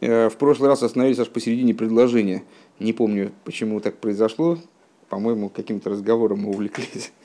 в 0.00 0.32
прошлый 0.38 0.68
раз 0.68 0.82
остановились 0.82 1.18
аж 1.18 1.28
посередине 1.28 1.74
предложения. 1.74 2.44
Не 2.78 2.92
помню, 2.92 3.32
почему 3.44 3.80
так 3.80 3.96
произошло. 3.98 4.58
По-моему, 5.08 5.48
каким-то 5.48 5.90
разговором 5.90 6.40
мы 6.40 6.50
увлеклись. 6.50 7.12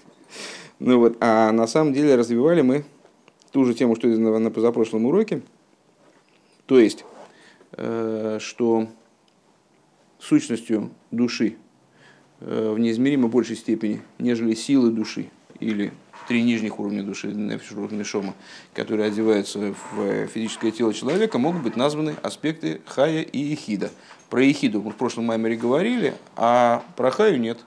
Ну 0.84 0.98
вот, 0.98 1.18
а 1.20 1.52
на 1.52 1.68
самом 1.68 1.94
деле 1.94 2.16
развивали 2.16 2.62
мы 2.62 2.86
ту 3.52 3.66
же 3.66 3.76
тему, 3.76 3.96
что 3.96 4.08
и 4.08 4.18
на 4.18 4.50
позапрошлом 4.50 5.06
уроке. 5.06 5.44
То 6.66 6.80
есть, 6.80 7.06
что 8.40 8.88
сущностью 10.18 10.90
души 11.12 11.58
в 12.40 12.80
неизмеримо 12.80 13.28
большей 13.28 13.56
степени, 13.56 14.02
нежели 14.18 14.56
силы 14.56 14.90
души 14.90 15.30
или 15.60 15.92
три 16.28 16.44
нижних 16.44 16.80
уровня 16.80 17.04
души, 17.04 17.28
Нефиш, 17.28 17.70
которые 18.74 19.08
одеваются 19.08 19.74
в 19.94 20.28
физическое 20.28 20.72
тело 20.72 20.94
человека, 20.94 21.38
могут 21.38 21.64
быть 21.64 21.76
названы 21.76 22.16
аспекты 22.22 22.82
Хая 22.86 23.22
и 23.22 23.38
Ехида. 23.38 23.92
Про 24.30 24.44
Ехиду 24.44 24.82
мы 24.82 24.92
в 24.92 24.96
прошлом 24.96 25.26
маймере 25.26 25.56
говорили, 25.56 26.14
а 26.36 26.84
про 26.96 27.12
Хаю 27.12 27.40
нет. 27.40 27.60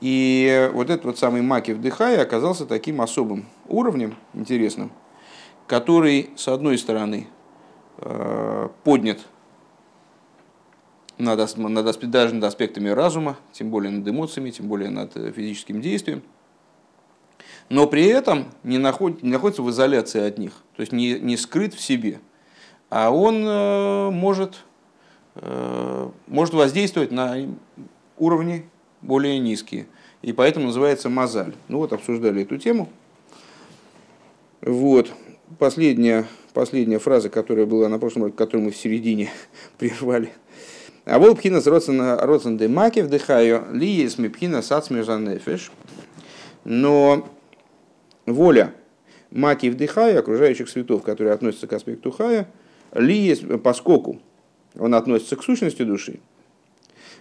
И 0.00 0.70
вот 0.72 0.90
этот 0.90 1.04
вот 1.04 1.18
самый 1.18 1.42
Макив 1.42 1.80
Дыхая 1.80 2.22
оказался 2.22 2.66
таким 2.66 3.00
особым 3.00 3.46
уровнем, 3.66 4.14
интересным, 4.32 4.92
который, 5.66 6.30
с 6.36 6.46
одной 6.48 6.78
стороны, 6.78 7.26
э, 7.98 8.68
поднят 8.84 9.18
над, 11.18 11.56
над, 11.56 12.10
даже 12.10 12.34
над 12.34 12.44
аспектами 12.44 12.88
разума, 12.88 13.36
тем 13.52 13.70
более 13.70 13.90
над 13.90 14.06
эмоциями, 14.06 14.50
тем 14.50 14.68
более 14.68 14.90
над 14.90 15.16
э, 15.16 15.32
физическим 15.32 15.80
действием– 15.80 16.22
но 17.68 17.86
при 17.86 18.06
этом 18.06 18.46
не, 18.62 18.78
находит, 18.78 19.22
не 19.22 19.30
находится 19.30 19.62
в 19.62 19.70
изоляции 19.70 20.20
от 20.20 20.38
них, 20.38 20.52
то 20.76 20.80
есть 20.80 20.92
не, 20.92 21.18
не 21.20 21.36
скрыт 21.36 21.74
в 21.74 21.80
себе, 21.80 22.20
а 22.90 23.10
он 23.10 23.44
э, 23.46 24.10
может, 24.10 24.64
э, 25.34 26.08
может 26.26 26.54
воздействовать 26.54 27.10
на 27.10 27.36
уровни 28.16 28.64
более 29.02 29.38
низкие. 29.38 29.86
И 30.22 30.32
поэтому 30.32 30.66
называется 30.66 31.08
мозаль. 31.08 31.54
Ну 31.68 31.78
вот, 31.78 31.92
обсуждали 31.92 32.42
эту 32.42 32.58
тему. 32.58 32.88
Вот. 34.60 35.10
Последняя, 35.58 36.26
последняя 36.52 36.98
фраза, 36.98 37.30
которая 37.30 37.66
была 37.66 37.88
на 37.88 37.98
прошлом 37.98 38.32
которую 38.32 38.66
мы 38.66 38.70
в 38.72 38.76
середине 38.76 39.30
прервали. 39.78 40.32
А 41.04 41.18
вот 41.18 41.38
пхина 41.38 41.62
родсен 41.64 42.58
де 42.58 42.68
маки 42.68 43.00
вдыхаю, 43.00 43.66
ли 43.72 43.86
есть 43.86 44.18
мипхина 44.18 44.60
сацмежанефеш. 44.60 45.70
Но 46.64 47.26
воля. 48.32 48.74
Маки 49.30 49.66
вдыхая, 49.66 50.18
окружающих 50.18 50.68
светов, 50.68 51.02
которые 51.02 51.34
относятся 51.34 51.66
к 51.66 51.72
аспекту 51.72 52.10
хая, 52.10 52.48
ли 52.94 53.16
есть, 53.16 53.44
поскольку 53.62 54.20
он 54.78 54.94
относится 54.94 55.36
к 55.36 55.42
сущности 55.42 55.82
души, 55.82 56.20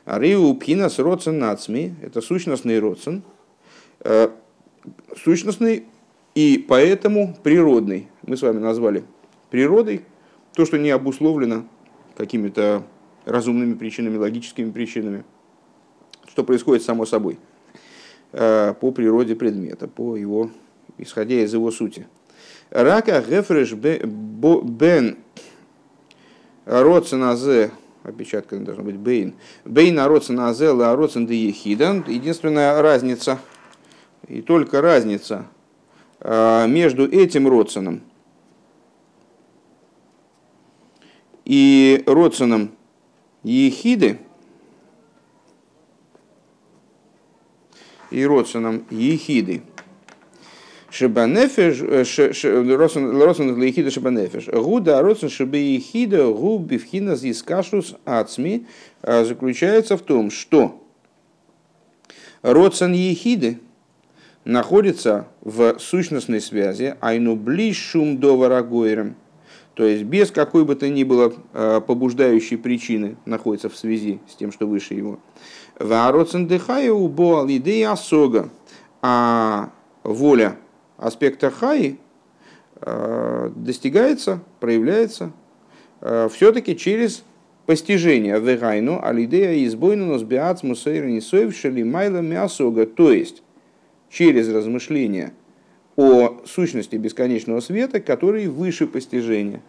а 0.05 0.19
риу 0.19 0.53
пхинас 0.55 0.99
родсен 0.99 1.38
нацми, 1.38 1.94
это 2.02 2.22
сущностный 2.22 2.80
родсен, 2.80 3.23
э, 4.02 4.30
сущностный 5.22 5.86
и 6.33 6.64
поэтому 6.66 7.36
природный. 7.44 8.08
Мы 8.25 8.38
с 8.38 8.42
вами 8.42 8.59
назвали 8.59 9.03
природой 9.49 10.05
то, 10.53 10.66
что 10.66 10.77
не 10.77 10.92
обусловлено 10.92 11.66
какими-то 12.16 12.83
разумными 13.25 13.73
причинами, 13.73 14.17
логическими 14.17 14.71
причинами, 14.71 15.25
что 16.30 16.44
происходит 16.44 16.83
само 16.83 17.05
собой 17.05 17.38
э, 18.31 18.73
по 18.80 18.92
природе 18.92 19.36
предмета, 19.36 19.88
по 19.88 20.16
его 20.16 20.52
исходя 20.98 21.36
из 21.36 21.53
его 21.53 21.72
сути. 21.72 22.08
Рака 22.70 23.22
гефреш 23.22 23.73
бен 23.73 25.17
роценазе, 26.66 27.72
опечатка 28.04 28.58
должна 28.58 28.84
быть 28.84 28.98
бейн, 28.98 29.36
бейн 29.64 30.00
роценазе 30.00 30.70
ла 30.70 30.95
роцен 30.95 31.26
де 31.26 31.36
ехидан. 31.36 32.04
Единственная 32.08 32.81
разница, 32.81 33.39
и 34.28 34.42
только 34.42 34.82
разница 34.82 35.45
а, 36.20 36.67
между 36.67 37.08
этим 37.08 37.48
родценом 37.48 38.02
и 41.45 42.04
родценом 42.05 42.71
ехиды, 43.44 44.20
и 48.11 48.26
родценом 48.26 48.86
ехиды– 48.89 49.61
Шибанефеш, 50.89 51.81
Росен 51.81 53.59
Лейхида 53.59 53.92
Шибанефеш. 53.92 54.48
Гуда 54.48 55.02
Росен 55.02 55.30
Шибейхида 55.30 56.27
Гу 56.27 56.59
Бифхина 56.59 57.15
Зискашус 57.15 57.95
Ацми 58.05 58.65
заключается 59.03 59.97
в 59.97 60.02
том, 60.02 60.31
что 60.31 60.81
Родсен 62.42 62.93
Ехиды 62.93 63.59
находится 64.45 65.27
в 65.42 65.77
сущностной 65.80 66.39
связи 66.39 66.95
Айну 67.02 67.36
блишум 67.36 68.20
доварагойрем, 68.20 69.15
то 69.73 69.83
есть 69.83 70.03
без 70.03 70.31
какой 70.31 70.64
бы 70.64 70.76
то 70.76 70.87
ни 70.87 71.03
было 71.03 71.33
побуждающей 71.81 72.58
причины 72.58 73.17
находится 73.26 73.70
в 73.70 73.76
связи 73.76 74.20
с 74.31 74.36
тем, 74.36 74.53
что 74.53 74.65
выше 74.67 74.93
его. 74.93 75.20
Вароцен 75.80 76.47
дыхаю 76.47 77.08
бо 77.09 77.45
идея 77.49 77.92
асога, 77.92 78.49
а 79.02 79.71
воля 80.03 80.55
аспекта 80.97 81.52
хаи 81.52 81.97
э, 82.81 83.52
достигается, 83.55 84.41
проявляется 84.59 85.31
э, 86.02 86.30
все-таки 86.33 86.75
через 86.75 87.23
постижение 87.65 88.39
вегайну 88.39 88.99
алидея 89.02 89.65
избойнунус 89.65 90.23
биац 90.23 90.63
мусейрни 90.63 91.19
соевшили 91.19 91.83
майла 91.83 92.19
мясога, 92.19 92.85
то 92.85 93.11
есть 93.11 93.43
через 94.09 94.49
размышление 94.49 95.33
о 95.95 96.41
сущности 96.45 96.95
бесконечного 96.95 97.59
света, 97.59 97.99
который 97.99 98.47
выше 98.47 98.87
постижения. 98.87 99.61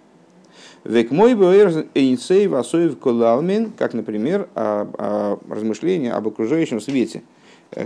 Век 0.85 1.11
мой 1.11 1.33
эйнсей 1.33 2.47
васоев 2.47 2.99
колалмин, 2.99 3.73
как, 3.73 3.95
например, 3.95 4.49
размышление 4.55 6.13
об 6.13 6.29
окружающем 6.29 6.81
свете– 6.81 7.23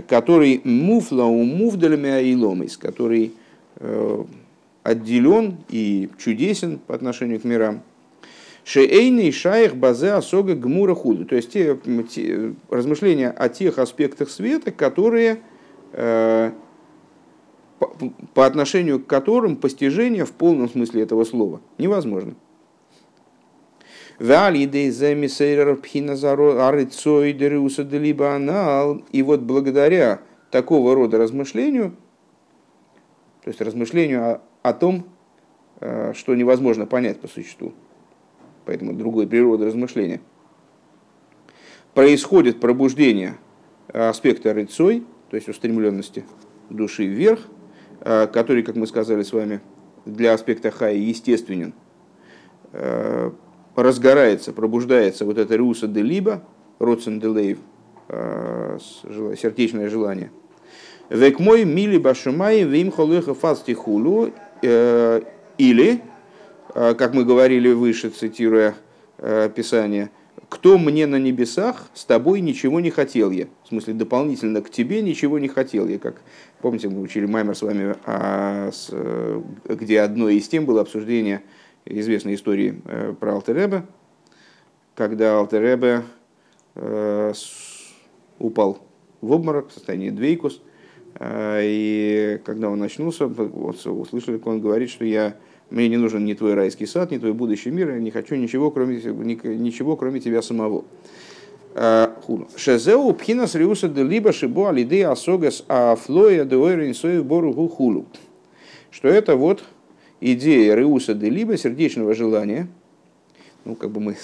который 0.07 0.61
муфла 0.63 1.23
у 1.23 1.43
мувдалями 1.43 2.09
аиломис, 2.09 2.77
который 2.77 3.33
э, 3.77 4.23
отделен 4.83 5.57
и 5.69 6.09
чудесен 6.17 6.79
по 6.79 6.95
отношению 6.95 7.39
к 7.39 7.43
мирам. 7.43 7.81
Шейный 8.65 9.31
шаях 9.31 9.75
базе 9.75 10.13
осога 10.13 10.55
гмура 10.55 10.95
худу. 10.95 11.25
То 11.25 11.35
есть 11.35 11.51
те, 11.51 11.77
те 12.09 12.53
размышления 12.69 13.29
о 13.29 13.49
тех 13.49 13.77
аспектах 13.77 14.29
света, 14.29 14.71
которые 14.71 15.41
э, 15.91 16.51
по 18.33 18.45
отношению 18.45 19.01
к 19.01 19.07
которым 19.07 19.57
постижение 19.57 20.23
в 20.23 20.31
полном 20.31 20.69
смысле 20.69 21.03
этого 21.03 21.25
слова 21.25 21.59
невозможно. 21.77 22.35
И 29.11 29.21
вот 29.23 29.41
благодаря 29.41 30.21
такого 30.51 30.95
рода 30.95 31.17
размышлению, 31.17 31.95
то 33.43 33.49
есть 33.49 33.59
размышлению 33.59 34.23
о, 34.23 34.41
о 34.61 34.73
том, 34.73 35.05
э, 35.79 36.13
что 36.13 36.35
невозможно 36.35 36.85
понять 36.85 37.19
по 37.19 37.27
существу, 37.27 37.73
поэтому 38.65 38.93
другой 38.93 39.27
природы 39.27 39.65
размышления, 39.65 40.21
происходит 41.93 42.59
пробуждение 42.59 43.37
аспекта 43.87 44.53
рыцой, 44.53 45.03
то 45.29 45.35
есть 45.35 45.49
устремленности 45.49 46.25
души 46.69 47.05
вверх, 47.05 47.41
э, 48.01 48.27
который, 48.27 48.63
как 48.63 48.75
мы 48.75 48.87
сказали 48.87 49.23
с 49.23 49.33
вами, 49.33 49.61
для 50.05 50.33
аспекта 50.33 50.71
хая 50.71 50.95
естественен, 50.95 51.73
э, 52.73 53.31
разгорается, 53.75 54.53
пробуждается 54.53 55.25
вот 55.25 55.37
это 55.37 55.57
руса 55.57 55.87
де 55.87 56.01
либо, 56.01 56.43
родсен 56.79 57.19
де 57.19 57.27
лейв, 57.27 57.59
э, 58.09 58.77
сердечное 59.39 59.89
желание. 59.89 60.31
Век 61.09 61.39
мой 61.39 61.65
мили 61.65 61.97
башумай 61.97 62.63
вим 62.63 62.91
холыха 62.91 63.33
фасти 63.33 63.73
хулу, 63.73 64.31
э, 64.61 65.21
или, 65.57 66.01
э, 66.73 66.93
как 66.95 67.13
мы 67.13 67.25
говорили 67.25 67.71
выше, 67.71 68.09
цитируя 68.09 68.75
Писание, 69.55 70.09
кто 70.49 70.77
мне 70.77 71.07
на 71.07 71.17
небесах, 71.17 71.87
с 71.93 72.03
тобой 72.03 72.41
ничего 72.41 72.81
не 72.81 72.89
хотел 72.89 73.31
я. 73.31 73.45
В 73.63 73.69
смысле, 73.69 73.93
дополнительно 73.93 74.61
к 74.61 74.69
тебе 74.69 75.01
ничего 75.01 75.39
не 75.39 75.47
хотел 75.47 75.87
я. 75.87 75.97
Как, 75.97 76.21
помните, 76.61 76.89
мы 76.89 76.99
учили 76.99 77.25
Маймер 77.25 77.55
с 77.55 77.61
вами, 77.61 77.95
а, 78.05 78.69
где 79.69 80.01
одно 80.01 80.27
из 80.27 80.47
тем 80.49 80.65
было 80.65 80.81
обсуждение 80.81 81.43
известной 81.85 82.35
истории 82.35 82.81
э, 82.85 83.13
про 83.19 83.35
Алтеребе, 83.35 83.83
когда 84.95 85.37
Алтеребе 85.37 86.03
э, 86.75 87.33
упал 88.39 88.79
в 89.21 89.31
обморок 89.31 89.69
в 89.69 89.73
состоянии 89.73 90.09
двейкус, 90.09 90.61
э, 91.15 91.61
и 91.63 92.41
когда 92.45 92.69
он 92.69 92.81
очнулся, 92.83 93.27
вот, 93.27 93.85
услышали, 93.85 94.37
как 94.37 94.47
он 94.47 94.61
говорит, 94.61 94.89
что 94.89 95.05
я 95.05 95.35
Мне 95.73 95.89
не 95.89 95.97
нужен 95.97 96.23
ни 96.23 96.35
твой 96.35 96.53
райский 96.53 96.85
сад, 96.85 97.09
ни 97.09 97.17
твой 97.17 97.33
будущий 97.33 97.71
мир, 97.71 97.89
я 97.89 97.99
не 97.99 98.11
хочу 98.11 98.35
ничего, 98.35 98.69
кроме, 98.69 98.97
ничего, 98.97 99.95
кроме 99.95 100.19
тебя 100.19 100.43
самого. 100.43 100.85
Шезеу 102.55 103.11
пхинас 103.13 103.55
риуса 103.55 103.87
де 103.87 104.03
либо 104.03 104.31
шибу 104.31 104.67
алиды 104.67 105.01
асогас 105.03 105.65
афлоя 105.67 106.45
де 106.45 106.55
ойрин 106.55 107.23
бору 107.23 107.67
хулу. 107.67 108.05
Что 108.91 109.07
это 109.07 109.35
вот 109.35 109.63
идея 110.31 110.75
риуса 110.75 111.13
де 111.13 111.29
либо 111.29 111.57
сердечного 111.57 112.13
желания, 112.13 112.67
ну 113.65 113.75
как 113.75 113.91
бы 113.91 113.99
мы 113.99 114.17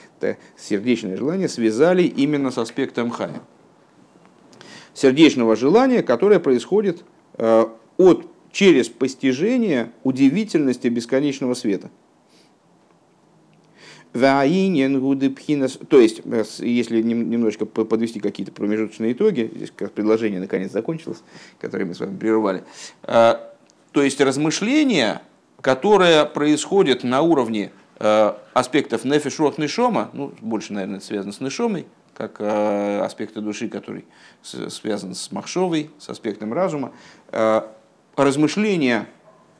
сердечное 0.56 1.16
желание 1.16 1.48
связали 1.48 2.04
именно 2.04 2.50
с 2.50 2.58
аспектом 2.58 3.10
хая. 3.10 3.42
Сердечного 4.94 5.56
желания, 5.56 6.02
которое 6.02 6.38
происходит 6.38 7.04
э, 7.38 7.66
от, 7.96 8.26
через 8.50 8.88
постижение 8.88 9.92
удивительности 10.04 10.88
бесконечного 10.88 11.54
света– 11.54 11.90
то 14.12 14.42
есть, 16.00 16.20
э, 16.24 16.44
если 16.60 17.00
немножечко 17.00 17.64
подвести 17.64 18.20
какие-то 18.20 18.52
промежуточные 18.52 19.12
итоги, 19.12 19.50
здесь 19.54 19.72
как 19.74 19.92
предложение 19.92 20.38
наконец 20.38 20.70
закончилось, 20.70 21.22
которое 21.58 21.86
мы 21.86 21.94
с 21.94 22.00
вами 22.00 22.16
прервали. 22.18 22.62
Э, 23.04 23.36
то 23.92 24.02
есть 24.02 24.20
размышления, 24.20 25.22
которое 25.62 26.26
происходит 26.26 27.02
на 27.04 27.22
уровне 27.22 27.72
э, 27.98 28.34
аспектов 28.52 29.04
нефиш 29.04 29.38
рох 29.38 29.56
нишома, 29.56 30.10
ну, 30.12 30.34
больше, 30.42 30.74
наверное, 30.74 30.98
это 30.98 31.06
связано 31.06 31.32
с 31.32 31.40
нишомой, 31.40 31.86
как 32.14 32.42
аспекты 32.42 33.40
души, 33.40 33.68
который 33.68 34.04
связан 34.42 35.14
с 35.14 35.32
махшовой, 35.32 35.90
с 35.98 36.10
аспектом 36.10 36.52
разума, 36.52 36.92
размышления, 38.16 39.06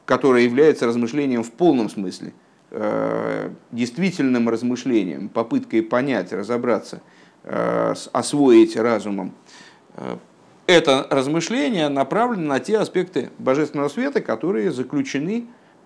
которое 0.05 0.43
является 0.43 0.85
размышлением 0.85 1.41
в 1.41 1.51
полном 1.51 1.89
смысле– 1.89 2.31
Э, 2.75 3.51
действительным 3.71 4.49
размышлением, 4.49 5.29
попыткой 5.29 5.83
понять, 5.83 6.33
разобраться, 6.33 7.01
э, 7.43 7.93
освоить 8.11 8.75
разумом, 8.75 9.35
э, 9.95 10.17
это 10.65 11.05
размышление 11.11 11.87
направлено 11.89 12.47
на 12.47 12.59
те 12.59 12.79
аспекты 12.79 13.29
божественного 13.37 13.89
света, 13.89 14.21
которые 14.21 14.71
заключены 14.71 15.41
в 15.41 15.45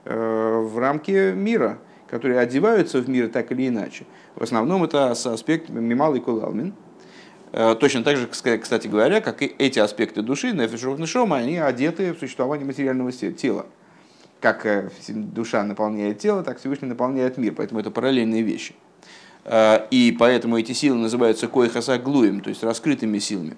рамки 0.10 1.34
мира, 1.34 1.80
которые 2.10 2.40
одеваются 2.40 3.00
в 3.00 3.10
мир 3.10 3.30
так 3.30 3.52
или 3.52 3.68
иначе. 3.68 4.06
В 4.36 4.44
основном 4.44 4.84
это 4.84 5.12
аспект 5.12 5.70
Мималый 5.70 6.22
Кулалмин. 6.22 6.74
Точно 7.52 8.04
так 8.04 8.18
же, 8.18 8.28
кстати 8.28 8.88
говоря, 8.88 9.22
как 9.22 9.42
и 9.42 9.46
эти 9.58 9.80
аспекты 9.80 10.22
души, 10.22 10.52
Нефешов 10.52 11.00
Нешома, 11.00 11.38
они 11.38 11.58
одеты 11.58 12.14
в 12.14 12.20
существование 12.20 12.66
материального 12.66 13.12
тела 13.12 13.66
как 14.40 14.66
э, 14.66 14.90
душа 15.08 15.64
наполняет 15.64 16.20
тело, 16.20 16.44
так 16.44 16.60
Всевышний 16.60 16.88
наполняет 16.88 17.38
мир. 17.38 17.54
Поэтому 17.56 17.80
это 17.80 17.92
параллельные 17.92 18.42
вещи. 18.42 18.76
Э, 19.44 19.88
и 19.90 20.16
поэтому 20.18 20.58
эти 20.58 20.74
силы 20.74 20.98
называются 20.98 21.48
коихасаглуем, 21.48 22.42
то 22.42 22.50
есть 22.50 22.64
раскрытыми 22.64 23.20
силами. 23.20 23.58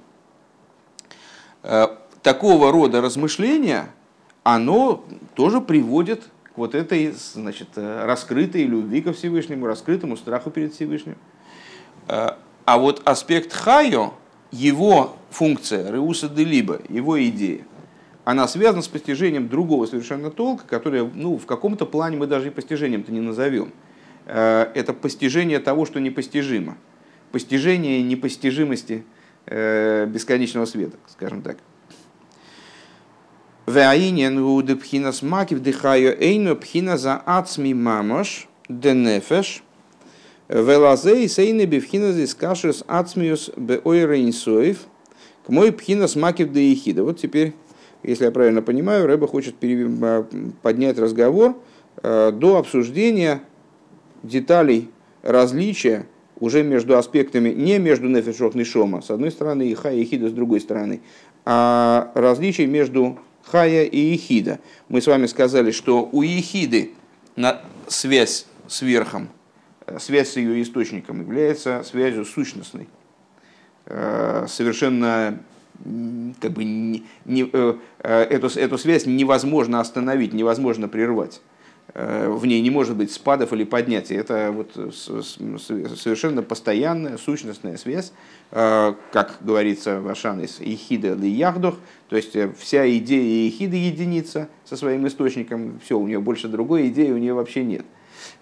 Э, 1.63 1.88
такого 2.22 2.72
рода 2.72 3.01
размышления, 3.01 3.90
оно 4.44 5.04
тоже 5.36 5.62
приводит 5.62 6.30
вот 6.59 6.75
этой 6.75 7.11
значит, 7.11 7.69
раскрытой 7.75 8.63
любви 8.63 9.01
ко 9.01 9.13
Всевышнему, 9.13 9.65
раскрытому 9.65 10.17
страху 10.17 10.51
перед 10.51 10.73
Всевышним. 10.73 11.15
А 12.07 12.38
вот 12.77 13.01
аспект 13.06 13.51
хайо, 13.51 14.13
его 14.51 15.15
функция, 15.31 15.91
реуса 15.91 16.29
де 16.29 16.44
либо, 16.44 16.81
его 16.89 17.21
идея, 17.25 17.65
она 18.25 18.47
связана 18.47 18.83
с 18.83 18.88
постижением 18.88 19.50
другого 19.50 19.88
совершенно 19.88 20.29
толка, 20.29 20.63
которое 20.67 21.03
ну, 21.03 21.38
в 21.38 21.47
каком-то 21.47 21.88
плане 21.88 22.17
мы 22.17 22.27
даже 22.27 22.50
и 22.50 22.51
постижением-то 22.51 23.12
не 23.12 23.21
назовем. 23.21 23.73
Э, 24.27 24.67
это 24.75 24.94
постижение 24.94 25.57
того, 25.59 25.85
что 25.85 26.00
непостижимо. 26.00 26.77
Постижение 27.31 28.03
непостижимости 28.03 29.03
э, 29.47 30.05
бесконечного 30.05 30.65
света, 30.65 30.97
скажем 31.07 31.41
так. 31.41 31.57
Веаинен 33.69 34.39
уды 34.39 34.75
пхинас 34.75 35.21
маки 35.21 35.54
вдыхаю 35.54 36.18
эйну 36.19 36.56
пхина 36.56 36.98
за 36.98 37.21
ацми 37.25 37.74
мамош 37.74 38.48
денефеш 38.68 39.63
велазей 40.48 41.30
сейны 41.30 41.66
бифхина 41.66 42.12
здесь 42.12 42.33
кашес 42.33 42.83
ацмиус 42.88 43.51
бе 43.56 43.80
ойрейнсоев 43.83 44.80
к 45.45 45.50
мой 45.50 45.71
пхинас 45.71 46.16
маки 46.16 46.44
вдыхида. 46.44 47.04
Вот 47.04 47.19
теперь 47.19 47.54
если 48.01 48.25
я 48.25 48.31
правильно 48.31 48.63
понимаю, 48.63 49.06
Рэба 49.06 49.27
хочет 49.27 49.56
а, 49.62 50.25
поднять 50.63 50.98
разговор 50.98 51.56
а, 51.98 52.31
до 52.31 52.57
обсуждения 52.57 53.42
деталей 54.24 54.89
различия 55.22 56.07
уже 56.39 56.63
между 56.63 56.98
аспектами, 56.98 57.50
не 57.50 57.77
между 57.77 58.07
нефешох 58.07 58.56
и 58.56 58.63
шома, 58.63 59.01
с 59.01 59.12
одной 59.12 59.30
стороны, 59.30 59.68
и 59.68 59.75
хая 59.75 59.95
и 59.95 60.06
хида 60.06 60.30
с 60.30 60.31
другой 60.31 60.62
стороны, 60.62 61.01
а 61.45 62.12
различий 62.15 62.65
между 62.65 63.19
хая 63.51 63.86
и 63.86 64.00
ехида. 64.00 64.60
Мы 64.88 65.01
с 65.01 65.07
вами 65.07 65.25
сказали, 65.25 65.72
что 65.72 66.07
у 66.12 66.22
ехиды 66.22 66.92
связь 67.88 68.46
с 68.68 68.81
верхом, 68.81 69.30
э, 69.86 69.98
связь 70.00 70.31
с 70.31 70.36
ее 70.38 70.62
источником 70.62 71.22
является 71.22 71.84
связью 71.84 72.25
сущностной, 72.25 72.88
э, 73.86 74.46
совершенно 74.48 75.40
как 76.42 76.51
бы 76.51 76.66
не, 76.66 77.06
не, 77.24 77.50
э, 77.51 77.75
эту, 78.04 78.48
эту 78.48 78.78
связь 78.78 79.06
невозможно 79.06 79.80
остановить, 79.80 80.34
невозможно 80.34 80.90
прервать. 80.90 81.42
Э, 81.94 82.30
в 82.30 82.45
ней 82.45 82.62
не 82.62 82.69
может 82.69 82.95
быть 82.95 83.12
спадов 83.12 83.53
или 83.53 83.63
поднятий. 83.63 84.15
Это 84.15 84.51
вот 84.51 84.74
совершенно 84.94 86.44
постоянная 86.44 87.18
сущностная 87.18 87.77
связь, 87.77 88.12
как 88.51 89.38
говорится 89.41 90.01
в 90.01 90.07
Ашанис, 90.07 90.57
Ихида 90.59 91.13
ли 91.13 91.30
Яхдох, 91.30 91.75
то 92.09 92.15
есть 92.15 92.36
вся 92.57 92.89
идея 92.97 93.47
Ихиды 93.47 93.77
единица 93.77 94.50
со 94.65 94.75
своим 94.75 95.06
источником, 95.07 95.80
все, 95.83 96.00
у 96.00 96.07
нее 96.07 96.19
больше 96.19 96.47
другой 96.47 96.88
идеи 96.88 97.12
у 97.12 97.18
нее 97.18 97.33
вообще 97.33 97.63
нет. 97.63 97.86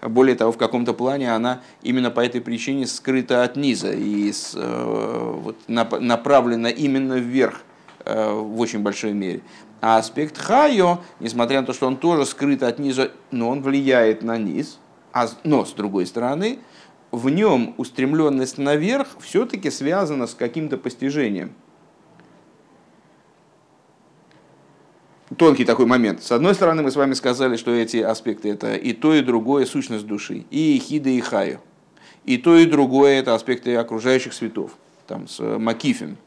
Более 0.00 0.36
того, 0.36 0.52
в 0.52 0.58
каком-то 0.58 0.94
плане 0.94 1.34
она 1.34 1.62
именно 1.82 2.10
по 2.10 2.20
этой 2.20 2.40
причине 2.40 2.86
скрыта 2.86 3.42
от 3.42 3.56
низа 3.56 3.92
и 3.92 4.30
с, 4.30 4.52
э, 4.54 5.32
вот, 5.42 5.56
направлена 5.66 6.70
именно 6.70 7.14
вверх 7.14 7.62
э, 8.04 8.32
в 8.32 8.60
очень 8.60 8.80
большой 8.80 9.12
мере. 9.12 9.40
А 9.80 9.98
аспект 9.98 10.38
хайо, 10.38 11.00
несмотря 11.20 11.60
на 11.60 11.66
то, 11.66 11.72
что 11.72 11.86
он 11.86 11.96
тоже 11.96 12.26
скрыт 12.26 12.62
от 12.62 12.78
низа, 12.78 13.12
но 13.30 13.48
он 13.48 13.62
влияет 13.62 14.22
на 14.22 14.36
низ, 14.36 14.78
а, 15.12 15.28
но 15.44 15.64
с 15.64 15.72
другой 15.72 16.06
стороны, 16.06 16.58
в 17.12 17.28
нем 17.28 17.74
устремленность 17.76 18.58
наверх 18.58 19.08
все-таки 19.20 19.70
связана 19.70 20.26
с 20.26 20.34
каким-то 20.34 20.76
постижением– 20.78 21.52
тонкий 25.36 25.64
такой 25.64 25.86
момент. 25.86 26.22
С 26.22 26.32
одной 26.32 26.54
стороны, 26.54 26.82
мы 26.82 26.90
с 26.90 26.96
вами 26.96 27.14
сказали, 27.14 27.56
что 27.56 27.70
эти 27.70 27.98
аспекты 27.98 28.50
это 28.50 28.74
и 28.74 28.92
то, 28.92 29.14
и 29.14 29.22
другое 29.22 29.66
сущность 29.66 30.06
души, 30.06 30.44
и 30.50 30.78
хида, 30.78 31.10
и 31.10 31.20
хаю. 31.20 31.60
И 32.24 32.36
то, 32.36 32.56
и 32.56 32.66
другое 32.66 33.20
это 33.20 33.34
аспекты 33.34 33.74
окружающих 33.76 34.32
светов, 34.32 34.72
там 35.06 35.28
с 35.28 35.40
макифем. 35.40 36.18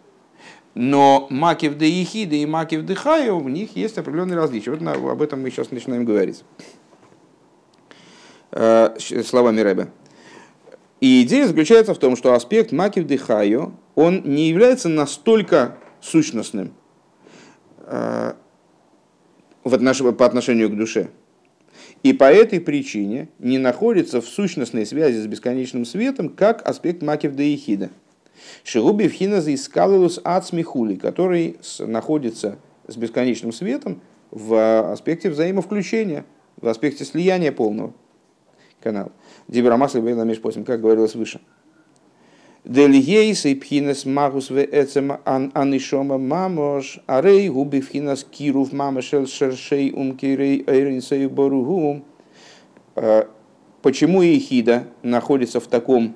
Но 0.74 1.28
макив 1.30 1.78
де 1.78 1.90
ехида 1.90 2.36
и 2.36 2.46
макив 2.46 2.86
де 2.86 2.96
хаю, 2.96 3.40
в 3.40 3.50
них 3.50 3.76
есть 3.76 3.98
определенные 3.98 4.38
различия. 4.38 4.72
Вот 4.72 4.82
об 4.82 5.22
этом 5.22 5.42
мы 5.42 5.50
сейчас 5.50 5.72
начинаем 5.72 6.06
говорить. 6.06 6.44
Э, 8.52 8.96
словами 9.26 9.62
Рэбе. 9.62 9.88
И 11.02 11.24
идея 11.24 11.48
заключается 11.48 11.94
в 11.94 11.98
том, 11.98 12.16
что 12.16 12.34
аспект 12.34 12.72
макив 12.72 13.06
де 13.06 13.18
хаю, 13.18 13.74
он 13.96 14.22
не 14.24 14.50
является 14.50 14.88
настолько 14.88 15.78
сущностным, 16.00 16.74
э, 17.86 18.34
по 19.64 20.26
отношению 20.26 20.70
к 20.70 20.76
душе. 20.76 21.10
И 22.04 22.14
по 22.14 22.26
этой 22.26 22.60
причине 22.60 23.30
не 23.40 23.58
находится 23.58 24.22
в 24.22 24.26
сущностной 24.26 24.86
связи 24.86 25.20
с 25.20 25.28
бесконечным 25.28 25.86
светом, 25.86 26.30
как 26.30 26.68
аспект 26.68 27.02
макив 27.02 27.36
де 27.36 27.52
ехида. 27.52 27.90
Шигуби 28.64 29.08
вхина 29.08 29.42
заискалилус 29.42 30.20
ацмихули, 30.24 30.96
который 30.96 31.58
находится 31.80 32.58
с 32.88 32.96
бесконечным 32.96 33.52
светом 33.52 34.02
в 34.32 34.92
аспекте 34.92 35.30
взаимовключения, 35.30 36.26
в 36.60 36.68
аспекте 36.68 37.06
слияния 37.06 37.52
полного 37.52 37.94
канала. 38.80 39.12
Дибрамасли 39.48 40.00
Бейна 40.00 40.24
Мешпосим, 40.24 40.64
как 40.64 40.82
говорилось 40.82 41.16
выше. 41.16 41.42
Дельейс 42.64 43.46
и 43.46 43.56
пхинес 43.56 44.06
магус 44.06 44.52
в 44.52 44.64
эцем 44.64 45.18
анишома 45.26 46.20
мамош, 46.20 47.00
арей 47.08 47.50
губи 47.50 47.82
пхинес 47.82 48.24
кирув 48.24 48.72
мамашел 48.72 49.26
шершей 49.26 49.92
умкирей 49.92 50.64
эйринсей 50.68 51.26
боругум. 51.26 52.06
Почему 53.82 54.22
Ихида 54.22 54.84
находится 55.02 55.60
в 55.60 55.66
таком 55.66 56.14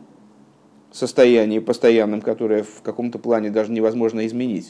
состоянии 0.97 1.59
постоянном, 1.59 2.21
которое 2.21 2.63
в 2.63 2.81
каком-то 2.81 3.19
плане 3.19 3.49
даже 3.49 3.71
невозможно 3.71 4.25
изменить, 4.25 4.69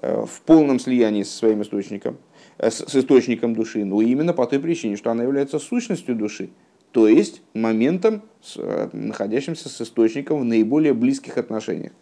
в 0.00 0.40
полном 0.44 0.78
слиянии 0.78 1.22
со 1.22 1.36
своим 1.36 1.62
источником? 1.62 2.18
с, 2.58 2.86
с 2.86 2.96
источником 2.96 3.54
души? 3.54 3.84
Ну, 3.84 4.00
именно 4.00 4.32
по 4.32 4.46
той 4.46 4.60
причине, 4.60 4.96
что 4.96 5.10
она 5.10 5.22
является 5.22 5.58
сущностью 5.58 6.14
души, 6.14 6.50
то 6.92 7.08
есть 7.08 7.42
моментом, 7.54 8.22
с, 8.40 8.58
находящимся 8.92 9.68
с 9.68 9.80
источником 9.80 10.40
в 10.40 10.44
наиболее 10.44 10.94
близких 10.94 11.38
отношениях. 11.38 11.92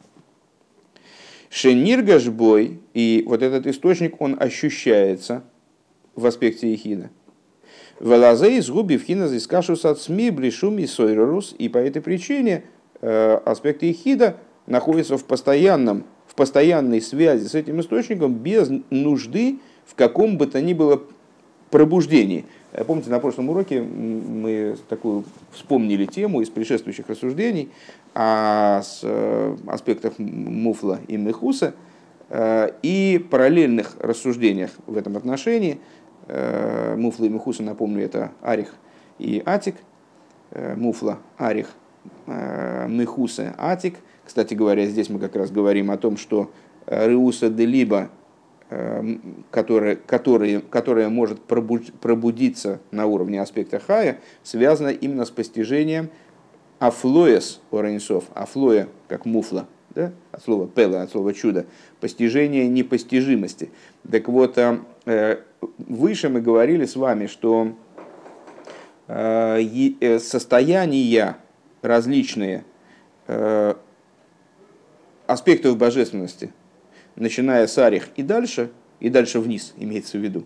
Шениргашбой, 1.50 2.81
и 2.95 3.25
вот 3.26 3.43
этот 3.43 3.67
источник, 3.67 4.21
он 4.21 4.37
ощущается 4.38 5.45
в 6.14 6.26
аспекте 6.26 6.71
Ехида. 6.73 7.11
Велазей 8.00 8.59
из 8.59 8.71
губи 8.71 8.97
в 8.97 9.05
хина 9.05 9.29
скашус 9.38 9.85
от 9.85 10.00
СМИ, 10.00 10.31
блишум 10.31 10.79
и 10.79 10.87
сойрорус, 10.87 11.55
и 11.59 11.69
по 11.69 11.79
этой 11.79 12.02
причине 12.02 12.52
э, 12.55 12.82
аспект 13.03 13.83
Ехида 13.83 14.37
находится 14.67 15.17
в, 15.17 15.25
постоянном, 15.25 16.05
в 16.27 16.35
постоянной 16.35 17.01
связи 17.01 17.47
с 17.47 17.55
этим 17.55 17.81
источником 17.81 18.35
без 18.35 18.71
нужды 18.91 19.59
в 19.85 19.95
каком 19.95 20.39
бы 20.39 20.47
то 20.47 20.61
ни 20.61 20.73
было 20.73 21.03
пробуждении. 21.71 22.45
Э, 22.73 22.85
помните, 22.85 23.11
на 23.11 23.19
прошлом 23.19 23.51
уроке 23.51 23.83
мы 23.83 24.77
такую 24.89 25.25
вспомнили 25.51 26.07
тему 26.07 26.41
из 26.41 26.51
предшествующих 26.51 27.09
рассуждений 27.09 27.71
о 28.15 28.83
э, 29.03 29.57
аспектах 29.67 30.15
Муфла 30.19 31.01
и 31.09 31.17
Мехуса 31.17 31.75
э, 32.29 32.71
и 32.83 33.27
параллельных 33.31 33.97
рассуждениях 33.99 34.71
в 34.87 34.97
этом 34.97 35.17
отношении. 35.17 35.81
Муфла 36.97 37.25
и 37.25 37.29
Мехуса, 37.29 37.65
напомню, 37.65 38.05
это 38.05 38.31
Арих 38.43 38.77
и 39.19 39.43
Атик. 39.45 39.75
Муфла, 40.77 41.19
Арих, 41.37 41.67
Мехуса, 42.26 43.55
Атик. 43.59 43.97
Кстати 44.25 44.55
говоря, 44.55 44.87
здесь 44.87 45.09
мы 45.09 45.19
как 45.19 45.37
раз 45.37 45.50
говорим 45.50 45.91
о 45.91 45.97
том, 45.97 46.17
что 46.17 46.50
Реуса 46.87 47.50
де 47.50 47.67
Либо 47.67 48.11
которое, 49.50 49.97
которое, 49.97 50.61
которое 50.61 51.09
может 51.11 51.43
пробудиться 51.43 52.81
на 52.91 53.05
уровне 53.05 53.41
аспекта 53.41 53.79
хая, 53.79 54.21
связано 54.43 54.88
именно 54.88 55.26
с 55.26 55.31
постижением 55.31 56.09
афлоес 56.79 57.61
оренсов, 57.71 58.25
афлоя 58.35 58.88
как 59.09 59.25
муфла, 59.25 59.69
да? 59.91 60.12
от 60.33 60.43
слова 60.43 60.67
пела, 60.67 61.02
от 61.02 61.11
слова 61.11 61.33
чудо, 61.33 61.67
постижение 62.00 62.67
непостижимости. 62.67 63.71
Так 64.11 64.29
вот, 64.29 64.59
э, 64.59 64.81
э, 65.07 65.37
выше 65.79 66.29
мы 66.29 66.41
говорили 66.41 66.87
с 66.87 66.97
вами, 66.97 67.26
что 67.26 67.73
э, 71.83 71.87
состояния 71.87 71.89
различные 71.89 72.65
аспектов 75.27 75.77
божественности– 75.77 76.53
начиная 77.17 77.67
с 77.67 77.79
арих 77.79 78.09
и 78.17 78.23
дальше, 78.23 78.71
и 79.01 79.09
дальше 79.09 79.41
вниз, 79.41 79.75
имеется 79.77 80.19
в 80.19 80.21
виду, 80.21 80.45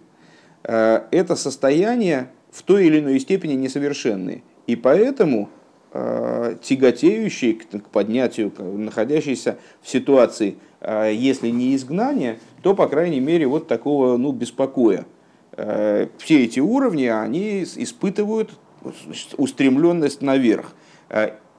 э, 0.64 1.02
это 1.10 1.36
состояние 1.36 2.28
в 2.50 2.62
той 2.62 2.86
или 2.86 3.00
иной 3.00 3.20
степени 3.20 3.54
несовершенные. 3.54 4.42
И 4.66 4.76
поэтому 4.76 5.48
э, 5.92 6.56
тяготеющие 6.62 7.54
к 7.54 7.88
поднятию, 7.90 8.52
находящиеся 8.58 9.58
в 9.82 9.88
ситуации, 9.88 10.56
э, 10.80 11.12
если 11.14 11.48
не 11.48 11.76
изгнания, 11.76 12.38
то, 12.62 12.74
по 12.74 12.88
крайней 12.88 13.20
мере, 13.20 13.46
вот 13.46 13.68
такого 13.68 14.16
ну, 14.16 14.32
беспокоя. 14.32 15.06
Все 16.18 16.44
эти 16.44 16.60
уровни, 16.60 17.06
они 17.06 17.62
испытывают 17.62 18.50
устремленность 19.38 20.20
наверх. 20.20 20.74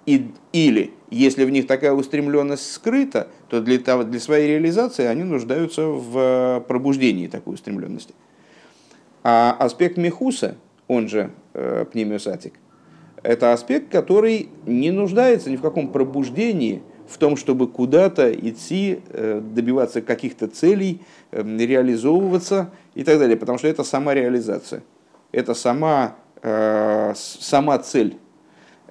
И, 0.07 0.31
или, 0.53 0.93
если 1.11 1.43
в 1.43 1.49
них 1.49 1.67
такая 1.67 1.91
устремленность 1.91 2.71
скрыта, 2.71 3.27
то 3.49 3.59
для, 3.59 3.77
того, 3.77 4.05
для 4.05 4.21
своей 4.21 4.47
реализации 4.47 5.05
они 5.05 5.23
нуждаются 5.23 5.85
в 5.85 6.17
э, 6.17 6.61
пробуждении 6.61 7.27
такой 7.27 7.55
устремленности. 7.55 8.15
А 9.23 9.55
аспект 9.59 9.97
Мехуса, 9.97 10.55
он 10.87 11.09
же 11.09 11.31
э, 11.53 11.85
пнемиосатик, 11.91 12.53
это 13.21 13.51
аспект, 13.51 13.91
который 13.91 14.47
не 14.65 14.91
нуждается 14.91 15.49
ни 15.51 15.57
в 15.57 15.61
каком 15.61 15.91
пробуждении, 15.91 16.81
в 17.09 17.17
том, 17.17 17.35
чтобы 17.35 17.67
куда-то 17.67 18.31
идти, 18.33 19.01
э, 19.09 19.41
добиваться 19.41 20.01
каких-то 20.01 20.47
целей, 20.47 21.01
э, 21.31 21.41
реализовываться 21.41 22.71
и 22.95 23.03
так 23.03 23.19
далее, 23.19 23.35
потому 23.35 23.57
что 23.57 23.67
это 23.67 23.83
сама 23.83 24.13
реализация, 24.13 24.83
это 25.33 25.53
сама, 25.53 26.15
э, 26.41 27.13
сама 27.15 27.77
цель 27.79 28.17
Э, 28.17 28.26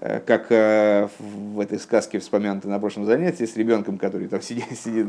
как 0.00 0.52
э, 0.52 1.08
в 1.18 1.58
этой 1.58 1.78
сказке 1.78 2.18
вспомянутой 2.18 2.70
на 2.70 2.78
прошлом 2.78 3.06
занятии 3.06 3.44
с 3.44 3.56
ребенком, 3.56 3.96
который 3.96 4.28
там 4.28 4.40
сидит, 4.42 4.78
сидит 4.78 5.06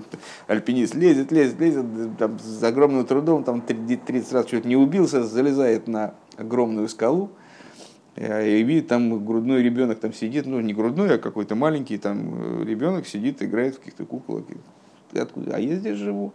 альпинист, 0.47 0.95
лезет, 0.95 1.31
лезет, 1.31 1.59
лезет, 1.59 1.85
там, 2.17 2.39
с 2.39 2.63
огромным 2.63 3.05
трудом, 3.05 3.43
там 3.43 3.61
30 3.61 4.31
раз 4.31 4.45
чуть 4.45 4.65
не 4.65 4.77
убился, 4.77 5.23
залезает 5.23 5.87
на 5.87 6.13
огромную 6.37 6.87
скалу, 6.87 7.31
э, 8.15 8.59
и 8.59 8.63
видит, 8.63 8.87
там 8.87 9.25
грудной 9.25 9.61
ребенок 9.61 9.99
там 9.99 10.13
сидит, 10.13 10.45
ну 10.45 10.61
не 10.61 10.73
грудной, 10.73 11.15
а 11.15 11.17
какой-то 11.17 11.55
маленький 11.55 11.97
там 11.97 12.63
ребенок 12.63 13.07
сидит, 13.07 13.43
играет 13.43 13.75
в 13.75 13.79
каких-то 13.79 14.05
куколок. 14.05 14.45
Откуда? 15.13 15.55
А 15.55 15.59
я 15.59 15.75
здесь 15.75 15.97
живу. 15.97 16.33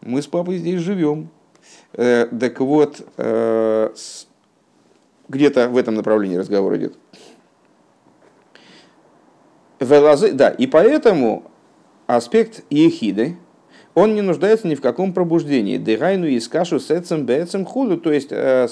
Мы 0.00 0.22
с 0.22 0.26
папой 0.26 0.58
здесь 0.58 0.80
живем. 0.80 1.28
Так 1.92 2.58
вот, 2.58 3.06
где-то 5.32 5.68
в 5.70 5.76
этом 5.78 5.94
направлении 5.94 6.36
разговор 6.36 6.76
идет. 6.76 6.94
Да, 9.80 10.50
и 10.50 10.66
поэтому 10.66 11.50
аспект 12.06 12.62
ехиды, 12.70 13.36
он 13.94 14.14
не 14.14 14.22
нуждается 14.22 14.68
ни 14.68 14.74
в 14.74 14.80
каком 14.80 15.12
пробуждении. 15.12 15.78
Дегайну 15.78 16.26
и 16.26 16.38
скашу 16.38 16.78
сецем 16.78 17.26
бецем 17.26 17.64
худу. 17.64 17.98
То 17.98 18.12
есть 18.12 18.28
э, 18.30 18.68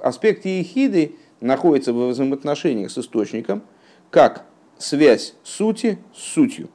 аспект 0.00 0.44
ехиды 0.44 1.16
находится 1.40 1.92
в 1.92 2.08
взаимоотношениях 2.08 2.90
с 2.90 2.98
источником, 2.98 3.62
как 4.10 4.44
связь 4.78 5.34
сути 5.42 5.98
с 6.14 6.20
сутью. 6.20 6.68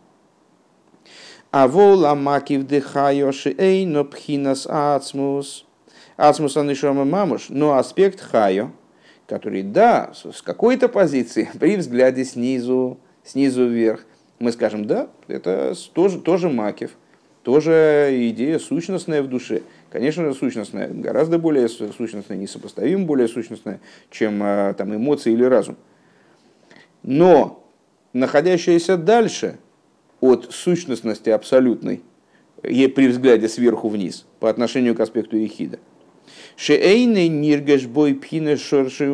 А 1.51 1.67
вола 1.67 2.15
макив 2.15 2.65
дехайоши 2.65 3.53
эйно 3.57 4.05
пхинас 4.05 4.65
ацмус. 4.69 5.65
Ацмус 6.17 6.57
анишома 6.57 7.05
мамуш. 7.05 7.47
Но 7.49 7.77
аспект 7.77 8.21
хайо, 8.21 8.71
который, 9.31 9.63
да, 9.63 10.11
с 10.13 10.41
какой-то 10.41 10.89
позиции, 10.89 11.50
при 11.59 11.77
взгляде 11.77 12.25
снизу, 12.25 13.00
снизу 13.23 13.65
вверх, 13.65 14.05
мы 14.39 14.51
скажем, 14.51 14.85
да, 14.85 15.07
это 15.29 15.73
тоже, 15.93 16.19
тоже 16.19 16.50
Макев, 16.50 16.91
тоже 17.41 18.09
идея 18.11 18.59
сущностная 18.59 19.23
в 19.23 19.29
душе. 19.29 19.61
Конечно 19.89 20.25
же, 20.25 20.33
сущностная, 20.33 20.89
гораздо 20.89 21.39
более 21.39 21.69
сущностная, 21.69 22.35
несопоставимо 22.35 23.05
более 23.05 23.29
сущностная, 23.29 23.79
чем 24.09 24.41
а, 24.43 24.73
там, 24.73 24.93
эмоции 24.93 25.31
или 25.31 25.45
разум. 25.45 25.77
Но 27.01 27.65
находящаяся 28.11 28.97
дальше 28.97 29.59
от 30.19 30.51
сущностности 30.51 31.29
абсолютной, 31.29 32.01
при 32.61 33.07
взгляде 33.07 33.47
сверху 33.47 33.88
вниз, 33.88 34.25
по 34.41 34.50
отношению 34.50 34.93
к 34.93 35.00
аспекту 35.00 35.38
Ехида– 35.38 35.79
Шеэйны 36.61 37.27
ниргаш 37.27 37.87
бой 37.87 38.13
пхина 38.13 38.55
шорши 38.55 39.07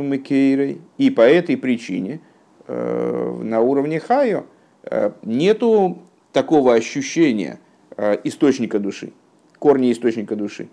И 0.97 1.09
по 1.09 1.21
этой 1.21 1.55
причине 1.55 2.19
э, 2.67 3.39
на 3.41 3.61
уровне 3.61 4.01
хайо 4.01 4.43
э, 4.83 5.11
нету 5.23 5.99
такого 6.33 6.73
ощущения 6.73 7.61
э, 7.95 8.17
источника 8.25 8.79
души, 8.79 9.13
корня 9.59 9.93
источника 9.93 10.35
души. 10.35 10.67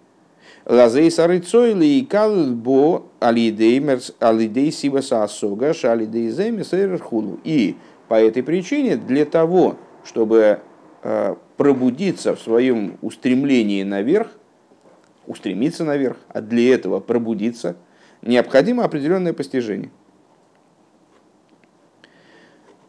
Лазей 0.66 1.12
сарыцойли 1.12 1.86
и 1.86 2.04
калбо 2.04 3.04
алидей 3.20 3.80
алидей 4.18 4.72
сибаса 4.72 5.22
асога 5.22 5.74
шалидей 5.74 6.28
земи 6.30 6.96
худу. 6.96 7.38
И 7.44 7.76
по 8.08 8.14
этой 8.14 8.42
причине 8.42 8.96
для 8.96 9.26
того, 9.26 9.76
чтобы 10.04 10.58
пробудиться 11.56 12.34
в 12.34 12.40
своем 12.40 12.96
устремлении 13.02 13.82
наверх, 13.84 14.28
устремиться 15.26 15.84
наверх, 15.84 16.16
а 16.28 16.40
для 16.40 16.74
этого 16.74 17.00
пробудиться, 17.00 17.76
необходимо 18.22 18.84
определенное 18.84 19.32
постижение. 19.32 19.90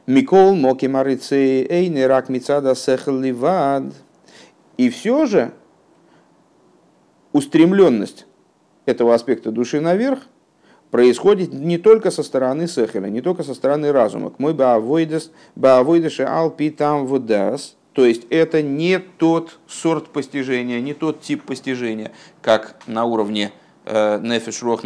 Микол 0.07 0.55
моки 0.55 0.85
марицы 0.85 1.65
эйны 1.65 2.05
рак 2.05 2.29
мицада 2.29 2.75
сехал 2.75 3.19
ливад. 3.19 3.85
И 4.77 4.89
все 4.89 5.25
же 5.25 5.51
устремленность 7.31 8.27
этого 8.85 9.15
аспекта 9.15 9.51
души 9.51 9.81
наверх 9.81 10.19
происходит 10.91 11.53
не 11.53 11.77
только 11.77 12.11
со 12.11 12.21
стороны 12.21 12.67
сехеля, 12.67 13.07
не 13.07 13.21
только 13.21 13.43
со 13.43 13.55
стороны 13.55 13.91
разума. 13.91 14.29
К 14.29 14.37
мой 14.37 14.53
баавойдес, 14.53 15.31
баавойдеше 15.55 16.23
алпи 16.23 16.69
там 16.69 17.07
водас, 17.07 17.75
то 17.95 18.05
есть 18.05 18.27
это 18.29 18.61
не 18.61 18.99
тот 18.99 19.57
сорт 19.67 20.09
постижения, 20.09 20.81
не 20.81 20.93
тот 20.93 21.21
тип 21.21 21.43
постижения, 21.43 22.11
как 22.41 22.75
на 22.87 23.05
уровне 23.05 23.53
э, 23.85 24.19
нефиш 24.21 24.61
рох 24.63 24.81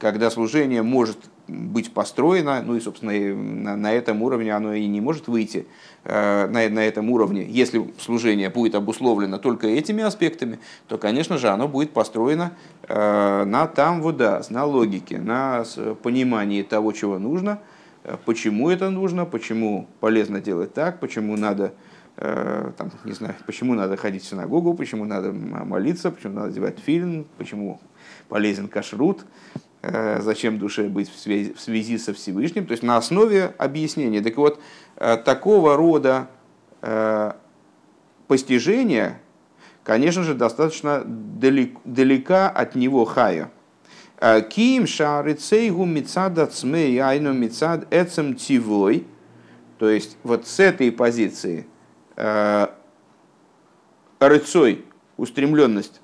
когда 0.00 0.30
служение 0.30 0.82
может 0.82 1.18
быть 1.46 1.92
построено, 1.92 2.62
ну 2.62 2.74
и, 2.74 2.80
собственно, 2.80 3.12
и 3.12 3.32
на, 3.32 3.76
на 3.76 3.92
этом 3.92 4.22
уровне 4.22 4.52
оно 4.52 4.74
и 4.74 4.88
не 4.88 5.00
может 5.00 5.28
выйти, 5.28 5.68
э, 6.02 6.48
на, 6.48 6.68
на 6.68 6.84
этом 6.84 7.10
уровне, 7.10 7.46
если 7.48 7.94
служение 8.00 8.50
будет 8.50 8.74
обусловлено 8.74 9.38
только 9.38 9.68
этими 9.68 10.02
аспектами, 10.02 10.58
то, 10.88 10.98
конечно 10.98 11.38
же, 11.38 11.48
оно 11.48 11.68
будет 11.68 11.92
построено 11.92 12.54
э, 12.88 13.44
на 13.44 13.68
там 13.68 14.02
вода, 14.02 14.42
на 14.50 14.64
логике, 14.64 15.18
на 15.18 15.64
понимании 16.02 16.62
того, 16.64 16.90
чего 16.90 17.20
нужно, 17.20 17.60
почему 18.24 18.68
это 18.68 18.90
нужно, 18.90 19.26
почему 19.26 19.86
полезно 20.00 20.40
делать 20.40 20.74
так, 20.74 20.98
почему 20.98 21.36
надо 21.36 21.72
там, 22.20 22.90
не 23.04 23.12
знаю, 23.12 23.34
почему 23.46 23.74
надо 23.74 23.96
ходить 23.96 24.22
в 24.22 24.26
синагогу, 24.26 24.74
почему 24.74 25.04
надо 25.04 25.32
молиться, 25.32 26.10
почему 26.10 26.34
надо 26.34 26.48
одевать 26.48 26.78
фильм, 26.78 27.26
почему 27.38 27.80
полезен 28.28 28.68
кашрут, 28.68 29.24
Э, 29.82 30.20
зачем 30.20 30.58
душе 30.58 30.88
быть 30.88 31.10
в 31.10 31.18
связи, 31.18 31.54
в 31.54 31.60
связи 31.60 31.96
со 31.96 32.12
Всевышним, 32.12 32.66
то 32.66 32.72
есть 32.72 32.82
на 32.82 32.98
основе 32.98 33.54
объяснения. 33.56 34.20
Так 34.20 34.36
вот, 34.36 34.60
э, 34.96 35.16
такого 35.16 35.74
рода 35.74 36.28
э, 36.82 37.32
постижения, 38.28 39.18
конечно 39.82 40.22
же, 40.22 40.34
достаточно 40.34 41.02
далек, 41.06 41.78
далека 41.84 42.50
от 42.50 42.74
него 42.74 43.06
хая. 43.06 43.50
Ким 44.50 44.86
шарицейгу 44.86 45.86
мицада 45.86 46.46
цмей 46.46 46.98
айну 46.98 47.32
мицад 47.32 47.86
эцем 47.90 48.34
тивой, 48.34 49.06
то 49.78 49.88
есть 49.88 50.18
вот 50.24 50.46
с 50.46 50.60
этой 50.60 50.92
позиции 50.92 51.66
рыцой, 54.18 54.84
устремленность 55.16 56.00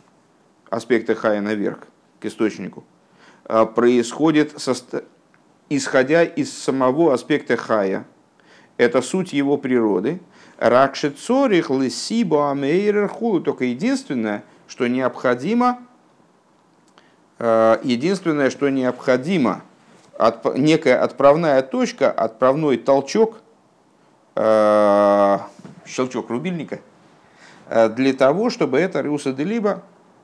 аспекта 0.70 1.14
хая 1.14 1.40
наверх, 1.40 1.88
к 2.20 2.24
источнику– 2.24 2.84
а, 3.48 3.64
происходит, 3.64 4.54
исходя 5.68 6.24
из 6.24 6.52
самого 6.52 7.14
аспекта 7.14 7.56
хая. 7.56 8.04
Это 8.76 9.02
суть 9.02 9.32
его 9.32 9.56
природы. 9.56 10.20
Ракшицорих 10.58 11.70
лисибо 11.70 12.50
амейрерхулу. 12.50 13.40
Только 13.40 13.64
единственное, 13.64 14.42
что 14.66 14.88
необходимо, 14.88 15.78
а, 17.38 17.80
единственное, 17.84 18.50
что 18.50 18.68
необходимо, 18.68 19.62
от, 20.18 20.56
некая 20.58 21.00
отправная 21.00 21.62
точка, 21.62 22.10
отправной 22.10 22.78
толчок, 22.78 23.42
щелчок 25.86 26.30
рубильника, 26.30 26.80
для 27.68 28.12
того, 28.12 28.50
чтобы 28.50 28.78
эта 28.78 29.00
Рюса 29.00 29.32
Делиба 29.32 29.82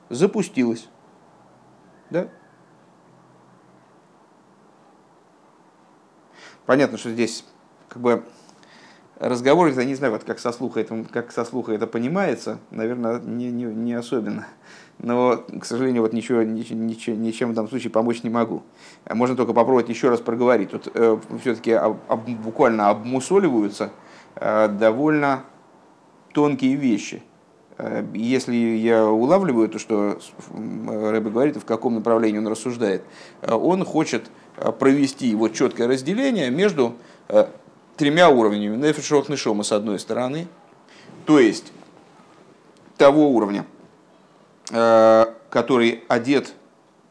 запустилась. 0.09 0.87
Да? 2.09 2.27
Понятно, 6.65 6.97
что 6.97 7.09
здесь 7.11 7.43
как 7.89 8.01
бы 8.01 8.23
разговор, 9.19 9.67
я 9.69 9.83
не 9.83 9.95
знаю, 9.95 10.13
вот 10.13 10.23
как 10.23 10.39
со 10.39 10.51
слуха 10.51 10.79
это, 10.79 11.05
как 11.11 11.31
со 11.31 11.43
слуха 11.43 11.73
это 11.73 11.87
понимается, 11.87 12.59
наверное, 12.71 13.19
не, 13.19 13.51
не, 13.51 13.65
не 13.65 13.93
особенно. 13.93 14.47
Но, 14.99 15.43
к 15.59 15.65
сожалению, 15.65 16.03
вот 16.03 16.13
ничего, 16.13 16.43
ничего, 16.43 17.15
ничем 17.17 17.51
в 17.51 17.53
данном 17.53 17.69
случае 17.69 17.91
помочь 17.91 18.23
не 18.23 18.29
могу. 18.29 18.63
Можно 19.09 19.35
только 19.35 19.53
попробовать 19.53 19.89
еще 19.89 20.09
раз 20.09 20.21
проговорить. 20.21 20.71
Тут 20.71 20.89
э, 20.93 21.17
все-таки 21.41 21.71
об, 21.71 21.97
об, 22.07 22.29
буквально 22.29 22.89
обмусоливаются 22.89 23.91
э, 24.35 24.67
довольно 24.69 25.43
тонкие 26.33 26.75
вещи. 26.75 27.23
Э, 27.77 28.05
если 28.13 28.55
я 28.55 29.05
улавливаю 29.05 29.69
то, 29.69 29.79
что 29.79 30.19
Рэбе 30.51 31.29
говорит, 31.29 31.57
в 31.57 31.65
каком 31.65 31.95
направлении 31.95 32.39
он 32.39 32.47
рассуждает, 32.47 33.03
э, 33.41 33.53
он 33.53 33.85
хочет 33.85 34.29
Э, 34.55 34.71
провести 34.71 35.27
его 35.27 35.49
четкое 35.49 35.87
разделение 35.87 36.49
между 36.51 36.95
э, 37.27 37.47
тремя 37.97 38.29
уровнями. 38.29 38.75
Нефешрот 38.75 39.29
Нишома 39.29 39.63
с 39.63 39.71
одной 39.71 39.99
стороны, 39.99 40.47
то 41.25 41.39
есть 41.39 41.71
того 42.97 43.29
уровня, 43.29 43.65
э, 44.71 45.25
который 45.49 46.03
одет 46.07 46.53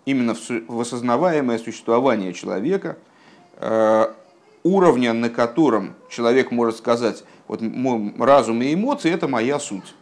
именно 0.04 0.34
в 0.34 0.80
осознаваемое 0.80 1.58
существование 1.58 2.32
человека, 2.32 2.96
уровня, 4.64 5.12
на 5.12 5.30
котором 5.30 5.94
человек 6.08 6.50
может 6.50 6.76
сказать, 6.76 7.22
вот 7.52 7.60
мой 7.60 8.14
разум 8.18 8.62
и 8.62 8.72
эмоции– 8.72 9.10
это 9.12 9.28
моя 9.28 9.58
суть. 9.58 9.94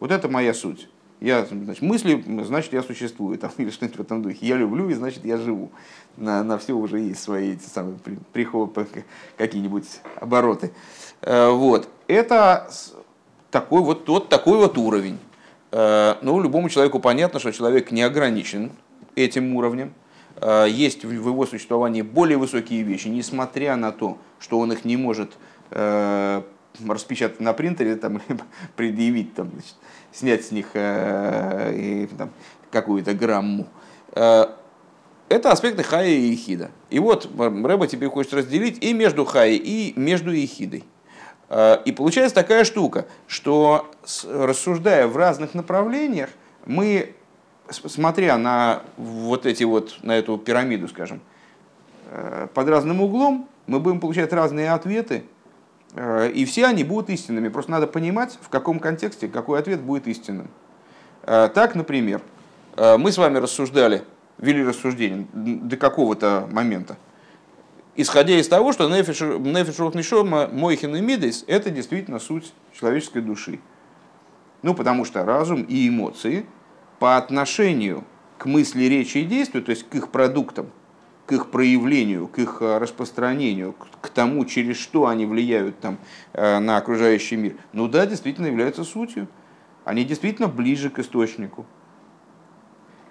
Вот 0.00 0.10
это 0.10 0.28
моя 0.28 0.52
суть. 0.52 0.88
Я, 1.20 1.46
значит, 1.46 1.80
мысли, 1.80 2.24
значит, 2.44 2.72
я 2.72 2.82
существую, 2.82 3.38
там, 3.38 3.52
или 3.58 3.70
что-нибудь 3.70 3.98
в 3.98 4.00
этом 4.00 4.20
духе. 4.20 4.38
Я 4.40 4.56
люблю, 4.56 4.90
и 4.90 4.94
значит, 4.94 5.24
я 5.24 5.36
живу. 5.36 5.70
На, 6.16 6.42
на 6.42 6.58
все 6.58 6.72
уже 6.72 6.98
есть 6.98 7.22
свои 7.22 7.52
эти 7.52 7.68
самые 7.68 7.98
приходы, 8.32 8.84
какие-нибудь 9.36 9.84
обороты. 10.16 10.72
Э, 11.20 11.50
вот. 11.50 11.88
Это 12.08 12.68
такой 13.52 13.82
вот, 13.82 14.08
вот 14.08 14.28
такой 14.28 14.58
вот 14.58 14.76
уровень. 14.76 15.20
Э, 15.70 16.16
ну, 16.20 16.40
любому 16.40 16.68
человеку 16.68 16.98
понятно, 16.98 17.38
что 17.38 17.52
человек 17.52 17.92
не 17.92 18.02
ограничен 18.02 18.72
этим 19.14 19.54
уровнем. 19.54 19.94
Э, 20.40 20.66
есть 20.68 21.04
в 21.04 21.12
его 21.12 21.46
существовании 21.46 22.02
более 22.02 22.38
высокие 22.38 22.82
вещи, 22.82 23.06
несмотря 23.06 23.76
на 23.76 23.92
то, 23.92 24.18
что 24.40 24.58
он 24.58 24.72
их 24.72 24.84
не 24.84 24.96
может 24.96 25.30
распечатать 26.90 27.40
на 27.40 27.52
принтере, 27.52 27.96
там, 27.96 28.20
предъявить 28.76 29.34
там, 29.34 29.50
значит, 29.52 29.74
снять 30.12 30.44
с 30.44 30.50
них 30.50 30.66
э, 30.74 32.06
какую-то 32.70 33.14
грамму. 33.14 33.66
Э, 34.12 34.46
это 35.28 35.50
аспекты 35.50 35.82
хая 35.82 36.08
и 36.08 36.30
ехида. 36.32 36.70
И 36.90 36.98
вот 36.98 37.30
Рэба 37.38 37.86
тебе 37.86 38.08
хочет 38.08 38.34
разделить 38.34 38.82
и 38.84 38.92
между 38.92 39.24
хаей, 39.24 39.56
и 39.56 39.94
между 39.96 40.32
ехидой. 40.32 40.84
Э, 41.48 41.78
и 41.84 41.92
получается 41.92 42.34
такая 42.34 42.64
штука, 42.64 43.06
что 43.26 43.90
рассуждая 44.28 45.06
в 45.06 45.16
разных 45.16 45.54
направлениях, 45.54 46.30
мы, 46.66 47.14
смотря 47.70 48.38
на 48.38 48.82
вот 48.96 49.46
эти 49.46 49.64
вот, 49.64 49.98
на 50.02 50.16
эту 50.16 50.38
пирамиду, 50.38 50.88
скажем, 50.88 51.20
под 52.54 52.68
разным 52.68 53.00
углом, 53.00 53.48
мы 53.66 53.80
будем 53.80 53.98
получать 53.98 54.32
разные 54.34 54.72
ответы 54.72 55.24
Э, 55.24 55.41
и 55.94 56.44
все 56.46 56.66
они 56.66 56.84
будут 56.84 57.10
истинными. 57.10 57.48
Просто 57.48 57.70
надо 57.70 57.86
понимать, 57.86 58.38
в 58.40 58.48
каком 58.48 58.78
контексте 58.80 59.28
какой 59.28 59.58
ответ 59.58 59.80
будет 59.80 60.06
истинным. 60.06 60.48
Э, 61.24 61.48
так, 61.52 61.74
например, 61.74 62.22
э, 62.76 62.96
мы 62.96 63.12
с 63.12 63.18
вами 63.18 63.38
рассуждали, 63.38 64.02
вели 64.38 64.64
рассуждение 64.64 65.26
до 65.32 65.76
какого-то 65.76 66.48
момента, 66.50 66.96
исходя 67.94 68.34
из 68.38 68.48
того, 68.48 68.72
что 68.72 68.88
нефиш 68.88 69.20
нишома 69.94 70.48
мойхин 70.48 70.96
и 70.96 71.00
мидейс– 71.00 71.44
это 71.46 71.70
действительно 71.70 72.18
суть 72.18 72.52
человеческой 72.72 73.20
души. 73.20 73.60
Ну, 74.62 74.74
потому 74.74 75.04
что 75.04 75.24
разум 75.24 75.62
и 75.62 75.88
эмоции 75.88 76.46
по 76.98 77.16
отношению 77.16 78.04
к 78.38 78.46
мысли, 78.46 78.84
речи 78.84 79.18
и 79.18 79.24
действию, 79.24 79.62
то 79.62 79.70
есть 79.70 79.88
к 79.88 79.94
их 79.94 80.08
продуктам– 80.08 80.70
к 81.32 81.34
их 81.34 81.50
проявлению, 81.50 82.28
к 82.28 82.38
их 82.38 82.58
э, 82.60 82.76
распространению, 82.76 83.74
к 84.02 84.08
тому, 84.10 84.44
через 84.44 84.76
что 84.76 85.06
они 85.06 85.24
влияют 85.24 85.80
там, 85.80 85.96
э, 86.34 86.58
на 86.58 86.76
окружающий 86.76 87.36
мир, 87.36 87.56
ну 87.72 87.88
да, 87.88 88.04
действительно 88.04 88.48
являются 88.48 88.84
сутью. 88.84 89.28
Они 89.86 90.04
действительно 90.04 90.46
ближе 90.46 90.90
к 90.90 90.98
источнику. 90.98 91.64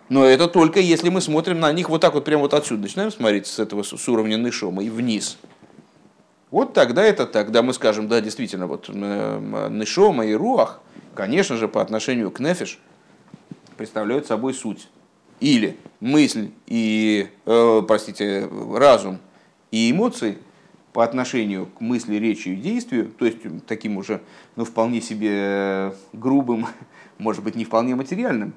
Но 0.10 0.24
это 0.24 0.48
только 0.48 0.80
если 0.80 1.10
мы 1.10 1.20
смотрим 1.20 1.60
на 1.60 1.72
них 1.74 1.90
вот 1.90 2.02
так 2.02 2.14
вот, 2.14 2.24
прямо 2.24 2.44
вот 2.44 2.54
отсюда. 2.54 2.84
Начинаем 2.84 3.12
смотреть 3.12 3.48
с 3.48 3.58
этого, 3.58 3.82
с 3.82 4.08
уровня 4.08 4.38
Нышома 4.38 4.84
и 4.84 4.90
вниз. 4.92 5.40
Вот 6.52 6.74
тогда 6.74 7.04
это 7.04 7.26
тогда 7.26 7.64
мы 7.64 7.74
скажем, 7.74 8.08
да, 8.08 8.22
действительно, 8.22 8.68
вот 8.68 8.88
Нышома 8.90 10.28
и 10.28 10.34
Руах, 10.34 10.82
конечно 11.16 11.58
же, 11.58 11.68
по 11.68 11.82
отношению 11.82 12.30
к 12.30 12.40
Нефиш, 12.40 12.80
представляют 13.78 14.28
собой 14.28 14.54
суть 14.54 14.90
или 15.42 15.76
мысль 16.00 16.52
и, 16.68 17.28
э, 17.46 17.82
простите, 17.86 18.48
разум 18.74 19.18
и 19.72 19.92
эмоции 19.92 20.38
по 20.94 21.04
отношению 21.04 21.66
к 21.66 21.82
мысли, 21.82 22.16
речи 22.16 22.50
и 22.50 22.56
действию, 22.56 23.12
то 23.18 23.26
есть 23.26 23.40
таким 23.66 23.98
уже, 23.98 24.22
ну, 24.56 24.64
вполне 24.64 25.02
себе 25.02 25.94
грубым, 26.14 26.68
может 27.18 27.44
быть, 27.44 27.56
не 27.56 27.66
вполне 27.66 27.96
материальным, 27.96 28.54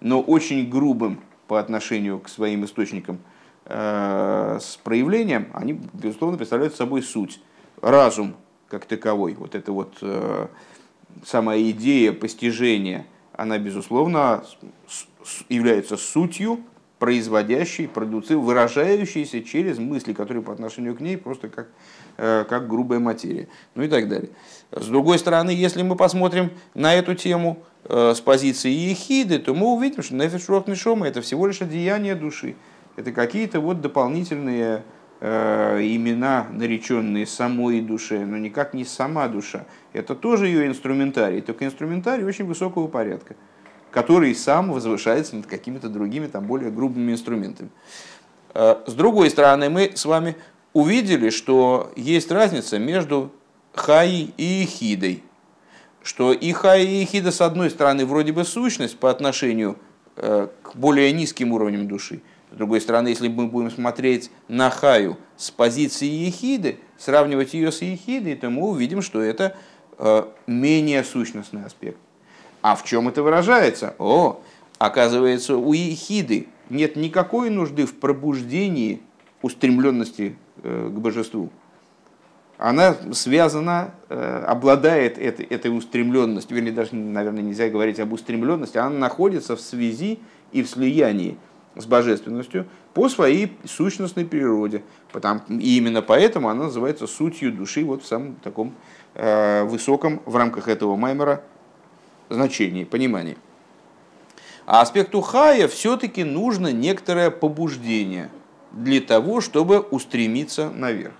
но 0.00 0.20
очень 0.20 0.68
грубым 0.68 1.20
по 1.46 1.60
отношению 1.60 2.18
к 2.18 2.28
своим 2.28 2.64
источникам 2.64 3.18
э, 3.64 4.58
с 4.60 4.76
проявлением, 4.82 5.48
они, 5.54 5.80
безусловно, 5.92 6.36
представляют 6.36 6.74
собой 6.74 7.02
суть. 7.02 7.40
Разум 7.80 8.34
как 8.68 8.86
таковой, 8.86 9.34
вот 9.34 9.54
это 9.54 9.70
вот 9.70 9.98
э, 10.00 10.48
самая 11.24 11.70
идея 11.70 12.12
постижения, 12.12 13.06
она, 13.32 13.58
безусловно, 13.58 14.42
является 15.48 15.96
сутью, 15.96 16.60
производящей, 16.98 17.88
продуци... 17.88 18.36
выражающейся 18.36 19.42
через 19.42 19.78
мысли, 19.78 20.12
которые 20.12 20.42
по 20.42 20.52
отношению 20.52 20.96
к 20.96 21.00
ней 21.00 21.18
просто 21.18 21.48
как, 21.48 21.68
э, 22.16 22.44
как 22.48 22.68
грубая 22.68 23.00
материя. 23.00 23.48
Ну 23.74 23.82
и 23.82 23.88
так 23.88 24.08
далее. 24.08 24.30
С 24.70 24.86
другой 24.86 25.18
стороны, 25.18 25.50
если 25.50 25.82
мы 25.82 25.96
посмотрим 25.96 26.50
на 26.74 26.94
эту 26.94 27.14
тему 27.14 27.62
э, 27.84 28.14
с 28.14 28.20
позиции 28.20 28.70
ехиды, 28.70 29.38
то 29.38 29.54
мы 29.54 29.74
увидим, 29.74 30.02
что 30.02 30.14
нефиш 30.14 30.48
рох 30.48 30.66
нишома 30.66 31.06
это 31.06 31.20
всего 31.20 31.46
лишь 31.46 31.60
одеяние 31.60 32.14
души. 32.14 32.56
Это 32.96 33.12
какие-то 33.12 33.60
вот 33.60 33.82
дополнительные 33.82 34.82
э, 35.20 35.80
имена, 35.82 36.46
нареченные 36.50 37.26
самой 37.26 37.82
душе, 37.82 38.24
но 38.24 38.38
никак 38.38 38.72
не 38.72 38.86
сама 38.86 39.28
душа. 39.28 39.66
Это 39.92 40.14
тоже 40.14 40.46
ее 40.46 40.66
инструментарий, 40.66 41.42
только 41.42 41.66
инструментарий 41.66 42.24
очень 42.24 42.46
высокого 42.46 42.86
порядка, 42.88 43.36
который 43.90 44.34
сам 44.34 44.72
возвышается 44.72 45.36
над 45.36 45.46
какими-то 45.46 45.88
другими, 45.88 46.26
там, 46.26 46.46
более 46.46 46.70
грубыми 46.70 47.12
инструментами. 47.12 47.70
Э, 48.54 48.76
с 48.86 48.94
другой 48.94 49.30
стороны, 49.30 49.70
мы 49.70 49.92
с 49.94 50.04
вами 50.04 50.36
увидели, 50.72 51.30
что 51.30 51.92
есть 51.96 52.30
разница 52.30 52.78
между 52.78 53.32
Хаи 53.74 54.30
и 54.36 54.64
Эхидой. 54.64 55.22
Что 56.02 56.32
и 56.32 56.52
Хаи 56.52 56.86
и 56.86 57.04
Эхида, 57.04 57.32
с 57.32 57.40
одной 57.40 57.70
стороны, 57.70 58.06
вроде 58.06 58.32
бы 58.32 58.44
сущность 58.44 58.98
по 58.98 59.10
отношению 59.10 59.76
э, 60.16 60.48
к 60.62 60.76
более 60.76 61.12
низким 61.12 61.52
уровням 61.52 61.88
души, 61.88 62.20
с 62.52 62.56
другой 62.56 62.80
стороны, 62.80 63.08
если 63.08 63.28
мы 63.28 63.46
будем 63.48 63.70
смотреть 63.70 64.30
на 64.48 64.70
Хаю 64.70 65.18
с 65.36 65.50
позиции 65.50 66.06
Ехиды, 66.06 66.78
сравнивать 66.96 67.54
ее 67.54 67.72
с 67.72 67.82
Ехидой, 67.82 68.36
то 68.36 68.48
мы 68.48 68.68
увидим, 68.68 69.02
что 69.02 69.20
это 69.20 69.56
э, 69.98 70.24
менее 70.46 71.04
сущностный 71.04 71.64
аспект. 71.64 71.98
А 72.62 72.74
в 72.74 72.84
чем 72.84 73.08
это 73.08 73.22
выражается? 73.22 73.94
О, 73.98 74.40
оказывается, 74.78 75.56
у 75.56 75.72
Ехиды 75.72 76.48
нет 76.70 76.96
никакой 76.96 77.50
нужды 77.50 77.86
в 77.86 77.94
пробуждении 77.94 79.02
устремленности 79.42 80.36
э, 80.62 80.90
к 80.92 80.98
божеству. 80.98 81.50
Она 82.58 82.96
связана, 83.12 83.94
э, 84.08 84.44
обладает 84.46 85.18
этой, 85.18 85.76
устремленностью, 85.76 86.56
вернее, 86.56 86.72
даже, 86.72 86.94
наверное, 86.96 87.42
нельзя 87.42 87.68
говорить 87.68 88.00
об 88.00 88.12
устремленности, 88.12 88.78
она 88.78 88.98
находится 88.98 89.56
в 89.56 89.60
связи 89.60 90.20
и 90.52 90.62
в 90.62 90.68
слиянии 90.68 91.36
с 91.74 91.84
божественностью 91.84 92.66
по 92.94 93.10
своей 93.10 93.54
сущностной 93.66 94.24
природе. 94.24 94.82
И 95.48 95.76
именно 95.76 96.00
поэтому 96.00 96.48
она 96.48 96.64
называется 96.64 97.06
сутью 97.06 97.52
души 97.52 97.84
вот 97.84 98.02
в 98.02 98.06
самом 98.06 98.36
таком 98.36 98.74
э, 99.14 99.64
высоком 99.64 100.22
в 100.24 100.36
рамках 100.36 100.68
этого 100.68 100.96
маймера 100.96 101.42
значении, 102.28 102.84
понимании. 102.84 103.36
А 104.66 104.80
аспекту 104.80 105.20
хая 105.20 105.68
все-таки 105.68 106.24
нужно 106.24 106.72
некоторое 106.72 107.30
побуждение 107.30 108.30
для 108.72 109.00
того, 109.00 109.40
чтобы 109.40 109.80
устремиться 109.80 110.70
наверх. 110.70 111.14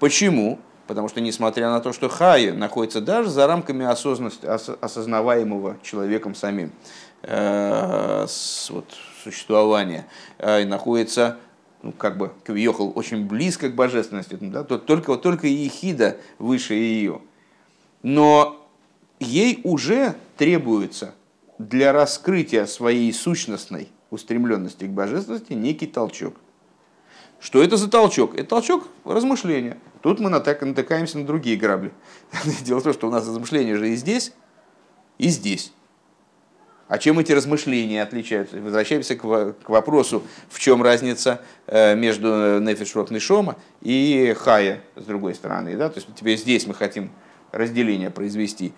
Почему? 0.00 0.58
Потому 0.86 1.08
что, 1.08 1.20
несмотря 1.20 1.70
на 1.70 1.80
то, 1.80 1.92
что 1.92 2.08
хая 2.08 2.52
находится 2.52 3.00
даже 3.00 3.30
за 3.30 3.46
рамками 3.46 3.86
осознанности, 3.86 4.44
осознаваемого 4.44 5.78
человеком 5.82 6.34
самим, 6.34 6.72
э, 7.22 8.26
вот, 8.70 8.86
существования, 9.22 10.06
э, 10.38 10.62
и 10.62 10.64
находится 10.66 11.38
ну, 11.84 11.92
как 11.92 12.16
бы 12.16 12.32
Кавиохал 12.44 12.92
очень 12.94 13.26
близко 13.26 13.68
к 13.68 13.74
божественности, 13.74 14.36
да, 14.40 14.64
то 14.64 14.78
только, 14.78 15.16
только 15.16 15.46
Ехида 15.46 16.16
выше 16.38 16.74
ее. 16.74 17.20
Но 18.02 18.66
ей 19.20 19.60
уже 19.64 20.14
требуется 20.36 21.14
для 21.58 21.92
раскрытия 21.92 22.66
своей 22.66 23.12
сущностной 23.12 23.88
устремленности 24.10 24.84
к 24.84 24.90
божественности 24.90 25.52
некий 25.52 25.86
толчок. 25.86 26.34
Что 27.40 27.62
это 27.62 27.76
за 27.76 27.90
толчок? 27.90 28.34
Это 28.34 28.44
толчок 28.44 28.88
размышления. 29.04 29.76
Тут 30.02 30.20
мы 30.20 30.30
натыкаемся 30.30 31.18
на 31.18 31.26
другие 31.26 31.56
грабли. 31.56 31.92
Дело 32.64 32.80
в 32.80 32.84
том, 32.84 32.92
что 32.92 33.08
у 33.08 33.10
нас 33.10 33.26
размышления 33.26 33.76
же 33.76 33.90
и 33.90 33.96
здесь, 33.96 34.32
и 35.18 35.28
здесь. 35.28 35.72
А 36.86 36.98
чем 36.98 37.18
эти 37.18 37.32
размышления 37.32 38.02
отличаются? 38.02 38.60
Возвращаемся 38.60 39.16
к, 39.16 39.24
вопросу, 39.68 40.22
в 40.48 40.58
чем 40.58 40.82
разница 40.82 41.40
э, 41.66 41.94
между 41.94 42.60
Нефиш 42.60 43.22
Шома 43.22 43.56
и 43.80 44.34
Хая, 44.38 44.80
с 44.96 45.04
другой 45.04 45.34
стороны. 45.34 45.76
Да? 45.76 45.88
То 45.88 45.96
есть 45.96 46.08
теперь 46.14 46.38
здесь 46.38 46.66
мы 46.66 46.74
хотим 46.74 47.10
разделение 47.52 48.10
произвести. 48.10 48.74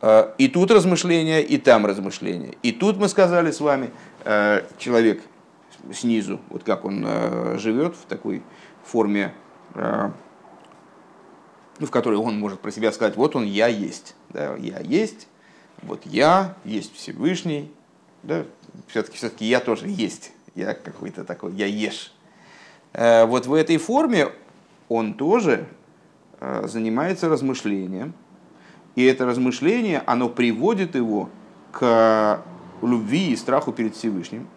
Э, 0.00 0.32
и 0.38 0.48
тут 0.48 0.70
размышления, 0.70 1.40
и 1.40 1.58
там 1.58 1.86
размышления. 1.86 2.54
И 2.62 2.72
тут 2.72 2.96
мы 2.96 3.08
сказали 3.08 3.50
с 3.50 3.60
вами, 3.60 3.90
э, 4.24 4.64
человек 4.78 5.22
снизу, 5.92 6.40
вот 6.50 6.64
как 6.64 6.84
он 6.84 7.06
живет 7.58 7.94
в 7.94 8.04
такой 8.06 8.42
форме, 8.84 9.32
ну, 9.74 10.12
в 11.78 11.90
которой 11.90 12.16
он 12.16 12.38
может 12.38 12.60
про 12.60 12.70
себя 12.72 12.92
сказать, 12.92 13.16
вот 13.16 13.36
он, 13.36 13.44
я 13.44 13.68
есть. 13.68 14.16
Да, 14.28 14.56
я 14.56 14.80
есть, 14.80 15.28
вот 15.82 16.04
я, 16.04 16.56
есть 16.64 16.94
Всевышний, 16.94 17.72
да, 18.22 18.44
все-таки, 18.88 19.16
все-таки 19.16 19.44
я 19.46 19.60
тоже 19.60 19.86
есть, 19.88 20.32
я 20.54 20.74
какой-то 20.74 21.24
такой, 21.24 21.52
я 21.52 21.66
ешь. 21.66 22.12
Э, 22.92 23.24
вот 23.24 23.46
в 23.46 23.54
этой 23.54 23.76
форме 23.78 24.28
он 24.88 25.14
тоже 25.14 25.66
э, 26.40 26.66
занимается 26.66 27.28
размышлением, 27.28 28.14
и 28.98 29.04
это 29.04 29.26
размышление, 29.26 30.02
оно 30.06 30.28
приводит 30.28 30.96
его 30.96 31.30
к 31.70 32.42
любви 32.82 33.30
и 33.30 33.36
страху 33.36 33.70
перед 33.70 33.94
Всевышним. 33.94 34.48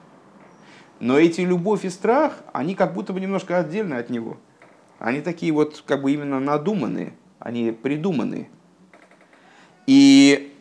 Но 1.00 1.20
эти 1.20 1.42
любовь 1.42 1.86
и 1.86 1.92
страх, 1.92 2.38
они 2.52 2.74
как 2.74 2.96
будто 2.96 3.14
бы 3.14 3.20
немножко 3.20 3.60
отдельны 3.60 3.94
от 3.94 4.10
него. 4.10 4.38
Они 4.98 5.22
такие 5.22 5.52
вот 5.52 5.84
как 5.86 6.02
бы 6.02 6.12
именно 6.12 6.40
надуманные, 6.40 7.14
они 7.38 7.72
придуманные. 7.72 8.50
И 9.86 10.52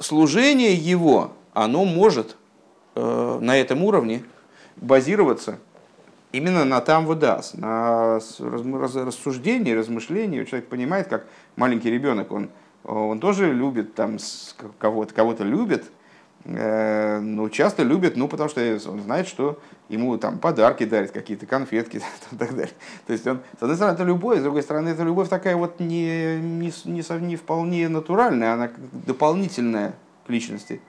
служение 0.00 0.72
его, 0.72 1.34
оно 1.52 1.84
может 1.84 2.34
э, 2.94 3.38
на 3.42 3.58
этом 3.58 3.84
уровне 3.84 4.22
базироваться 4.76 5.58
именно 6.32 6.64
на 6.64 6.80
там 6.80 7.04
выдаст, 7.04 7.58
на 7.58 8.20
рассуждении, 8.38 9.72
размышлении. 9.72 10.44
Человек 10.44 10.70
понимает, 10.70 11.08
как 11.08 11.26
маленький 11.56 11.90
ребенок, 11.90 12.32
он, 12.32 12.48
он 12.88 13.20
тоже 13.20 13.52
любит 13.52 13.94
там 13.94 14.16
кого-то, 14.78 15.12
кого-то 15.12 15.44
любит, 15.44 15.90
э, 16.44 17.20
но 17.20 17.48
часто 17.50 17.82
любит, 17.82 18.16
ну, 18.16 18.28
потому 18.28 18.48
что 18.48 18.60
он 18.86 19.02
знает, 19.02 19.28
что 19.28 19.60
ему 19.90 20.16
там 20.16 20.38
подарки 20.38 20.84
дарят, 20.84 21.10
какие-то 21.10 21.44
конфетки 21.44 21.96
и 22.32 22.36
так 22.36 22.54
далее. 22.54 22.72
То 23.06 23.12
есть 23.12 23.26
он, 23.26 23.40
с 23.58 23.62
одной 23.62 23.76
стороны, 23.76 23.94
это 23.94 24.04
любовь, 24.04 24.38
с 24.38 24.42
другой 24.42 24.62
стороны, 24.62 24.88
это 24.88 25.02
любовь 25.02 25.28
такая 25.28 25.56
вот 25.56 25.80
не, 25.80 26.38
не, 26.40 26.72
не, 26.86 27.20
не 27.20 27.36
вполне 27.36 27.88
натуральная, 27.88 28.54
она 28.54 28.70
дополнительная 29.06 29.94
к 30.26 30.30
личности. 30.30 30.80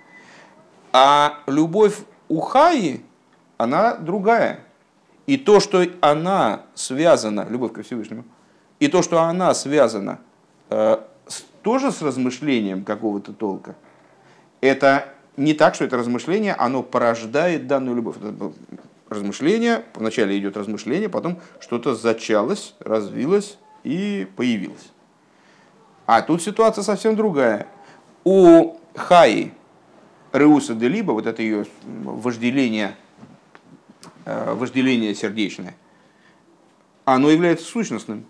А 0.94 1.40
любовь 1.48 1.98
у 2.30 2.40
Хаи, 2.40 3.02
она 3.58 3.96
другая. 3.96 4.62
И 5.28 5.38
то, 5.38 5.60
что 5.60 5.86
она 6.00 6.62
связана, 6.76 7.46
любовь 7.50 7.74
ко 7.74 7.84
Всевышнему, 7.84 8.24
и 8.80 8.88
то, 8.88 9.02
что 9.02 9.22
она 9.22 9.54
связана 9.54 10.20
э, 10.70 10.98
тоже 11.62 11.92
с 11.92 12.02
размышлением 12.02 12.84
какого-то 12.84 13.34
толка, 13.34 13.76
это 14.62 15.14
не 15.38 15.54
так, 15.54 15.76
что 15.76 15.86
это 15.86 15.98
размышление, 15.98 16.54
оно 16.54 16.84
порождает 16.84 17.68
данную 17.68 17.96
любовь. 17.96 18.18
Это 18.18 18.52
размышление, 19.10 19.84
вначале 19.96 20.38
идет 20.38 20.58
размышление, 20.58 21.10
потом 21.10 21.40
что-то 21.60 21.96
зачалось, 21.96 22.76
развилось 22.80 23.58
и 23.84 24.28
появилось. 24.36 24.92
А 26.06 26.22
тут 26.22 26.42
ситуация 26.42 26.84
совсем 26.84 27.16
другая. 27.16 27.68
У 28.24 28.78
Хаи 28.96 29.54
Реуса 30.34 30.74
де 30.74 30.88
Либо, 30.88 31.12
вот 31.12 31.26
это 31.26 31.42
ее 31.42 31.66
вожделение, 31.84 32.96
э, 34.26 34.54
вожделение 34.54 35.16
сердечное, 35.16 35.76
оно 37.06 37.30
является 37.30 37.66
сущностным. 37.66 38.26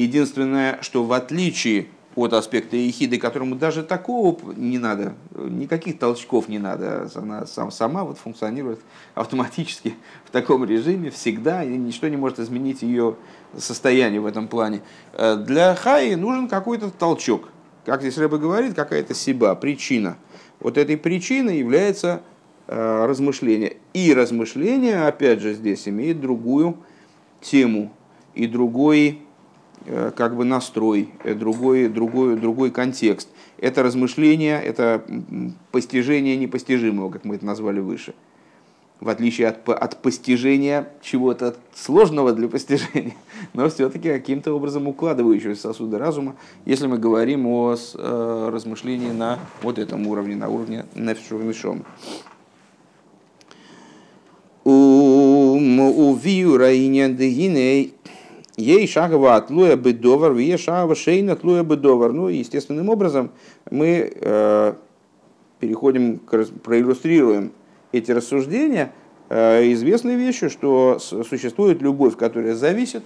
Единственное, 0.00 0.78
что 0.80 1.04
в 1.04 1.12
отличие 1.12 1.88
от 2.14 2.32
аспекта 2.32 2.74
ехиды, 2.74 3.18
которому 3.18 3.54
даже 3.54 3.82
такого 3.82 4.34
не 4.56 4.78
надо, 4.78 5.12
никаких 5.34 5.98
толчков 5.98 6.48
не 6.48 6.58
надо, 6.58 7.10
она 7.14 7.44
сам, 7.44 7.70
сама 7.70 8.04
вот 8.04 8.16
функционирует 8.16 8.80
автоматически 9.14 9.94
в 10.24 10.30
таком 10.30 10.64
режиме 10.64 11.10
всегда, 11.10 11.62
и 11.62 11.76
ничто 11.76 12.08
не 12.08 12.16
может 12.16 12.38
изменить 12.38 12.80
ее 12.80 13.16
состояние 13.58 14.22
в 14.22 14.26
этом 14.26 14.48
плане. 14.48 14.80
Э, 15.12 15.36
для 15.36 15.74
Хаи 15.74 16.14
нужен 16.14 16.48
какой-то 16.48 16.90
толчок, 16.90 17.50
как 17.84 18.00
здесь 18.00 18.16
Рэба 18.16 18.38
говорит, 18.38 18.72
какая-то 18.72 19.12
себя, 19.12 19.54
причина. 19.54 20.16
Вот 20.60 20.78
этой 20.78 20.96
причиной 20.96 21.58
является 21.58 22.22
э, 22.68 23.04
размышление. 23.04 23.76
И 23.92 24.14
размышление, 24.14 25.06
опять 25.06 25.40
же, 25.40 25.52
здесь 25.52 25.86
имеет 25.86 26.22
другую 26.22 26.78
тему 27.42 27.92
и 28.34 28.46
другой 28.46 29.20
Э, 29.20 29.29
как 29.86 30.36
бы 30.36 30.44
настрой, 30.44 31.08
э, 31.24 31.34
другой, 31.34 31.88
другой, 31.88 32.36
другой 32.36 32.70
контекст. 32.70 33.28
Это 33.58 33.82
размышление, 33.82 34.62
это 34.62 35.02
постижение 35.72 36.36
непостижимого, 36.36 37.10
как 37.10 37.24
мы 37.24 37.36
это 37.36 37.46
назвали 37.46 37.80
выше. 37.80 38.14
В 39.00 39.08
отличие 39.08 39.48
от, 39.48 39.66
от 39.66 40.02
постижения 40.02 40.90
чего-то 41.00 41.56
сложного 41.74 42.32
для 42.32 42.48
постижения, 42.48 43.14
но 43.54 43.70
все-таки 43.70 44.10
каким-то 44.10 44.52
образом 44.52 44.86
укладывающегося 44.88 45.62
сосуды 45.62 45.96
разума, 45.96 46.36
если 46.66 46.86
мы 46.86 46.98
говорим 46.98 47.46
о 47.46 47.74
э, 47.74 48.50
размышлении 48.52 49.10
на 49.10 49.38
вот 49.62 49.78
этом 49.78 50.06
уровне, 50.06 50.36
на 50.36 50.50
уровне 50.50 50.84
нефшувнишом. 50.94 51.84
У 54.62 56.14
виура 56.22 56.70
и 56.70 56.86
дегиней 56.86 57.94
ей 58.56 58.86
шагова 58.86 59.36
отлуя 59.36 59.76
бедовар, 59.76 60.32
вие 60.32 60.58
шагова 60.58 60.94
шейна 60.94 61.32
отлуя 61.32 61.62
бедовар. 61.62 62.12
Ну, 62.12 62.28
естественным 62.28 62.88
образом 62.88 63.30
мы 63.70 64.12
э, 64.14 64.74
переходим, 65.60 66.18
к, 66.18 66.44
проиллюстрируем 66.62 67.52
эти 67.92 68.10
рассуждения 68.10 68.92
э, 69.28 69.72
известной 69.72 70.16
вещью, 70.16 70.50
что 70.50 70.98
существует 70.98 71.82
любовь, 71.82 72.16
которая 72.16 72.54
зависит 72.54 73.02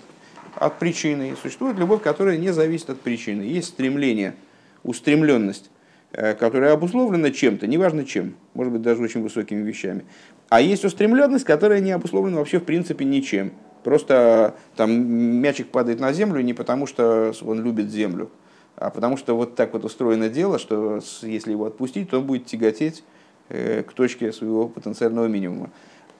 от 0.56 0.78
причины, 0.78 1.30
и 1.30 1.34
существует 1.36 1.78
любовь, 1.78 2.02
которая 2.02 2.36
не 2.36 2.52
зависит 2.52 2.90
от 2.90 3.00
причины. 3.00 3.42
Есть 3.42 3.68
стремление, 3.68 4.34
устремленность, 4.82 5.70
э, 6.12 6.34
которая 6.34 6.72
обусловлена 6.72 7.30
чем-то, 7.30 7.66
неважно 7.66 8.04
чем, 8.04 8.34
может 8.54 8.72
быть 8.72 8.82
даже 8.82 9.02
очень 9.02 9.22
высокими 9.22 9.62
вещами. 9.62 10.04
А 10.48 10.60
есть 10.60 10.84
устремленность, 10.84 11.44
которая 11.44 11.80
не 11.80 11.90
обусловлена 11.92 12.38
вообще 12.38 12.60
в 12.60 12.64
принципе 12.64 13.04
ничем. 13.04 13.52
Просто 13.84 14.54
там 14.76 14.90
мячик 14.90 15.68
падает 15.68 16.00
на 16.00 16.12
землю 16.14 16.40
не 16.40 16.54
потому, 16.54 16.86
что 16.86 17.32
он 17.44 17.62
любит 17.62 17.90
землю, 17.90 18.30
а 18.76 18.88
потому 18.88 19.18
что 19.18 19.36
вот 19.36 19.54
так 19.54 19.74
вот 19.74 19.84
устроено 19.84 20.30
дело, 20.30 20.58
что 20.58 21.00
если 21.20 21.52
его 21.52 21.66
отпустить, 21.66 22.08
то 22.08 22.18
он 22.18 22.24
будет 22.24 22.46
тяготеть 22.46 23.04
э, 23.50 23.82
к 23.82 23.92
точке 23.92 24.32
своего 24.32 24.68
потенциального 24.68 25.26
минимума. 25.26 25.68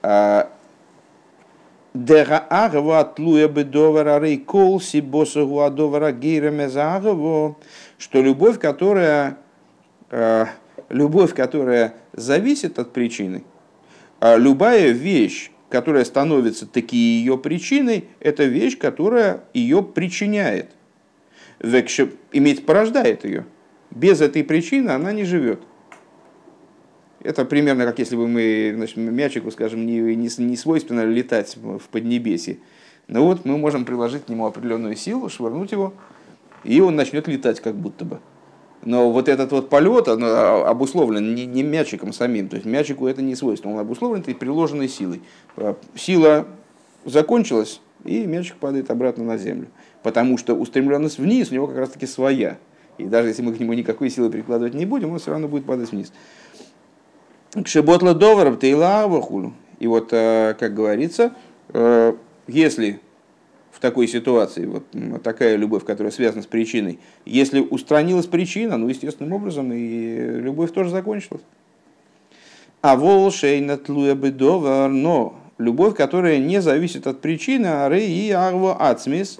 А 0.03 0.51
что 7.97 8.21
любовь, 8.21 8.59
которая, 8.59 9.37
э, 10.11 10.45
любовь, 10.89 11.33
которая 11.33 11.95
зависит 12.13 12.77
от 12.77 12.91
причины, 12.91 13.43
а 14.19 14.35
любая 14.35 14.89
вещь, 14.89 15.51
которая 15.69 16.05
становится 16.05 16.67
таки 16.67 16.97
ее 16.97 17.37
причиной, 17.37 18.05
это 18.19 18.43
вещь, 18.45 18.77
которая 18.77 19.43
ее 19.53 19.83
причиняет. 19.83 20.71
Иметь 21.59 22.65
порождает 22.65 23.25
ее. 23.25 23.45
Без 23.91 24.21
этой 24.21 24.43
причины 24.43 24.89
она 24.91 25.11
не 25.11 25.23
живет. 25.23 25.61
Это 27.21 27.43
примерно 27.43 27.85
как 27.85 27.97
если 27.97 28.15
бы 28.15 28.27
мы, 28.27 28.73
значит, 28.75 28.97
мячику, 28.97 29.49
скажем, 29.49 29.85
не, 29.85 29.99
не, 30.15 30.29
не 30.37 30.57
свойственно 30.57 31.05
летать 31.05 31.57
в 31.57 31.81
Поднебесье. 31.89 32.57
Но 33.07 33.19
ну 33.19 33.25
вот 33.25 33.45
мы 33.45 33.57
можем 33.57 33.85
приложить 33.85 34.25
к 34.25 34.29
нему 34.29 34.45
определенную 34.45 34.95
силу, 34.95 35.29
швырнуть 35.29 35.71
его, 35.71 35.93
и 36.63 36.81
он 36.81 36.95
начнет 36.95 37.27
летать 37.27 37.59
как 37.61 37.75
будто 37.75 38.05
бы. 38.05 38.19
Но 38.85 39.11
вот 39.11 39.27
этот 39.27 39.51
вот 39.51 39.69
полет 39.69 40.07
он 40.07 40.23
а, 40.23 40.69
обусловлен 40.69 41.33
не, 41.33 41.47
не 41.47 41.63
мячиком 41.63 42.13
самим, 42.13 42.47
то 42.47 42.55
есть 42.55 42.67
мячику 42.67 43.07
это 43.07 43.23
не 43.23 43.35
свойственно, 43.35 43.73
он 43.73 43.79
обусловлен 43.79 44.21
этой 44.21 44.35
приложенной 44.35 44.87
силой. 44.87 45.21
А, 45.57 45.75
сила 45.95 46.45
закончилась, 47.03 47.81
и 48.03 48.25
мячик 48.25 48.57
падает 48.57 48.91
обратно 48.91 49.23
на 49.23 49.37
землю. 49.37 49.67
Потому 50.03 50.37
что 50.37 50.53
устремленность 50.53 51.17
вниз 51.17 51.49
у 51.51 51.55
него 51.55 51.67
как 51.67 51.77
раз 51.77 51.89
таки 51.89 52.05
своя. 52.05 52.57
И 52.99 53.05
даже 53.05 53.29
если 53.29 53.41
мы 53.41 53.53
к 53.53 53.59
нему 53.59 53.73
никакой 53.73 54.09
силы 54.11 54.29
прикладывать 54.29 54.75
не 54.75 54.85
будем, 54.85 55.11
он 55.11 55.19
все 55.19 55.31
равно 55.31 55.47
будет 55.47 55.65
падать 55.65 55.91
вниз. 55.91 56.13
Кшеботла 57.63 58.13
доваров 58.13 58.59
тейла. 58.59 59.05
И 59.79 59.87
вот, 59.87 60.09
э, 60.11 60.55
как 60.59 60.73
говорится, 60.73 61.33
э, 61.73 62.13
если 62.47 62.99
в 63.75 63.79
такой 63.79 64.07
ситуации, 64.07 64.65
вот 64.65 64.85
такая 65.21 65.57
любовь, 65.57 65.83
которая 65.83 66.11
связана 66.11 66.43
с 66.43 66.45
причиной, 66.45 66.99
если 67.25 67.59
устранилась 67.59 68.25
причина, 68.25 68.77
ну, 68.77 68.87
естественным 68.87 69.33
образом, 69.33 69.71
и 69.73 70.15
любовь 70.39 70.71
тоже 70.71 70.89
закончилась. 70.89 71.43
А 72.81 72.95
волшейна 72.95 73.77
тлуя 73.77 74.15
бедовар, 74.15 74.89
но 74.89 75.35
любовь, 75.57 75.95
которая 75.95 76.37
не 76.37 76.61
зависит 76.61 77.07
от 77.07 77.19
причины, 77.21 77.67
а 77.67 77.89
рей 77.89 78.09
и 78.09 78.31
арво 78.31 78.75
ацмис, 78.75 79.39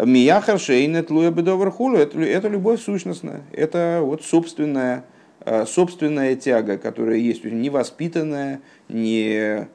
мияхар 0.00 0.58
шейна 0.58 1.02
тлуя 1.02 1.30
бедовар 1.30 1.70
хулу, 1.70 1.98
это 1.98 2.48
любовь 2.48 2.82
сущностная, 2.82 3.42
это 3.52 4.00
вот 4.02 4.24
собственная 4.24 5.04
Э, 5.50 5.64
собственная 5.66 6.36
тяга, 6.36 6.76
которая 6.76 7.16
есть, 7.16 7.44
невоспитанная, 7.44 8.60
не 8.88 9.68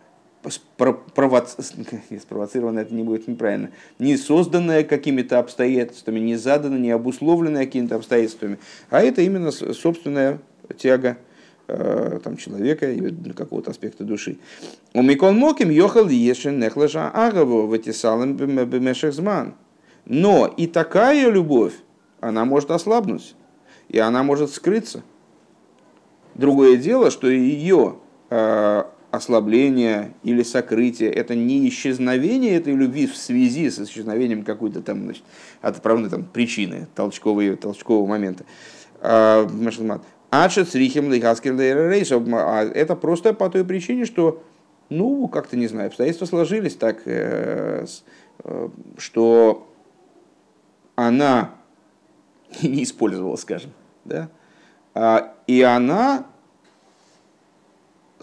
провоци... 1.13 1.57
спровоцированная, 2.21 2.83
это 2.83 2.93
не 2.93 3.03
будет 3.03 3.27
неправильно, 3.27 3.71
не 3.99 4.17
созданная 4.17 4.83
какими-то 4.83 5.39
обстоятельствами, 5.39 6.19
не 6.19 6.35
заданная, 6.35 6.79
не 6.79 6.91
обусловленная 6.91 7.65
какими-то 7.65 7.95
обстоятельствами, 7.95 8.59
а 8.89 9.01
это 9.01 9.21
именно 9.21 9.51
собственная 9.51 10.39
тяга 10.77 11.17
э, 11.67 12.19
там, 12.23 12.37
человека 12.37 12.91
или 12.91 13.31
какого-то 13.31 13.71
аспекта 13.71 14.03
души. 14.03 14.37
У 14.93 15.01
Микон 15.01 15.37
Моким 15.37 15.69
ехал 15.69 16.07
ешен 16.09 16.59
нехлажа 16.59 17.09
агаво 17.09 17.67
ватисалам 17.67 18.35
бемешехзман. 18.35 19.55
Но 20.05 20.53
и 20.57 20.67
такая 20.67 21.29
любовь, 21.29 21.73
она 22.19 22.43
может 22.43 22.71
ослабнуть, 22.71 23.35
и 23.87 23.99
она 23.99 24.23
может 24.23 24.51
скрыться– 24.51 25.03
Другое 26.35 26.77
дело, 26.77 27.11
что 27.11 27.29
ее 27.29 27.97
ослабление 29.13 30.15
или 30.23 30.41
сокрытие– 30.41 31.11
это 31.13 31.35
не 31.35 31.69
исчезновение 31.69 32.55
этой 32.55 32.73
любви 32.73 33.05
в 33.05 33.15
связи 33.15 33.69
с 33.69 33.77
исчезновением 33.77 34.43
какой-то 34.43 34.81
там 34.81 35.03
значит, 35.03 35.21
отправной 35.61 36.09
там, 36.09 36.23
причины, 36.23 36.87
толчкового, 36.95 37.55
толчкового 37.55 38.07
момента. 38.07 38.43
А, 39.01 39.47
Ачет 40.31 40.69
с 40.69 40.73
рихем 40.73 41.11
Это 41.11 42.95
просто 42.95 43.35
по 43.35 43.51
той 43.51 43.63
причине, 43.63 44.05
что, 44.05 44.41
ну, 44.89 45.27
как-то 45.27 45.57
не 45.57 45.67
знаю, 45.67 45.89
обстоятельства 45.89 46.25
сложились 46.25 46.75
так, 46.75 47.03
э, 47.05 47.85
э, 48.43 48.69
что 48.97 49.71
она 50.95 51.51
не 52.63 52.81
использовала, 52.81 53.35
скажем, 53.35 53.73
да, 54.05 54.29
а, 54.95 55.35
и 55.45 55.61
она 55.61 56.25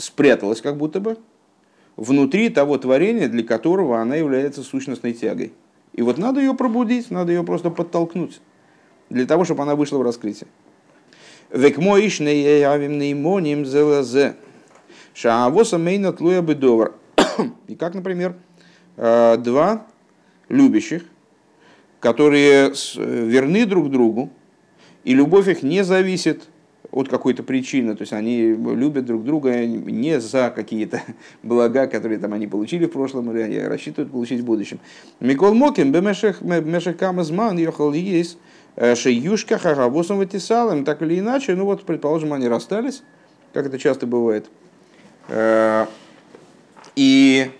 спряталась 0.00 0.60
как 0.60 0.76
будто 0.76 1.00
бы 1.00 1.18
внутри 1.96 2.48
того 2.48 2.78
творения, 2.78 3.28
для 3.28 3.44
которого 3.44 4.00
она 4.00 4.16
является 4.16 4.62
сущностной 4.62 5.12
тягой. 5.12 5.52
И 5.92 6.02
вот 6.02 6.18
надо 6.18 6.40
ее 6.40 6.54
пробудить, 6.54 7.10
надо 7.10 7.32
ее 7.32 7.44
просто 7.44 7.70
подтолкнуть, 7.70 8.40
для 9.10 9.26
того, 9.26 9.44
чтобы 9.44 9.62
она 9.62 9.74
вышла 9.74 9.98
в 9.98 10.02
раскрытие. 10.02 10.48
И 17.66 17.74
как, 17.74 17.94
например, 17.94 18.36
а, 18.96 19.36
два 19.36 19.86
любящих, 20.48 21.04
которые 21.98 22.72
верны 22.96 23.66
друг 23.66 23.90
другу, 23.90 24.30
и 25.04 25.14
любовь 25.14 25.48
их 25.48 25.62
не 25.62 25.82
зависит 25.82 26.49
от 26.92 27.08
какой-то 27.08 27.42
причины, 27.42 27.94
то 27.94 28.02
есть 28.02 28.12
они 28.12 28.52
любят 28.52 29.04
друг 29.04 29.24
друга 29.24 29.64
не 29.64 30.20
за 30.20 30.50
какие-то 30.54 31.02
блага, 31.42 31.86
которые 31.86 32.18
там 32.18 32.32
они 32.32 32.46
получили 32.46 32.86
в 32.86 32.92
прошлом 32.92 33.30
или 33.30 33.42
они 33.42 33.58
рассчитывают 33.60 34.10
получить 34.10 34.40
в 34.40 34.44
будущем. 34.44 34.80
Микол 35.20 35.54
Мокин, 35.54 35.92
бемешех 35.92 36.96
камазман, 36.96 37.58
ехал 37.58 37.92
есть, 37.92 38.38
э, 38.76 38.94
шеюшка 38.96 39.58
харавосом 39.58 40.18
ватисалом, 40.18 40.84
так 40.84 41.02
или 41.02 41.20
иначе, 41.20 41.54
ну 41.54 41.64
вот, 41.64 41.84
предположим, 41.84 42.32
они 42.32 42.48
расстались, 42.48 43.02
как 43.52 43.66
это 43.66 43.78
часто 43.78 44.06
бывает. 44.06 44.50
Э, 45.28 45.86
и 46.96 47.50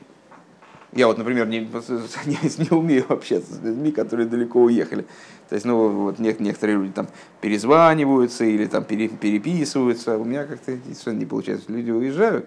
я 0.92 1.06
вот, 1.06 1.18
например, 1.18 1.46
не, 1.46 1.60
не, 2.26 2.64
не 2.64 2.76
умею 2.76 3.04
общаться 3.08 3.54
с 3.54 3.62
людьми, 3.62 3.92
которые 3.92 4.26
далеко 4.26 4.60
уехали. 4.62 5.04
То 5.48 5.54
есть, 5.54 5.64
ну, 5.64 5.88
вот 5.88 6.18
некоторые 6.18 6.78
люди 6.78 6.92
там 6.92 7.08
перезваниваются 7.40 8.44
или 8.44 8.66
там 8.66 8.84
пере, 8.84 9.08
переписываются. 9.08 10.18
У 10.18 10.24
меня 10.24 10.44
как-то 10.44 10.76
совершенно 10.84 11.18
не 11.18 11.26
получается. 11.26 11.72
Люди 11.72 11.90
уезжают, 11.90 12.46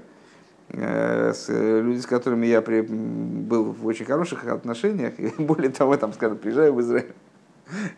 э, 0.69 1.34
люди, 1.82 1.99
с 1.99 2.06
которыми 2.06 2.47
я 2.47 2.62
при, 2.62 2.82
был 2.82 3.71
в 3.71 3.86
очень 3.86 4.06
хороших 4.06 4.45
отношениях, 4.47 5.19
и 5.19 5.27
более 5.38 5.71
того, 5.71 5.95
там, 5.97 6.13
скажем, 6.13 6.38
приезжаю 6.38 6.73
в 6.73 6.82
Израиль, 6.82 7.13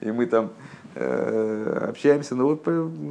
и 0.02 0.12
мы 0.12 0.28
там 0.28 0.52
э, 0.94 1.88
общаемся, 1.90 2.36
ну 2.36 2.50
вот 2.50 2.64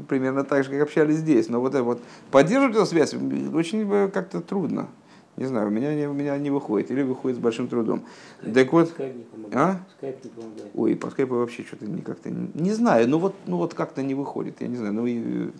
примерно 0.08 0.44
так 0.44 0.64
же, 0.64 0.70
как 0.70 0.82
общались 0.82 1.16
здесь. 1.16 1.48
Но 1.48 1.60
вот, 1.60 1.74
вот 1.74 2.00
поддерживать 2.30 2.76
эту 2.76 2.86
связь 2.86 3.14
очень 3.14 3.88
э, 3.92 4.08
как-то 4.08 4.40
трудно. 4.40 4.88
Не 5.36 5.46
знаю, 5.46 5.66
у 5.66 5.70
меня 5.70 5.94
не, 5.94 6.06
у 6.06 6.12
меня 6.12 6.38
не 6.38 6.50
выходит, 6.50 6.90
или 6.92 7.02
выходит 7.02 7.38
с 7.38 7.40
большим 7.40 7.66
трудом. 7.66 8.04
Скайп, 8.38 8.54
так 8.54 8.72
вот, 8.72 8.88
скайп 8.88 9.16
не 9.16 9.24
помогает. 9.24 9.56
А? 9.56 9.80
Скайп 9.96 10.24
не 10.24 10.30
помогает. 10.30 10.70
Ой, 10.74 10.96
по 10.96 11.10
скайпу 11.10 11.34
вообще 11.34 11.64
что-то 11.64 11.86
не 11.86 12.02
как-то 12.02 12.30
не, 12.30 12.50
не 12.54 12.72
знаю, 12.72 13.08
ну 13.08 13.18
вот, 13.18 13.34
ну 13.46 13.56
вот 13.56 13.74
как-то 13.74 14.02
не 14.02 14.14
выходит, 14.14 14.60
я 14.60 14.68
не 14.68 14.76
знаю, 14.76 14.94
ну 14.94 15.06
и, 15.06 15.50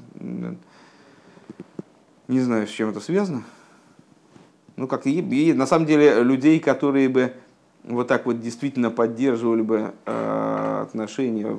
не 2.29 2.41
знаю, 2.41 2.69
с 2.69 2.71
чем 2.71 2.91
это 2.91 3.01
связано. 3.01 3.43
Ну 4.77 4.87
как 4.87 5.07
и, 5.07 5.53
на 5.53 5.67
самом 5.67 5.87
деле 5.87 6.23
людей, 6.23 6.61
которые 6.61 7.09
бы 7.09 7.33
вот 7.85 8.09
так 8.09 8.27
вот 8.27 8.41
действительно 8.41 8.91
поддерживали 8.91 9.63
бы 9.63 9.93
э, 10.07 10.81
отношения, 10.83 11.57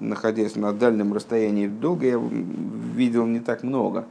находясь 0.00 0.56
на 0.56 0.72
дальнем 0.72 1.12
расстоянии 1.12 1.68
долго, 1.68 2.06
я 2.06 2.20
видел 2.94 3.26
не 3.26 3.40
так 3.40 3.62
много. 3.62 4.06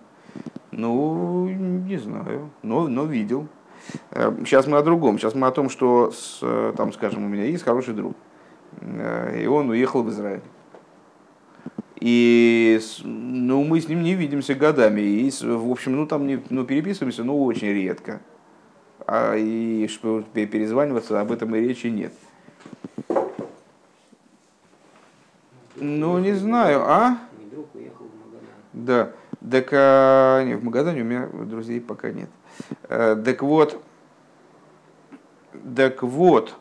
Ну, 0.71 1.47
не 1.47 1.97
знаю, 1.97 2.49
но, 2.62 2.88
но 2.88 3.06
видел. 3.06 3.47
Сейчас 4.12 4.67
мы 4.67 4.77
о 4.77 4.84
другом. 4.84 5.17
Сейчас 5.17 5.34
мы 5.34 5.47
о 5.47 5.51
том, 5.51 5.69
что, 5.69 6.12
с, 6.12 6.39
там, 6.75 6.91
скажем, 6.93 7.23
у 7.25 7.27
меня 7.27 7.45
есть 7.45 7.63
хороший 7.63 7.93
друг, 7.93 8.15
и 8.82 9.47
он 9.47 9.69
уехал 9.69 10.03
в 10.03 10.10
Израиль. 10.10 10.41
И 11.99 12.80
ну, 13.03 13.63
мы 13.63 13.82
с 13.82 13.88
ним 13.88 14.03
не 14.03 14.13
видимся 14.13 14.53
годами. 14.53 15.01
И, 15.01 15.32
в 15.41 15.71
общем, 15.71 15.95
ну, 15.95 16.06
там 16.06 16.27
не, 16.27 16.39
ну, 16.49 16.63
переписываемся, 16.63 17.23
но 17.23 17.43
очень 17.43 17.69
редко. 17.69 18.21
А, 19.08 19.36
и 19.36 19.88
что 19.88 20.21
перезваниваться 20.34 21.19
об 21.19 21.32
этом 21.32 21.56
и 21.56 21.60
речи 21.60 21.88
нет. 21.88 22.13
Ну, 25.75 26.19
не 26.19 26.34
знаю, 26.34 26.82
а? 26.86 27.17
Да. 28.73 29.12
Так, 29.49 29.69
а, 29.71 30.43
не, 30.43 30.55
в 30.55 30.63
Магадане 30.63 31.01
у 31.01 31.05
меня 31.05 31.27
друзей 31.27 31.79
пока 31.79 32.12
нет. 32.12 32.29
А, 32.89 33.15
так 33.15 33.41
вот, 33.43 33.81
так 35.75 36.01
вот, 36.03 36.55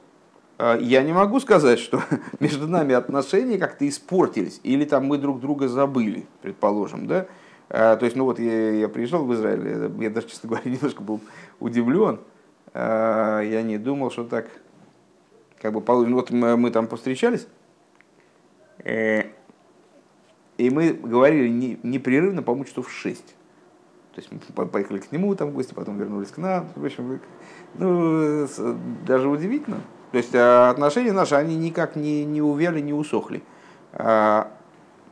а, 0.59 0.77
я 0.77 1.03
не 1.03 1.13
могу 1.13 1.41
сказать, 1.41 1.79
что 1.79 2.03
между 2.41 2.69
нами 2.69 2.95
отношения 2.95 3.59
как-то 3.59 3.89
испортились, 3.89 4.61
или 4.63 4.85
там 4.85 5.07
мы 5.07 5.19
друг 5.19 5.41
друга 5.41 5.69
забыли, 5.69 6.27
предположим, 6.43 7.07
да? 7.07 7.27
То 7.69 7.99
есть, 8.03 8.15
ну 8.15 8.25
вот 8.25 8.39
я, 8.39 8.71
я 8.71 8.89
приезжал 8.89 9.25
в 9.25 9.35
Израиль, 9.35 9.91
я 10.01 10.11
даже, 10.11 10.29
честно 10.29 10.51
говоря, 10.51 10.71
немножко 10.71 11.03
был 11.03 11.21
удивлен. 11.59 12.21
Я 12.73 13.63
не 13.65 13.77
думал, 13.77 14.13
что 14.13 14.23
так, 14.23 14.47
как 15.61 15.73
бы, 15.73 15.83
ну 16.07 16.15
вот 16.15 16.31
мы, 16.31 16.57
мы 16.57 16.71
там 16.71 16.87
повстречались, 16.87 17.49
э, 18.85 19.25
и 20.59 20.71
мы 20.71 20.93
говорили 20.93 21.49
не, 21.49 21.79
непрерывно, 21.83 22.43
по-моему, 22.43 22.65
часов 22.65 22.89
в 22.89 22.93
шесть. 22.93 23.35
То 24.15 24.23
есть 24.23 24.31
мы 24.31 24.67
поехали 24.67 24.99
к 24.99 25.13
нему 25.13 25.35
там 25.35 25.51
гости, 25.51 25.75
потом 25.75 25.99
вернулись 25.99 26.31
к 26.31 26.39
нам. 26.39 26.69
В 26.75 26.85
общем, 26.85 27.21
ну, 27.75 28.49
даже 29.07 29.29
удивительно. 29.29 29.81
То 30.13 30.19
есть 30.19 30.35
э, 30.35 30.69
отношения 30.69 31.13
наши, 31.13 31.35
они 31.35 31.57
никак 31.57 31.97
не, 31.97 32.25
не 32.25 32.41
увяли, 32.41 32.81
не 32.81 32.95
усохли. 32.95 33.43
А, 33.93 34.51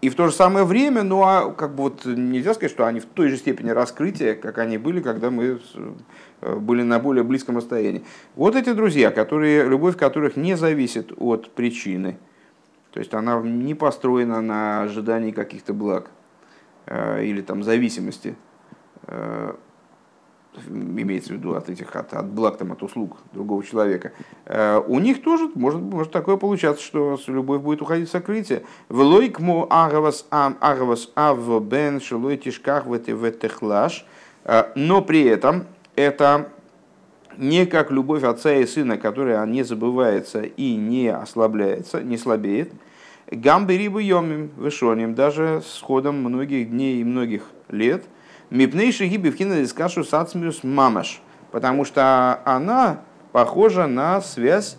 и 0.00 0.08
в 0.08 0.14
то 0.14 0.28
же 0.28 0.32
самое 0.32 0.64
время, 0.64 1.02
ну 1.02 1.22
а 1.22 1.50
как 1.50 1.74
бы 1.74 1.84
вот 1.84 2.06
нельзя 2.06 2.54
сказать, 2.54 2.70
что 2.70 2.86
они 2.86 3.00
в 3.00 3.06
той 3.06 3.28
же 3.28 3.36
степени 3.36 3.70
раскрытия, 3.70 4.34
как 4.34 4.56
они 4.58 4.78
были, 4.78 5.00
когда 5.00 5.30
мы 5.30 5.60
э, 6.40 6.56
были 6.56 6.82
на 6.82 6.98
более 6.98 7.24
близком 7.24 7.58
расстоянии. 7.58 8.04
Вот 8.36 8.56
эти 8.56 8.72
друзья, 8.72 9.10
которые, 9.10 9.68
любовь 9.68 9.96
которых 9.98 10.36
не 10.36 10.56
зависит 10.56 11.12
от 11.18 11.50
причины, 11.50 12.18
то 12.94 13.00
есть 13.00 13.12
она 13.12 13.40
не 13.40 13.74
построена 13.74 14.40
на 14.40 14.82
ожидании 14.82 15.32
каких-то 15.32 15.74
благ 15.74 16.10
э, 16.86 17.24
или 17.24 17.42
там 17.42 17.64
зависимости 17.64 18.36
имеется 20.68 21.32
в 21.32 21.36
виду 21.36 21.54
от 21.54 21.68
этих 21.68 21.96
от, 21.96 22.14
от 22.14 22.26
благ 22.26 22.56
там, 22.56 22.70
от 22.72 22.82
услуг 22.82 23.16
другого 23.32 23.64
человека, 23.64 24.12
э, 24.46 24.80
у 24.86 25.00
них 25.00 25.22
тоже 25.22 25.50
может, 25.54 25.80
может 25.80 26.12
такое 26.12 26.36
получаться, 26.36 26.82
что 26.82 27.18
любовь 27.26 27.60
будет 27.60 27.82
уходить 27.82 28.08
в 28.08 28.12
сокрытие. 28.12 28.62
Влойк 28.88 29.40
му 29.40 29.66
агавас 29.68 30.26
ам 30.30 30.56
агавас 30.60 31.10
ав 31.16 31.64
бен 31.64 32.00
шелой 32.00 32.36
тишках 32.36 32.86
в 32.86 32.98
техлаш, 32.98 34.06
э, 34.44 34.64
но 34.76 35.02
при 35.02 35.24
этом 35.24 35.64
это 35.96 36.52
не 37.38 37.66
как 37.66 37.90
любовь 37.90 38.22
отца 38.22 38.54
и 38.54 38.66
сына, 38.66 38.98
которая 38.98 39.44
не 39.46 39.62
забывается 39.62 40.42
и 40.42 40.74
не 40.76 41.08
ослабляется, 41.08 42.02
не 42.02 42.16
слабеет. 42.16 42.72
Гамберибу 43.30 43.98
йомим 43.98 44.50
вышоним, 44.56 45.14
даже 45.14 45.62
с 45.66 45.80
ходом 45.80 46.16
многих 46.16 46.70
дней 46.70 47.00
и 47.00 47.04
многих 47.04 47.50
лет– 47.68 48.04
Мипнейши 48.50 49.06
гиби 49.06 49.30
в 49.30 49.36
кинодискашу 49.36 50.04
сацмиус 50.04 50.62
мамаш. 50.62 51.20
Потому 51.50 51.84
что 51.84 52.40
она 52.44 53.00
похожа 53.32 53.86
на 53.86 54.20
связь 54.20 54.78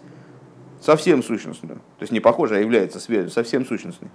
совсем 0.81 1.23
сущностную. 1.23 1.79
То 1.97 2.03
есть 2.03 2.13
не 2.13 2.19
похожа, 2.19 2.55
а 2.55 2.59
является 2.59 2.99
связью 2.99 3.31
совсем 3.31 3.65
сущностной. 3.65 4.09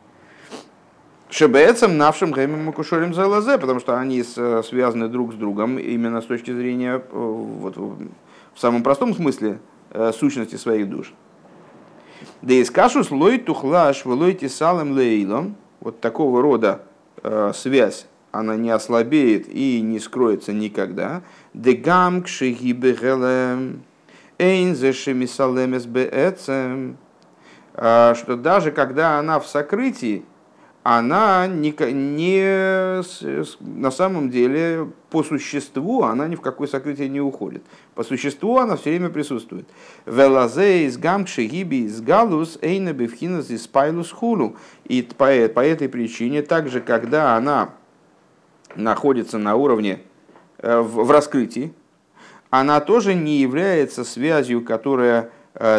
Шебецем 1.31 1.99
навшим 1.99 2.33
гэмим 2.33 2.65
макушолем 2.65 3.15
залазе, 3.15 3.59
потому 3.59 3.81
что 3.81 3.99
они 3.99 4.23
связаны 4.23 5.09
друг 5.09 5.35
с 5.35 5.37
другом 5.37 5.79
именно 5.79 6.23
с 6.23 6.25
точки 6.25 6.53
зрения 6.53 6.95
э, 6.97 7.03
вот, 7.13 7.77
в 8.55 8.61
самом 8.61 8.83
простом 8.83 9.15
смысле 9.15 9.61
э, 9.91 10.13
сущности 10.13 10.57
своих 10.57 10.89
душ. 10.89 11.13
Да 12.43 12.55
из 12.55 12.71
кашус 12.71 13.11
лой 13.11 13.39
тухлаш 13.39 14.05
лой 14.05 14.35
тисалем 14.35 14.93
лейлом, 14.93 15.57
вот 15.81 16.01
такого 16.01 16.43
рода 16.43 16.83
э, 17.23 17.53
связь 17.55 18.07
она 18.33 18.57
не 18.57 18.71
ослабеет 18.71 19.49
и 19.49 19.81
не 19.81 19.99
скроется 19.99 20.53
никогда. 20.53 21.23
Дегам 21.55 22.23
кшигибегелем 22.23 23.83
эйнзешемисалемес 24.39 25.87
беэцем, 25.87 26.97
а, 27.75 28.15
что 28.15 28.37
даже 28.37 28.73
когда 28.73 29.19
она 29.19 29.41
в 29.41 29.47
сокрытии, 29.47 30.25
она 30.83 31.47
не, 31.47 31.75
не, 31.93 33.03
на 33.61 33.91
самом 33.91 34.31
деле 34.31 34.89
по 35.11 35.23
существу 35.23 36.05
она 36.05 36.27
ни 36.27 36.37
в 36.37 36.41
какое 36.41 36.69
сокрытие 36.69 37.09
не 37.11 37.21
уходит. 37.21 37.63
По 37.95 38.03
существу 38.03 38.57
она 38.57 38.77
все 38.77 38.91
время 38.91 39.11
присутствует. 39.11 39.69
Велазе 40.07 40.87
из 40.87 40.97
галус 40.97 42.59
эйна 42.63 42.95
бифхинас. 42.95 43.51
И 43.51 45.03
по, 45.03 45.49
по 45.49 45.61
этой 45.61 45.89
причине, 45.89 46.43
также 46.43 46.81
когда 46.81 47.37
она 47.37 47.75
находится 48.75 49.37
на 49.37 49.57
уровне 49.57 50.01
э, 50.59 50.81
в 50.81 51.11
раскрытии, 51.11 51.75
она 52.49 52.81
тоже 52.81 53.15
не 53.15 53.37
является 53.37 54.03
связью, 54.03 54.65
которая 54.65 55.31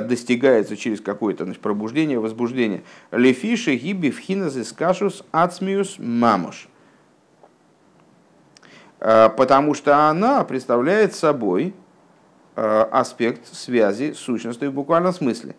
достигается 0.01 0.77
через 0.77 1.01
какое-то 1.01 1.43
значит, 1.43 1.61
пробуждение, 1.61 2.19
возбуждение. 2.19 2.83
Лефиши 3.11 3.75
гиби 3.75 4.11
вхиназис 4.11 4.71
кашус 4.71 5.23
ацмиус 5.31 5.97
мамуш. 5.97 6.67
Э, 8.99 9.29
потому 9.35 9.73
что 9.73 10.09
она 10.09 10.43
представляет 10.43 11.13
собой 11.15 11.73
аспект 12.53 13.47
связи 13.47 14.11
с 14.11 14.17
сущностью 14.17 14.71
в 14.71 14.73
буквальном 14.73 15.13
смысле. 15.13 15.55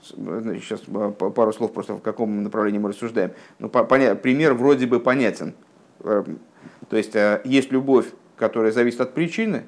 Сейчас 0.00 0.80
пару 0.80 1.52
слов 1.52 1.72
просто 1.72 1.94
в 1.94 2.00
каком 2.00 2.44
направлении 2.44 2.78
мы 2.78 2.90
рассуждаем. 2.90 3.32
Ну, 3.58 3.68
пример 3.68 4.54
вроде 4.54 4.86
бы 4.86 5.00
понятен 5.00 5.54
то 6.88 6.96
есть 6.96 7.14
э, 7.16 7.40
есть 7.44 7.70
любовь, 7.70 8.06
которая 8.36 8.72
зависит 8.72 9.00
от 9.00 9.14
причины, 9.14 9.64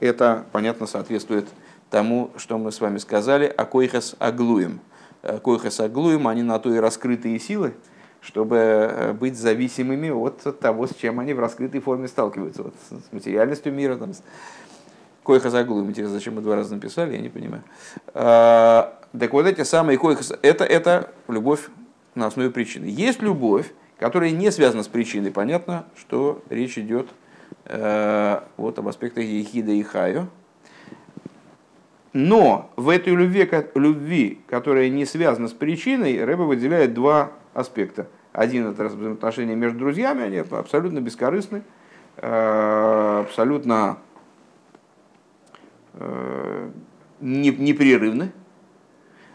это, 0.00 0.44
понятно, 0.52 0.86
соответствует 0.86 1.46
тому, 1.94 2.32
что 2.36 2.58
мы 2.58 2.72
с 2.72 2.80
вами 2.80 2.98
сказали, 2.98 3.46
о 3.46 3.64
койхас 3.64 4.16
аглуем. 4.18 4.80
Э, 5.22 5.38
койхас 5.38 5.78
аглуем, 5.78 6.26
они 6.26 6.42
на 6.42 6.58
то 6.58 6.74
и 6.74 6.78
раскрытые 6.78 7.38
силы, 7.38 7.74
чтобы 8.20 8.56
э, 8.56 9.12
быть 9.12 9.38
зависимыми 9.38 10.10
от 10.10 10.58
того, 10.58 10.88
с 10.88 10.94
чем 10.96 11.20
они 11.20 11.34
в 11.34 11.38
раскрытой 11.38 11.80
форме 11.80 12.08
сталкиваются, 12.08 12.64
вот, 12.64 12.74
с 12.90 13.12
материальностью 13.12 13.72
мира. 13.72 13.94
Там. 13.96 14.10
Койхас 15.22 15.54
аглуем, 15.54 15.88
интересно, 15.88 16.16
зачем 16.16 16.34
мы 16.34 16.40
два 16.40 16.56
раза 16.56 16.74
написали, 16.74 17.14
я 17.14 17.22
не 17.22 17.28
понимаю. 17.28 17.62
Так 18.12 19.32
вот 19.32 19.46
эти 19.46 19.62
самые 19.62 19.96
койхас, 19.96 20.32
это, 20.42 20.64
это 20.64 21.12
любовь 21.28 21.68
на 22.16 22.26
основе 22.26 22.50
причины. 22.50 22.86
Есть 22.86 23.22
любовь, 23.22 23.72
которая 24.00 24.32
не 24.32 24.50
связана 24.50 24.82
с 24.82 24.88
причиной. 24.88 25.30
Понятно, 25.30 25.84
что 25.96 26.42
речь 26.50 26.76
идет 26.76 27.08
э, 27.66 28.40
вот 28.56 28.80
об 28.80 28.88
аспектах 28.88 29.22
Ехида 29.22 29.70
и 29.70 29.82
Хаю. 29.84 30.28
Но 32.14 32.70
в 32.76 32.90
этой 32.90 33.12
любви, 33.12 33.50
любви, 33.74 34.40
которая 34.46 34.88
не 34.88 35.04
связана 35.04 35.48
с 35.48 35.52
причиной, 35.52 36.24
Рэба 36.24 36.42
выделяет 36.42 36.94
два 36.94 37.32
аспекта. 37.54 38.06
Один 38.32 38.68
это 38.68 38.86
отношения 38.86 39.56
между 39.56 39.80
друзьями, 39.80 40.22
они 40.22 40.36
абсолютно 40.36 41.00
бескорыстны, 41.00 41.64
э, 42.18 43.24
абсолютно 43.26 43.98
э, 45.94 46.70
непрерывны, 47.20 48.30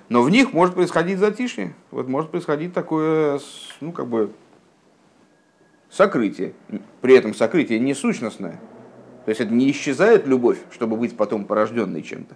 но 0.08 0.22
в 0.22 0.30
них 0.30 0.54
может 0.54 0.76
происходить 0.76 1.20
затишье, 1.20 1.74
вот 1.92 2.08
может 2.08 2.32
происходить 2.32 2.74
такое, 2.74 3.42
ну, 3.82 3.92
как 3.92 4.08
бы, 4.08 4.32
сокрытие. 5.90 6.54
При 7.02 7.16
этом 7.16 7.34
сокрытие 7.34 7.80
не 7.80 7.94
сущностное. 7.94 8.60
То 9.26 9.30
есть 9.30 9.42
это 9.42 9.54
не 9.54 9.70
исчезает 9.70 10.26
любовь, 10.28 10.60
чтобы 10.72 10.96
быть 10.96 11.18
потом 11.18 11.44
порожденной 11.46 12.02
чем-то, 12.02 12.36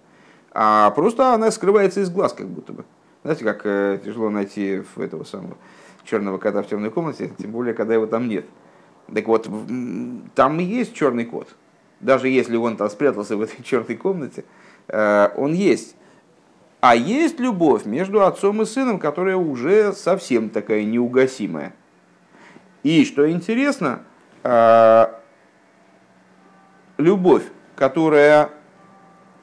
а 0.54 0.92
просто 0.92 1.34
она 1.34 1.52
скрывается 1.52 2.02
из 2.02 2.10
глаз 2.10 2.34
как 2.34 2.48
будто 2.48 2.74
бы. 2.74 2.86
Знаете, 3.24 3.44
как 3.44 3.62
э, 3.66 4.00
тяжело 4.04 4.30
найти 4.30 4.84
этого 4.98 5.24
самого 5.24 5.58
черного 6.04 6.38
кота 6.38 6.62
в 6.62 6.68
темной 6.68 6.92
комнате, 6.92 7.32
тем 7.38 7.52
более, 7.52 7.74
когда 7.74 7.94
его 7.94 8.06
там 8.06 8.28
нет. 8.28 8.46
Так 9.14 9.28
вот, 9.28 9.50
там 10.36 10.60
и 10.60 10.64
есть 10.64 10.94
черный 10.94 11.26
кот. 11.26 11.56
Даже 12.00 12.28
если 12.28 12.58
он 12.58 12.76
там 12.78 12.90
спрятался 12.90 13.38
в 13.38 13.42
этой 13.42 13.64
черной 13.64 13.96
комнате, 13.96 14.44
э, 14.88 15.30
он 15.36 15.54
есть. 15.54 15.96
А 16.82 16.98
есть 16.98 17.40
любовь 17.40 17.86
между 17.86 18.26
отцом 18.26 18.62
и 18.62 18.66
сыном, 18.66 19.00
которая 19.00 19.38
уже 19.38 19.94
совсем 19.94 20.50
такая 20.50 20.84
неугасимая. 20.84 21.74
И 22.84 23.06
что 23.06 23.32
интересно, 23.32 24.04
а, 24.44 25.22
любовь, 26.98 27.44
которая 27.78 28.50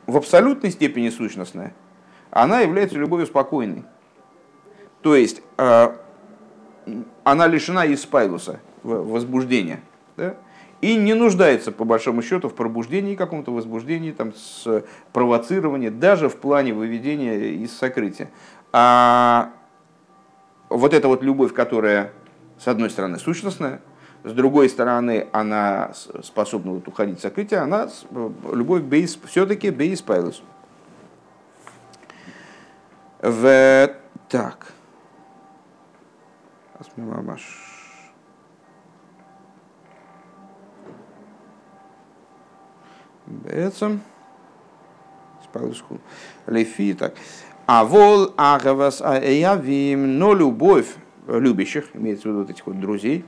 в 0.06 0.16
абсолютной 0.16 0.70
степени 0.70 1.08
сущностная, 1.10 1.74
она 2.30 2.60
является 2.60 2.96
любовью 2.96 3.26
спокойной. 3.26 3.84
То 5.02 5.16
есть 5.16 5.42
э, 5.56 5.96
она 7.24 7.46
лишена 7.46 7.92
испайлуса, 7.92 8.60
возбуждения. 8.82 9.80
Да? 10.16 10.36
И 10.80 10.96
не 10.96 11.14
нуждается, 11.14 11.72
по 11.72 11.84
большому 11.84 12.22
счету, 12.22 12.48
в 12.48 12.54
пробуждении 12.54 13.14
каком-то 13.14 13.52
возбуждении, 13.52 14.12
там, 14.12 14.32
с 14.34 14.84
провоцировании, 15.12 15.90
даже 15.90 16.28
в 16.28 16.36
плане 16.36 16.72
выведения 16.72 17.36
из 17.62 17.76
сокрытия. 17.76 18.30
А 18.72 19.52
вот 20.70 20.94
эта 20.94 21.08
вот 21.08 21.22
любовь, 21.22 21.52
которая, 21.52 22.12
с 22.58 22.66
одной 22.66 22.88
стороны, 22.88 23.18
сущностная, 23.18 23.82
с 24.22 24.32
другой 24.32 24.68
стороны, 24.68 25.28
она 25.32 25.92
способна 26.22 26.72
вот 26.72 26.86
уходить 26.88 27.18
в 27.18 27.22
сокрытие, 27.22 27.60
она 27.60 27.88
любовь 28.52 28.82
бейс, 28.82 29.18
все-таки 29.24 29.70
бейс 29.70 30.02
пайлус. 30.02 30.42
В... 33.20 33.90
Так. 34.28 34.72
Бецам. 43.26 44.00
Спайлуску. 45.44 45.98
Лефи, 46.46 46.94
так. 46.94 47.14
А 47.66 47.84
вол 47.84 48.32
агавас 48.36 49.00
аявим, 49.00 50.18
но 50.18 50.34
любовь 50.34 50.96
любящих, 51.26 51.94
имеется 51.94 52.24
в 52.24 52.26
виду 52.26 52.40
вот 52.40 52.50
этих 52.50 52.66
вот 52.66 52.80
друзей, 52.80 53.24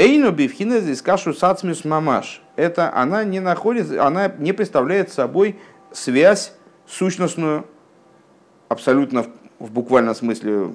Эйну 0.00 0.32
бифхина 0.32 0.80
здесь 0.80 1.02
кашу 1.02 1.34
сацмис 1.34 1.84
мамаш. 1.84 2.40
Это 2.56 2.96
она 2.96 3.22
не 3.22 3.38
находит, 3.38 3.92
она 3.98 4.32
не 4.38 4.54
представляет 4.54 5.12
собой 5.12 5.58
связь 5.92 6.54
сущностную, 6.86 7.66
абсолютно 8.70 9.26
в 9.58 9.70
буквальном 9.70 10.14
смысле 10.14 10.70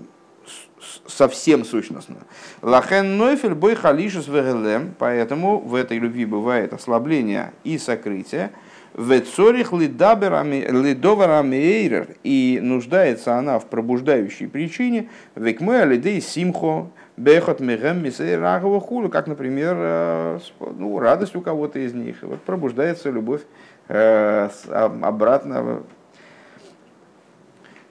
совсем 1.08 1.66
сущностную. 1.66 2.22
Лахен 2.62 3.18
нойфель 3.18 3.56
бой 3.56 3.74
халишус 3.74 4.28
вегелем, 4.28 4.94
поэтому 5.00 5.58
в 5.58 5.74
этой 5.74 5.98
любви 5.98 6.26
бывает 6.26 6.72
ослабление 6.72 7.52
и 7.64 7.80
сокрытие. 7.80 8.52
Вецорих 8.94 9.74
лидоварамейрер, 9.74 12.10
и 12.24 12.60
нуждается 12.62 13.40
она 13.40 13.58
в 13.58 13.66
пробуждающей 13.66 14.48
причине, 14.48 15.10
векмэ 15.34 15.82
алидей 15.82 16.22
симхо, 16.22 16.92
бехот 17.18 17.60
мегем 17.60 18.04
мисей 18.04 18.38
рагово 18.38 18.80
хулу, 18.80 19.10
как, 19.10 19.28
например, 19.28 19.76
э, 19.78 20.40
ну, 20.60 21.00
радость 21.00 21.36
у 21.36 21.42
кого-то 21.42 21.80
из 21.80 21.94
них. 21.94 22.18
Вот 22.22 22.42
пробуждается 22.42 23.10
любовь 23.10 23.42
э, 23.88 24.50
обратно. 24.70 25.84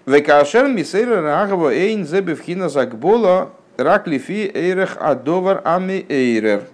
Векашер 0.06 0.68
мисей 0.68 1.04
рагово 1.04 1.72
эйн 1.72 2.06
зебевхина 2.06 2.68
загбола 2.68 3.50
рак 3.76 4.06
лифи 4.06 4.50
эйрех 4.52 4.96
адовар 5.00 5.62
ами 5.64 6.04
эйрер. 6.08 6.64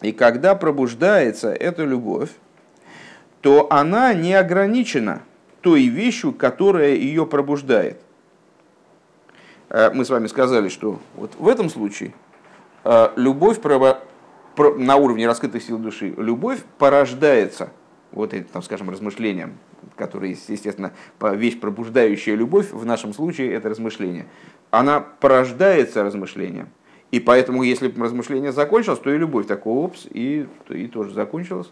И 0.00 0.12
когда 0.12 0.54
пробуждается 0.54 1.52
эта 1.52 1.84
любовь, 1.84 2.30
то 3.42 3.66
она 3.70 4.14
не 4.14 4.34
ограничена 4.34 5.22
той 5.60 5.86
вещью, 5.86 6.32
которая 6.32 6.94
ее 6.94 7.26
пробуждает. 7.26 8.00
Э, 9.70 9.90
мы 9.94 10.04
с 10.04 10.10
вами 10.10 10.26
сказали, 10.26 10.68
что 10.68 11.00
вот 11.14 11.32
в 11.38 11.48
этом 11.48 11.70
случае 11.70 12.12
э, 12.84 13.08
любовь 13.16 13.58
на 14.76 14.96
уровне 14.96 15.26
раскрытых 15.26 15.62
сил 15.62 15.78
души, 15.78 16.12
любовь 16.18 16.60
порождается 16.78 17.70
вот 18.12 18.34
этим, 18.34 18.46
там, 18.46 18.62
скажем, 18.62 18.90
размышлением, 18.90 19.56
которое, 19.96 20.30
естественно, 20.30 20.92
вещь 21.20 21.58
пробуждающая 21.58 22.34
любовь, 22.34 22.72
в 22.72 22.84
нашем 22.84 23.14
случае 23.14 23.52
это 23.52 23.68
размышление. 23.68 24.26
Она 24.70 25.00
порождается 25.00 26.02
размышлением. 26.02 26.68
И 27.12 27.20
поэтому, 27.20 27.62
если 27.62 27.90
размышление 28.00 28.52
закончилось, 28.52 28.98
то 28.98 29.10
и 29.10 29.18
любовь 29.18 29.46
такого 29.46 29.86
опс, 29.86 30.06
и, 30.10 30.48
и 30.68 30.86
тоже 30.88 31.12
закончилась. 31.12 31.70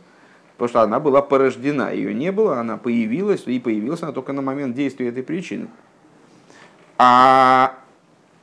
Потому 0.57 0.69
что 0.69 0.83
она 0.83 0.99
была 0.99 1.23
порождена, 1.23 1.91
ее 1.91 2.13
не 2.15 2.33
было, 2.33 2.59
она 2.59 2.77
появилась, 2.77 3.45
и 3.47 3.61
появилась 3.61 4.03
она 4.03 4.13
только 4.13 4.33
на 4.33 4.43
момент 4.43 4.75
действия 4.75 5.09
этой 5.09 5.23
причины. 5.23 5.69
А 6.97 7.78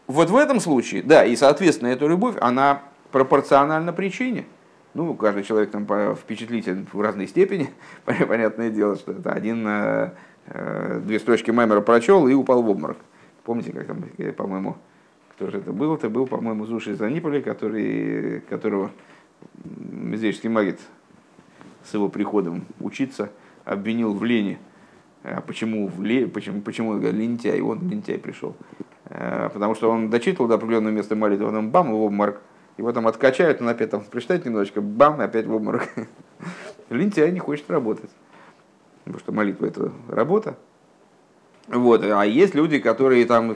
вот 0.07 0.29
в 0.29 0.35
этом 0.35 0.59
случае, 0.59 1.03
да, 1.03 1.25
и 1.25 1.35
соответственно 1.35 1.89
эта 1.89 2.05
любовь, 2.05 2.35
она 2.39 2.83
пропорциональна 3.11 3.93
причине. 3.93 4.45
Ну, 4.93 5.13
каждый 5.13 5.43
человек 5.43 5.71
там 5.71 5.85
впечатлителен 6.15 6.87
в 6.91 7.01
разной 7.01 7.27
степени, 7.27 7.69
понятное 8.05 8.69
дело, 8.69 8.95
что 8.95 9.11
это 9.11 9.31
один, 9.31 9.65
э, 9.67 10.11
э, 10.47 11.01
две 11.03 11.19
строчки 11.19 11.51
Маймера 11.51 11.81
прочел 11.81 12.27
и 12.27 12.33
упал 12.33 12.61
в 12.61 12.69
обморок. 12.69 12.97
Помните, 13.43 13.71
как 13.73 13.87
там, 13.87 14.05
э, 14.17 14.31
по-моему, 14.31 14.77
кто 15.31 15.49
же 15.49 15.57
это 15.57 15.73
был? 15.73 15.95
Это 15.95 16.09
был, 16.09 16.27
по-моему, 16.27 16.65
Зуши 16.65 16.95
Заниполи, 16.95 17.41
который, 17.41 18.41
которого 18.49 18.91
Медвежский 19.63 20.47
магит 20.47 20.79
с 21.83 21.93
его 21.93 22.09
приходом 22.09 22.65
учиться 22.79 23.31
обвинил 23.65 24.13
в 24.13 24.23
лени. 24.23 24.59
А 25.27 25.41
почему, 25.41 25.87
в 25.87 26.03
ле... 26.03 26.27
почему, 26.27 26.61
почему 26.61 26.97
лентяй? 26.99 27.59
Он 27.61 27.89
лентяй 27.89 28.19
пришел. 28.19 28.55
А, 29.05 29.49
потому 29.49 29.73
что 29.73 29.89
он 29.89 30.09
дочитывал 30.09 30.47
до 30.47 30.55
определенного 30.55 30.93
места 30.93 31.15
молитвы, 31.15 31.47
он 31.47 31.71
бам, 31.71 31.91
в 31.91 32.01
обморок. 32.01 32.41
Его 32.77 32.91
там 32.91 33.07
откачают, 33.07 33.61
он 33.61 33.69
опять 33.69 33.89
там 33.89 34.03
прочитает 34.03 34.45
немножечко, 34.45 34.81
бам, 34.81 35.21
и 35.21 35.25
опять 35.25 35.47
в 35.47 35.53
обморок. 35.53 35.89
Лентяй 36.89 37.31
не 37.31 37.39
хочет 37.39 37.69
работать. 37.71 38.09
Потому 39.03 39.19
что 39.19 39.31
молитва 39.31 39.65
это 39.65 39.91
работа. 40.09 40.57
Вот. 41.67 42.03
А 42.03 42.23
есть 42.23 42.53
люди, 42.53 42.77
которые 42.77 43.25
там, 43.25 43.55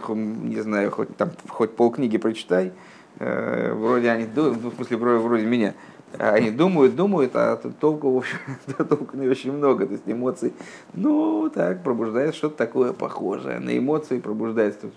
не 0.49 0.61
знаю, 0.61 0.89
хоть, 0.89 1.15
там, 1.17 1.31
хоть 1.47 1.75
полкниги 1.75 2.17
прочитай, 2.17 2.71
э, 3.19 3.73
вроде 3.73 4.09
они, 4.09 4.27
ну, 4.33 4.51
в 4.51 4.73
смысле, 4.75 4.97
вроде, 4.97 5.19
вроде 5.19 5.45
меня, 5.45 5.75
они 6.17 6.51
думают, 6.51 6.95
думают, 6.95 7.31
а 7.35 7.57
толку, 7.79 8.11
в 8.11 8.17
общем, 8.17 8.37
толку 8.89 9.15
не 9.17 9.27
очень 9.27 9.51
много, 9.51 9.85
то 9.85 9.93
есть 9.93 10.03
эмоций. 10.07 10.53
Ну, 10.93 11.49
так, 11.53 11.83
пробуждается 11.83 12.37
что-то 12.37 12.57
такое 12.57 12.93
похожее. 12.93 13.59
На 13.59 13.77
эмоции 13.77 14.19
пробуждается. 14.19 14.89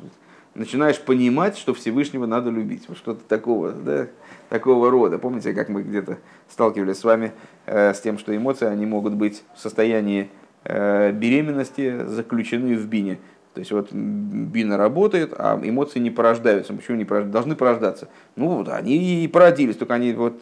Начинаешь 0.54 1.00
понимать, 1.00 1.56
что 1.56 1.74
Всевышнего 1.74 2.26
надо 2.26 2.50
любить. 2.50 2.86
Что-то 2.94 3.22
такого, 3.26 3.72
да, 3.72 4.08
такого 4.48 4.90
рода. 4.90 5.18
Помните, 5.18 5.54
как 5.54 5.68
мы 5.68 5.82
где-то 5.82 6.18
сталкивались 6.50 6.98
с 6.98 7.04
вами 7.04 7.32
э, 7.66 7.94
с 7.94 8.00
тем, 8.00 8.18
что 8.18 8.36
эмоции, 8.36 8.66
они 8.66 8.84
могут 8.84 9.14
быть 9.14 9.44
в 9.54 9.60
состоянии 9.60 10.28
э, 10.64 11.12
беременности 11.12 12.04
заключены 12.06 12.76
в 12.76 12.86
бине. 12.86 13.18
То 13.54 13.60
есть 13.60 13.70
вот 13.70 13.92
бина 13.92 14.78
работает, 14.78 15.34
а 15.36 15.60
эмоции 15.62 15.98
не 15.98 16.10
порождаются. 16.10 16.72
Почему 16.72 16.96
не 16.96 17.04
порождаются? 17.04 17.32
Должны 17.32 17.56
порождаться. 17.56 18.08
Ну 18.34 18.48
вот 18.56 18.68
они 18.68 19.24
и 19.24 19.28
породились, 19.28 19.76
только 19.76 19.94
они 19.94 20.12
вот 20.12 20.40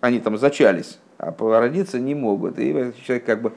они 0.00 0.20
там 0.20 0.36
зачались, 0.38 0.98
а 1.18 1.32
породиться 1.32 1.98
не 1.98 2.14
могут. 2.14 2.58
И 2.58 2.92
человек 3.04 3.24
как 3.24 3.42
бы, 3.42 3.52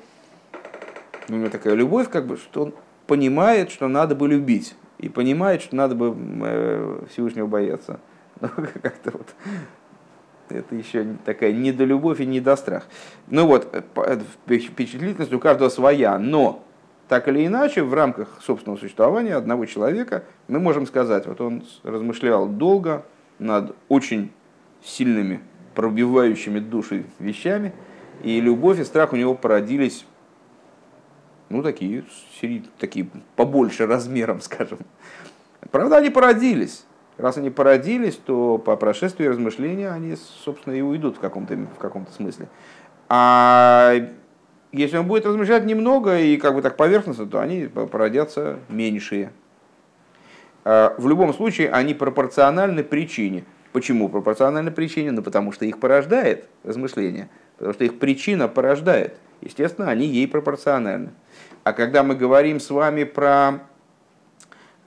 у 1.30 1.34
него 1.34 1.50
такая 1.50 1.74
любовь, 1.74 2.10
как 2.10 2.28
бы, 2.28 2.38
что 2.38 2.64
он 2.64 2.74
понимает, 3.08 3.72
что 3.72 3.88
надо 3.88 4.16
бы 4.16 4.28
любить, 4.28 4.76
и 4.98 5.10
понимает, 5.10 5.62
что 5.62 5.76
надо 5.76 5.96
бы 5.96 6.16
э, 6.16 7.06
Всевышнего 7.12 7.48
бояться. 7.48 8.00
Ну, 8.42 8.50
как-то 8.82 9.12
вот 9.12 9.28
это 10.50 10.76
еще 10.76 11.06
такая 11.26 11.52
недолюбовь 11.52 12.20
и 12.20 12.26
недострах. 12.26 12.88
Ну 13.28 13.46
вот, 13.46 13.70
э, 13.74 13.84
э, 13.96 14.20
впечатлительность 14.46 15.32
у 15.32 15.40
каждого 15.40 15.70
своя, 15.70 16.18
но 16.18 16.64
так 17.08 17.28
или 17.28 17.46
иначе, 17.46 17.84
в 17.84 17.94
рамках 17.94 18.40
собственного 18.42 18.80
существования 18.80 19.36
одного 19.36 19.66
человека 19.66 20.24
мы 20.48 20.60
можем 20.60 20.88
сказать, 20.88 21.28
вот 21.28 21.42
он 21.42 21.64
размышлял 21.84 22.48
долго 22.48 23.06
над 23.38 23.76
очень 23.90 24.32
сильными 24.84 25.42
пробивающими 25.82 26.60
души 26.60 27.06
вещами, 27.18 27.74
и 28.22 28.40
любовь 28.40 28.80
и 28.80 28.84
страх 28.84 29.14
у 29.14 29.16
него 29.16 29.34
породились, 29.34 30.06
ну, 31.50 31.64
такие, 31.64 32.04
такие 32.78 33.08
побольше 33.36 33.88
размером, 33.88 34.42
скажем. 34.42 34.78
Правда, 35.72 35.98
они 35.98 36.12
породились. 36.12 36.86
Раз 37.18 37.38
они 37.38 37.50
породились, 37.50 38.16
то 38.16 38.60
по 38.60 38.76
прошествии 38.76 39.26
размышления 39.26 39.90
они, 39.90 40.16
собственно, 40.44 40.76
и 40.76 40.82
уйдут 40.82 41.18
в 41.18 41.20
каком-то, 41.20 41.56
в 41.56 41.80
каком-то 41.80 42.12
смысле. 42.12 42.48
А 43.10 43.96
если 44.72 44.98
он 44.98 45.08
будет 45.08 45.26
размышлять 45.26 45.66
немного 45.66 46.20
и 46.20 46.38
как 46.38 46.54
бы 46.54 46.62
так 46.62 46.78
поверхностно, 46.78 47.26
то 47.26 47.40
они 47.40 47.66
породятся 47.66 48.60
меньшие. 48.70 49.32
А 50.64 50.94
в 51.00 51.08
любом 51.08 51.34
случае, 51.34 51.72
они 51.72 51.96
пропорциональны 51.96 52.84
причине. 52.84 53.46
Почему 53.72 54.10
пропорциональной 54.10 54.72
причине? 54.72 55.12
Ну, 55.12 55.22
потому 55.22 55.52
что 55.52 55.66
их 55.66 55.80
порождает 55.80 56.48
размышление. 56.64 57.30
Потому 57.58 57.74
что 57.74 57.86
их 57.86 58.00
причина 58.00 58.48
порождает. 58.48 59.16
Естественно, 59.42 59.90
они 59.90 60.08
ей 60.08 60.28
пропорциональны. 60.28 61.12
А 61.64 61.74
когда 61.74 62.04
мы 62.04 62.16
говорим 62.16 62.60
с 62.60 62.70
вами 62.70 63.04
про 63.04 63.60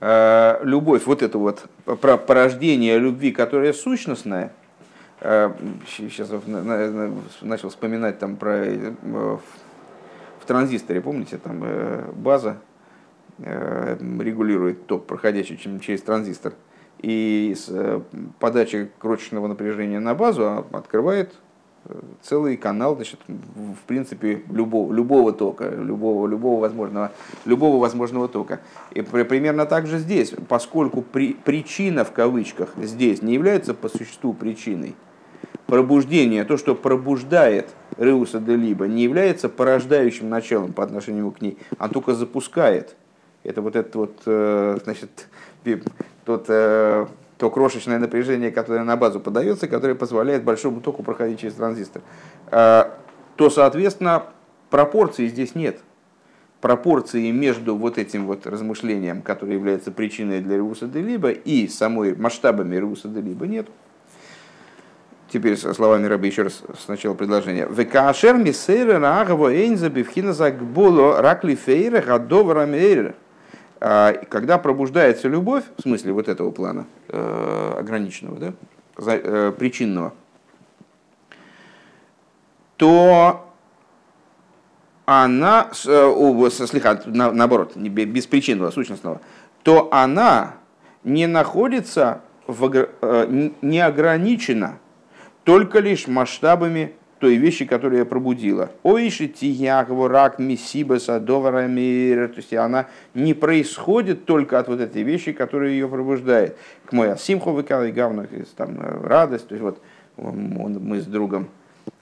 э, 0.01 0.59
любовь, 0.63 1.05
вот 1.05 1.23
это 1.23 1.37
вот, 1.37 1.65
про 1.85 2.17
порождение 2.17 2.99
любви, 2.99 3.31
которая 3.31 3.73
сущностная, 3.73 4.51
э, 5.21 5.51
сейчас 5.87 6.29
начал 7.41 7.69
вспоминать 7.69 8.19
там 8.19 8.35
про, 8.35 8.65
э, 8.65 8.93
в 9.01 10.45
транзисторе, 10.45 11.01
помните, 11.01 11.37
там 11.37 11.61
э, 11.63 12.11
база 12.13 12.57
э, 13.39 13.97
регулирует 14.19 14.85
ток, 14.85 15.07
проходящий 15.07 15.57
через 15.79 16.01
транзистор. 16.01 16.53
И 16.99 17.53
с 17.55 17.67
э, 17.69 18.01
подачи 18.39 18.89
крошечного 18.99 19.47
напряжения 19.47 19.99
на 19.99 20.15
базу 20.15 20.65
открывает 20.71 21.35
целый 22.21 22.57
канал, 22.57 22.95
значит, 22.95 23.19
в 23.27 23.83
принципе, 23.87 24.43
любого, 24.49 24.91
любого 24.91 25.33
тока, 25.33 25.69
любого, 25.69 26.27
любого, 26.27 26.61
возможного, 26.61 27.11
любого 27.45 27.79
возможного 27.79 28.27
тока. 28.27 28.61
И 28.91 29.01
примерно 29.01 29.65
так 29.65 29.87
же 29.87 29.99
здесь, 29.99 30.33
поскольку 30.47 31.01
при, 31.01 31.33
причина 31.33 32.03
в 32.03 32.11
кавычках 32.11 32.73
здесь 32.77 33.21
не 33.21 33.33
является 33.33 33.73
по 33.73 33.89
существу 33.89 34.33
причиной, 34.33 34.95
пробуждение, 35.67 36.43
то, 36.43 36.57
что 36.57 36.75
пробуждает 36.75 37.69
Реуса 37.97 38.39
де 38.39 38.55
Либо, 38.55 38.87
не 38.87 39.03
является 39.03 39.49
порождающим 39.49 40.29
началом 40.29 40.73
по 40.73 40.83
отношению 40.83 41.31
к 41.31 41.41
ней, 41.41 41.57
а 41.77 41.89
только 41.89 42.13
запускает. 42.13 42.95
Это 43.43 43.61
вот 43.61 43.75
этот 43.75 43.95
вот, 43.95 44.21
э, 44.25 44.77
значит, 44.83 45.27
тот 46.25 46.45
э, 46.47 47.05
то 47.37 47.49
крошечное 47.49 47.99
напряжение, 47.99 48.51
которое 48.51 48.83
на 48.83 48.95
базу 48.95 49.19
подается, 49.19 49.67
которое 49.67 49.95
позволяет 49.95 50.43
большому 50.43 50.81
току 50.81 51.03
проходить 51.03 51.39
через 51.39 51.53
транзистор, 51.55 52.01
э, 52.51 52.85
то, 53.35 53.49
соответственно, 53.49 54.23
пропорции 54.69 55.27
здесь 55.27 55.55
нет. 55.55 55.79
Пропорции 56.61 57.29
между 57.31 57.75
вот 57.75 57.97
этим 57.97 58.25
вот 58.25 58.47
размышлением, 58.47 59.21
которое 59.21 59.53
является 59.53 59.91
причиной 59.91 60.41
для 60.41 60.55
Ревуса 60.55 60.87
де 60.87 61.01
Либо, 61.01 61.29
и 61.29 61.67
самой 61.67 62.15
масштабами 62.15 62.75
Ревуса 62.75 63.07
де 63.07 63.21
Либо 63.21 63.45
нет. 63.45 63.67
Теперь 65.31 65.57
словами 65.57 66.05
раби 66.07 66.29
еще 66.29 66.43
раз 66.43 66.63
сначала 66.85 67.13
предложение. 67.13 67.67
Векашер 67.69 68.37
мисейра 68.37 68.99
раагаво 68.99 69.53
эйнза 69.53 69.89
бифхина 69.89 70.33
загболо 70.33 71.21
ракли 71.21 71.55
фейра 71.55 72.01
гадовара 72.01 72.65
мейра. 72.65 73.15
А, 73.81 74.13
когда 74.13 74.57
пробуждается 74.57 75.27
любовь, 75.27 75.63
в 75.77 75.81
смысле 75.81 76.13
вот 76.13 76.27
этого 76.27 76.51
плана 76.51 76.85
э, 77.09 77.75
ограниченного, 77.77 78.37
да, 78.39 78.53
э, 78.97 79.51
причинного, 79.57 80.13
то 82.77 83.51
она, 85.05 85.69
э, 85.71 86.49
слегка, 86.49 87.01
наоборот, 87.05 87.75
беспричинного, 87.75 88.71
сущностного, 88.71 89.21
то 89.63 89.89
она 89.91 90.55
не 91.03 91.27
находится, 91.27 92.21
в, 92.47 92.87
не 93.61 93.79
ограничена 93.79 94.79
только 95.43 95.79
лишь 95.79 96.07
масштабами 96.07 96.93
той 97.19 97.37
вещи, 97.37 97.65
которую 97.65 97.99
я 97.99 98.05
пробудила. 98.05 98.69
Ойши 98.83 99.27
тиягво 99.27 100.09
рак 100.09 100.39
мисиба 100.39 100.99
садовара 100.99 101.67
мира. 101.67 102.27
То 102.27 102.37
есть 102.37 102.53
она 102.53 102.87
не 103.13 103.33
происходит 103.33 104.25
только 104.25 104.59
от 104.59 104.67
вот 104.67 104.79
этой 104.79 105.03
вещи, 105.03 105.31
которая 105.31 105.71
ее 105.71 105.87
пробуждает. 105.87 106.57
К 106.85 106.93
моя 106.93 107.15
симху 107.15 107.51
выкалай 107.51 107.91
гавна, 107.91 108.27
там 108.55 108.77
радость. 109.03 109.47
То 109.47 109.55
есть 109.55 109.63
вот 109.63 109.79
он, 110.17 110.79
мы 110.81 110.99
с 110.99 111.05
другом 111.05 111.47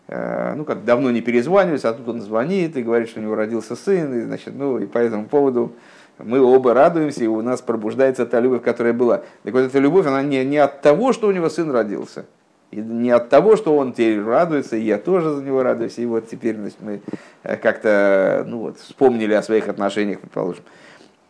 э, 0.07 0.53
ну, 0.55 0.65
как 0.65 0.85
давно 0.85 1.11
не 1.11 1.21
перезванивались, 1.21 1.85
а 1.85 1.93
тут 1.93 2.07
он 2.07 2.21
звонит 2.21 2.75
и 2.77 2.83
говорит, 2.83 3.09
что 3.09 3.19
у 3.19 3.23
него 3.23 3.35
родился 3.35 3.75
сын, 3.75 4.13
и, 4.13 4.21
значит, 4.21 4.53
ну, 4.55 4.79
и 4.79 4.85
по 4.85 4.97
этому 4.97 5.25
поводу 5.25 5.73
мы 6.19 6.39
оба 6.39 6.73
радуемся, 6.73 7.23
и 7.23 7.27
у 7.27 7.41
нас 7.41 7.61
пробуждается 7.61 8.25
та 8.25 8.39
любовь, 8.39 8.61
которая 8.61 8.93
была. 8.93 9.23
Так 9.43 9.53
вот, 9.53 9.61
эта 9.61 9.79
любовь, 9.79 10.05
она 10.05 10.21
не, 10.21 10.43
не 10.45 10.57
от 10.57 10.81
того, 10.81 11.13
что 11.13 11.27
у 11.27 11.31
него 11.31 11.49
сын 11.49 11.71
родился, 11.71 12.25
и 12.73 12.81
не 12.81 13.11
от 13.11 13.29
того, 13.29 13.55
что 13.55 13.77
он 13.77 13.93
теперь 13.93 14.21
радуется, 14.21 14.75
и 14.75 14.81
я 14.81 14.97
тоже 14.97 15.35
за 15.35 15.43
него 15.43 15.61
радуюсь. 15.61 15.99
И 15.99 16.05
вот 16.05 16.27
теперь 16.27 16.55
значит, 16.55 16.77
мы 16.81 17.01
э, 17.43 17.55
как-то 17.57 18.43
ну 18.47 18.59
вот, 18.59 18.79
вспомнили 18.79 19.33
о 19.33 19.43
своих 19.43 19.67
отношениях, 19.67 20.19
предположим. 20.19 20.63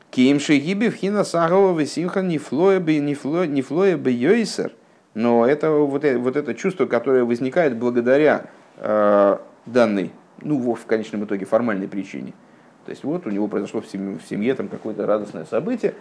Ким 0.10 0.40
шигиби 0.40 0.88
в 0.88 0.96
хина 0.96 1.24
сагова 1.24 1.78
висимха 1.78 2.22
нефлоя 2.22 2.80
бы 2.80 2.98
нефлоя 2.98 3.98
бы. 3.98 4.72
Но 5.16 5.46
это 5.46 5.72
вот, 5.72 6.04
это 6.06 6.20
вот 6.20 6.36
это 6.38 6.54
чувство, 6.56 6.86
которое 6.86 7.24
возникает 7.24 7.78
благодаря 7.78 8.46
э, 8.78 9.38
данной, 9.66 10.12
ну, 10.42 10.74
в 10.74 10.86
конечном 10.86 11.26
итоге, 11.26 11.46
формальной 11.46 11.88
причине. 11.88 12.34
То 12.86 12.92
есть 12.92 13.04
вот 13.04 13.28
у 13.28 13.30
него 13.30 13.48
произошло 13.48 13.82
в 13.82 13.88
семье, 13.88 14.18
в 14.18 14.28
семье 14.28 14.56
там 14.56 14.70
какое-то 14.70 15.06
радостное 15.06 15.46
событие, 15.46 15.94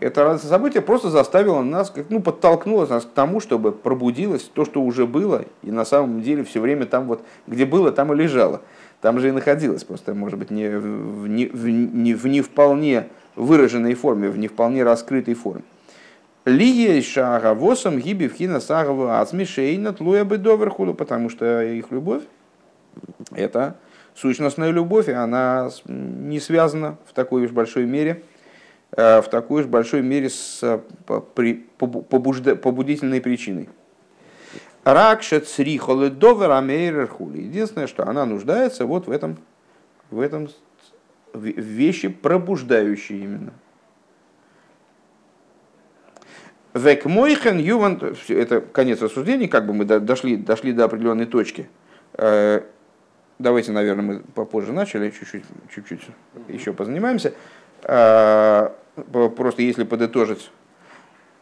это 0.00 0.38
событие 0.38 0.82
просто 0.82 1.10
заставило 1.10 1.62
нас, 1.62 1.92
ну, 2.08 2.20
подтолкнуло 2.20 2.86
нас 2.86 3.04
к 3.04 3.10
тому, 3.10 3.40
чтобы 3.40 3.72
пробудилось 3.72 4.42
то, 4.42 4.64
что 4.64 4.80
уже 4.82 5.06
было, 5.06 5.44
и 5.62 5.70
на 5.70 5.84
самом 5.84 6.22
деле 6.22 6.44
все 6.44 6.60
время 6.60 6.86
там 6.86 7.06
вот, 7.06 7.22
где 7.46 7.66
было, 7.66 7.90
там 7.90 8.12
и 8.12 8.16
лежало. 8.16 8.60
Там 9.00 9.20
же 9.20 9.28
и 9.28 9.32
находилось, 9.32 9.84
просто, 9.84 10.14
может 10.14 10.38
быть, 10.38 10.50
не 10.50 10.68
в 10.68 11.28
не, 11.28 11.46
в, 11.46 11.68
не, 11.68 12.14
в 12.14 12.26
не 12.26 12.40
вполне 12.40 13.08
выраженной 13.36 13.94
форме, 13.94 14.28
в 14.28 14.38
не 14.38 14.48
вполне 14.48 14.82
раскрытой 14.82 15.34
форме. 15.34 15.62
Лия 16.44 17.00
шага 17.02 17.54
восом 17.54 17.98
гиби 17.98 18.26
в 18.28 18.34
хина 18.34 18.60
сагава 18.60 19.20
ацмишейна 19.20 19.92
тлуя 19.92 20.24
бы 20.24 20.38
доверхуду, 20.38 20.94
потому 20.94 21.28
что 21.28 21.62
их 21.62 21.90
любовь– 21.90 22.22
это 23.32 23.76
сущностная 24.14 24.70
любовь, 24.70 25.08
и 25.08 25.12
она 25.12 25.70
не 25.86 26.40
связана 26.40 26.96
в 27.06 27.12
такой 27.12 27.44
уж 27.44 27.50
большой 27.50 27.84
мере– 27.84 28.22
в 28.90 29.24
такой 29.30 29.62
же 29.62 29.68
большой 29.68 30.02
мере 30.02 30.30
с 30.30 30.60
э, 30.62 30.80
побудительной 31.76 33.20
причиной. 33.20 33.68
Ракша 34.84 35.40
црихолы 35.40 36.08
довер 36.08 36.50
амейрерхули. 36.50 37.42
Единственное, 37.42 37.86
что 37.86 38.08
она 38.08 38.24
нуждается 38.24 38.86
вот 38.86 39.06
в 39.06 39.10
этом, 39.10 39.36
в 40.10 40.20
этом 40.20 40.48
вещи, 41.34 42.08
пробуждающие 42.08 43.18
именно. 43.18 43.52
Век 46.72 47.04
мойхен 47.04 47.58
юван, 47.58 48.00
это 48.28 48.60
конец 48.60 49.02
рассуждений, 49.02 49.48
как 49.48 49.66
бы 49.66 49.74
мы 49.74 49.84
дошли, 49.84 50.36
дошли 50.36 50.72
до 50.72 50.84
определенной 50.84 51.26
точки. 51.26 51.68
Э, 52.14 52.62
давайте, 53.38 53.72
наверное, 53.72 54.04
мы 54.04 54.20
попозже 54.20 54.72
начали, 54.72 55.10
чуть-чуть, 55.10 55.44
чуть-чуть 55.74 56.00
еще 56.48 56.72
позанимаемся. 56.72 57.34
А, 59.12 59.28
просто 59.28 59.62
если 59.62 59.84
подытожить. 59.84 60.50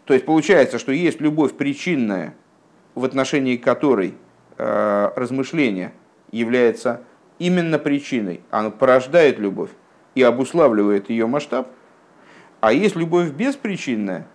То 0.05 0.15
есть 0.15 0.25
получается, 0.25 0.79
что 0.79 0.93
есть 0.93 1.21
любовь 1.21 1.55
причинная, 1.55 2.35
в 2.95 3.05
отношении 3.05 3.57
которой 3.57 4.15
а, 4.59 5.13
размышление 5.17 5.93
является 6.31 7.03
именно 7.39 7.79
причиной, 7.79 8.41
оно 8.51 8.71
порождает 8.71 9.39
любовь 9.39 9.71
и 10.15 10.23
обуславливает 10.23 11.11
ее 11.11 11.27
масштаб, 11.27 11.71
а 12.61 12.73
есть 12.73 12.97
любовь 12.97 13.31
беспричинная, 13.31 14.27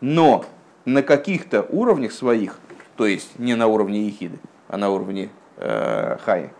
но 0.00 0.44
на 0.84 1.02
каких-то 1.02 1.62
уровнях 1.62 2.12
своих, 2.12 2.58
то 2.96 3.06
есть 3.06 3.38
не 3.38 3.54
на 3.54 3.66
уровне 3.66 4.06
ехиды, 4.06 4.38
а 4.68 4.76
на 4.76 4.90
уровне 4.90 5.30
э, 5.56 6.18
хая, 6.22 6.52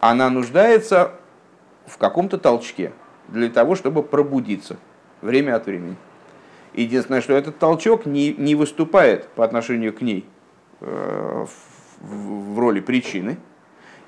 она 0.00 0.30
нуждается 0.30 1.12
в 1.86 1.98
каком-то 1.98 2.38
толчке, 2.38 2.92
для 3.28 3.50
того, 3.50 3.74
чтобы 3.74 4.02
пробудиться 4.02 4.78
время 5.20 5.56
от 5.56 5.66
времени. 5.66 5.96
Единственное, 6.74 7.20
что 7.20 7.32
этот 7.32 7.58
толчок 7.58 8.06
не, 8.06 8.32
не 8.34 8.54
выступает 8.54 9.28
по 9.28 9.44
отношению 9.44 9.92
к 9.92 10.00
ней 10.00 10.24
э, 10.80 11.46
в, 12.00 12.54
в 12.54 12.58
роли 12.58 12.80
причины 12.80 13.38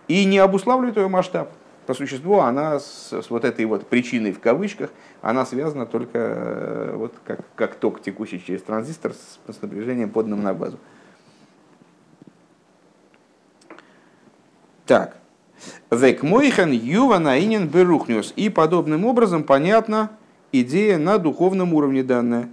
и 0.09 0.25
не 0.25 0.39
обуславливает 0.39 0.97
ее 0.97 1.09
масштаб. 1.09 1.53
По 1.87 1.95
существу 1.95 2.39
она 2.39 2.79
с, 2.79 3.13
с 3.13 3.31
вот 3.31 3.45
этой 3.45 3.65
вот 3.65 3.89
причиной 3.89 4.33
в 4.33 4.41
кавычках, 4.41 4.91
она 5.23 5.45
связана 5.45 5.87
только 5.87 6.19
э, 6.19 6.95
вот 6.95 7.15
как, 7.25 7.41
как 7.57 7.75
ток, 7.75 8.01
текущий 8.03 8.43
через 8.45 8.63
транзистор 8.63 9.13
с, 9.13 9.53
с 9.53 9.63
напряжением 9.63 10.11
поданным 10.11 10.43
на 10.43 10.55
базу. 10.55 10.79
Так. 14.87 15.17
Век 15.91 16.23
мойхан 16.23 16.73
юва 16.73 17.19
наинен 17.19 17.69
берухнюс. 17.69 18.33
И 18.37 18.49
подобным 18.49 19.05
образом 19.05 19.45
понятна 19.45 20.11
идея 20.53 20.99
на 20.99 21.19
духовном 21.19 21.75
уровне 21.75 22.03
данная. 22.03 22.51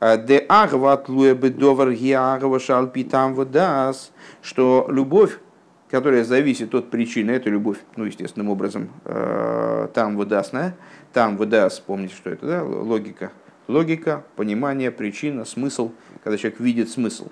А 0.00 0.16
де 0.16 0.44
агват 0.48 1.08
луя 1.08 1.34
бедовар 1.34 1.92
гиагва 1.92 2.60
шалпи 2.60 3.04
там 3.04 3.34
водас, 3.34 4.12
что 4.42 4.86
любовь, 4.88 5.38
которая 5.90 6.22
зависит 6.24 6.74
от 6.74 6.90
причины, 6.90 7.32
это 7.32 7.50
любовь, 7.50 7.78
ну, 7.96 8.04
естественным 8.04 8.48
образом, 8.48 8.90
э, 9.04 9.88
там 9.94 10.16
выдасная, 10.16 10.76
там 11.12 11.36
выдаст, 11.36 11.82
помните, 11.82 12.14
что 12.14 12.30
это, 12.30 12.46
да, 12.46 12.62
логика, 12.62 13.32
логика, 13.66 14.24
понимание, 14.36 14.92
причина, 14.92 15.44
смысл, 15.44 15.90
когда 16.22 16.38
человек 16.38 16.60
видит 16.60 16.90
смысл. 16.90 17.28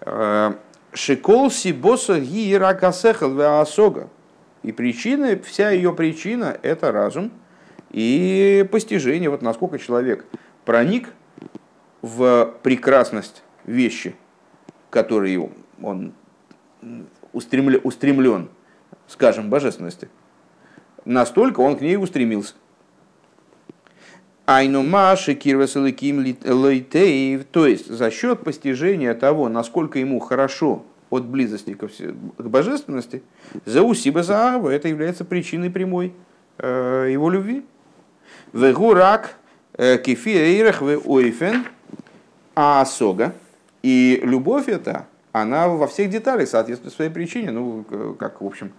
Э, 0.00 0.54
Шикол 0.92 1.52
сибоса 1.52 2.18
ги 2.18 2.52
ракасехал 2.54 3.40
асога. 3.60 4.08
И 4.62 4.72
причина, 4.72 5.38
вся 5.42 5.70
ее 5.70 5.92
причина– 5.92 6.58
это 6.62 6.90
разум 6.90 7.30
и 7.90 8.66
постижение, 8.70 9.30
вот 9.30 9.42
насколько 9.42 9.78
человек 9.78 10.24
проник 10.64 11.12
в 12.02 12.54
прекрасность 12.62 13.42
вещи, 13.64 14.14
которые 14.90 15.50
он 15.82 16.12
устремлен, 17.32 17.80
устремлен 17.84 18.48
скажем, 19.10 19.50
божественности. 19.50 20.08
настолько 21.04 21.60
он 21.60 21.76
к 21.76 21.80
ней 21.80 21.96
устремился. 21.96 22.54
Айну 24.46 24.82
маши 24.82 25.34
кирвасалыким 25.34 26.20
лейтеев, 26.20 27.44
то 27.44 27.66
есть 27.66 27.86
за 27.86 28.10
счет 28.10 28.42
постижения 28.42 29.14
того, 29.14 29.48
насколько 29.48 29.98
ему 29.98 30.18
хорошо 30.18 30.84
от 31.08 31.24
близости 31.24 31.74
к, 31.74 31.88
божественности, 32.38 33.22
за 33.64 33.82
усиба 33.82 34.22
за 34.22 34.60
это 34.64 34.88
является 34.88 35.24
причиной 35.24 35.70
прямой 35.70 36.12
э, 36.58 37.08
его 37.12 37.30
любви. 37.30 37.64
Вегурак 38.52 39.36
э, 39.74 39.98
кефиэйрах 39.98 40.80
в 40.82 41.10
ойфен 41.10 41.66
асога. 42.54 43.34
И 43.82 44.20
любовь 44.22 44.68
эта, 44.68 45.06
она 45.32 45.68
во 45.68 45.86
всех 45.86 46.10
деталях 46.10 46.48
соответствует 46.48 46.94
своей 46.94 47.10
причине. 47.10 47.50
Ну, 47.50 47.84
как, 48.18 48.40
в 48.40 48.46
общем, 48.46 48.72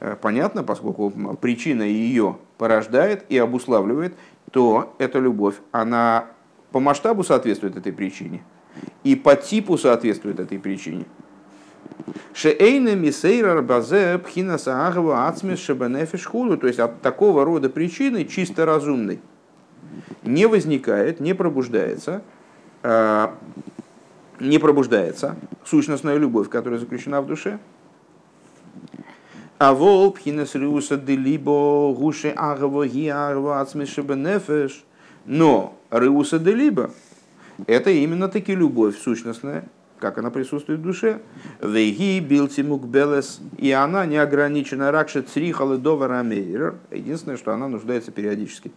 э, 0.00 0.16
понятно, 0.20 0.64
поскольку 0.64 1.10
причина 1.40 1.82
ее 1.82 2.38
порождает 2.56 3.24
и 3.28 3.38
обуславливает, 3.38 4.14
то 4.50 4.94
эта 4.98 5.18
любовь, 5.18 5.56
она 5.72 6.26
по 6.72 6.80
масштабу 6.80 7.24
соответствует 7.24 7.76
этой 7.76 7.92
причине 7.92 8.42
и 9.04 9.16
по 9.16 9.36
типу 9.36 9.76
соответствует 9.78 10.40
этой 10.40 10.58
причине. 10.58 11.04
Шеэйна 12.34 12.94
мисейра 12.94 13.60
базе 13.62 14.18
пхина 14.18 14.58
саагова 14.58 15.28
ацмис 15.28 15.60
шабанефиш 15.60 16.26
худу, 16.26 16.56
то 16.56 16.66
есть 16.66 16.78
от 16.78 17.00
такого 17.02 17.44
рода 17.44 17.68
причины, 17.68 18.24
чисто 18.24 18.64
разумной, 18.64 19.20
не 20.22 20.46
возникает, 20.46 21.20
не 21.20 21.34
пробуждается, 21.34 22.22
э, 22.82 23.28
не 24.40 24.58
пробуждается 24.58 25.36
сущностная 25.64 26.16
любовь, 26.16 26.48
которая 26.48 26.78
заключена 26.78 27.20
в 27.20 27.26
душе, 27.26 27.58
а 29.58 29.74
вол 29.74 30.12
пхинас 30.12 30.54
риуса 30.54 30.96
делибо 30.96 31.92
гуши 31.92 32.32
агво 32.36 32.86
ги 32.86 33.08
агво 33.08 33.60
ацмишеба 33.60 34.14
нефеш. 34.14 34.84
Но 35.26 35.76
риуса 35.90 36.38
делибо 36.38 36.90
это 37.66 37.90
именно 37.90 38.28
таки 38.28 38.54
любовь 38.54 38.96
сущностная, 38.96 39.68
как 39.98 40.18
она 40.18 40.30
присутствует 40.30 40.80
в 40.80 40.82
душе. 40.82 41.20
Веги 41.62 42.20
билтимук 42.20 42.84
белес, 42.86 43.40
и 43.56 43.70
она 43.72 44.06
не 44.06 44.16
ограничена 44.16 44.90
ракши 44.90 45.22
црихалы 45.22 45.78
довара 45.78 46.22
Единственное, 46.90 47.36
что 47.36 47.52
она 47.52 47.68
нуждается 47.68 48.10
периодически 48.10 48.72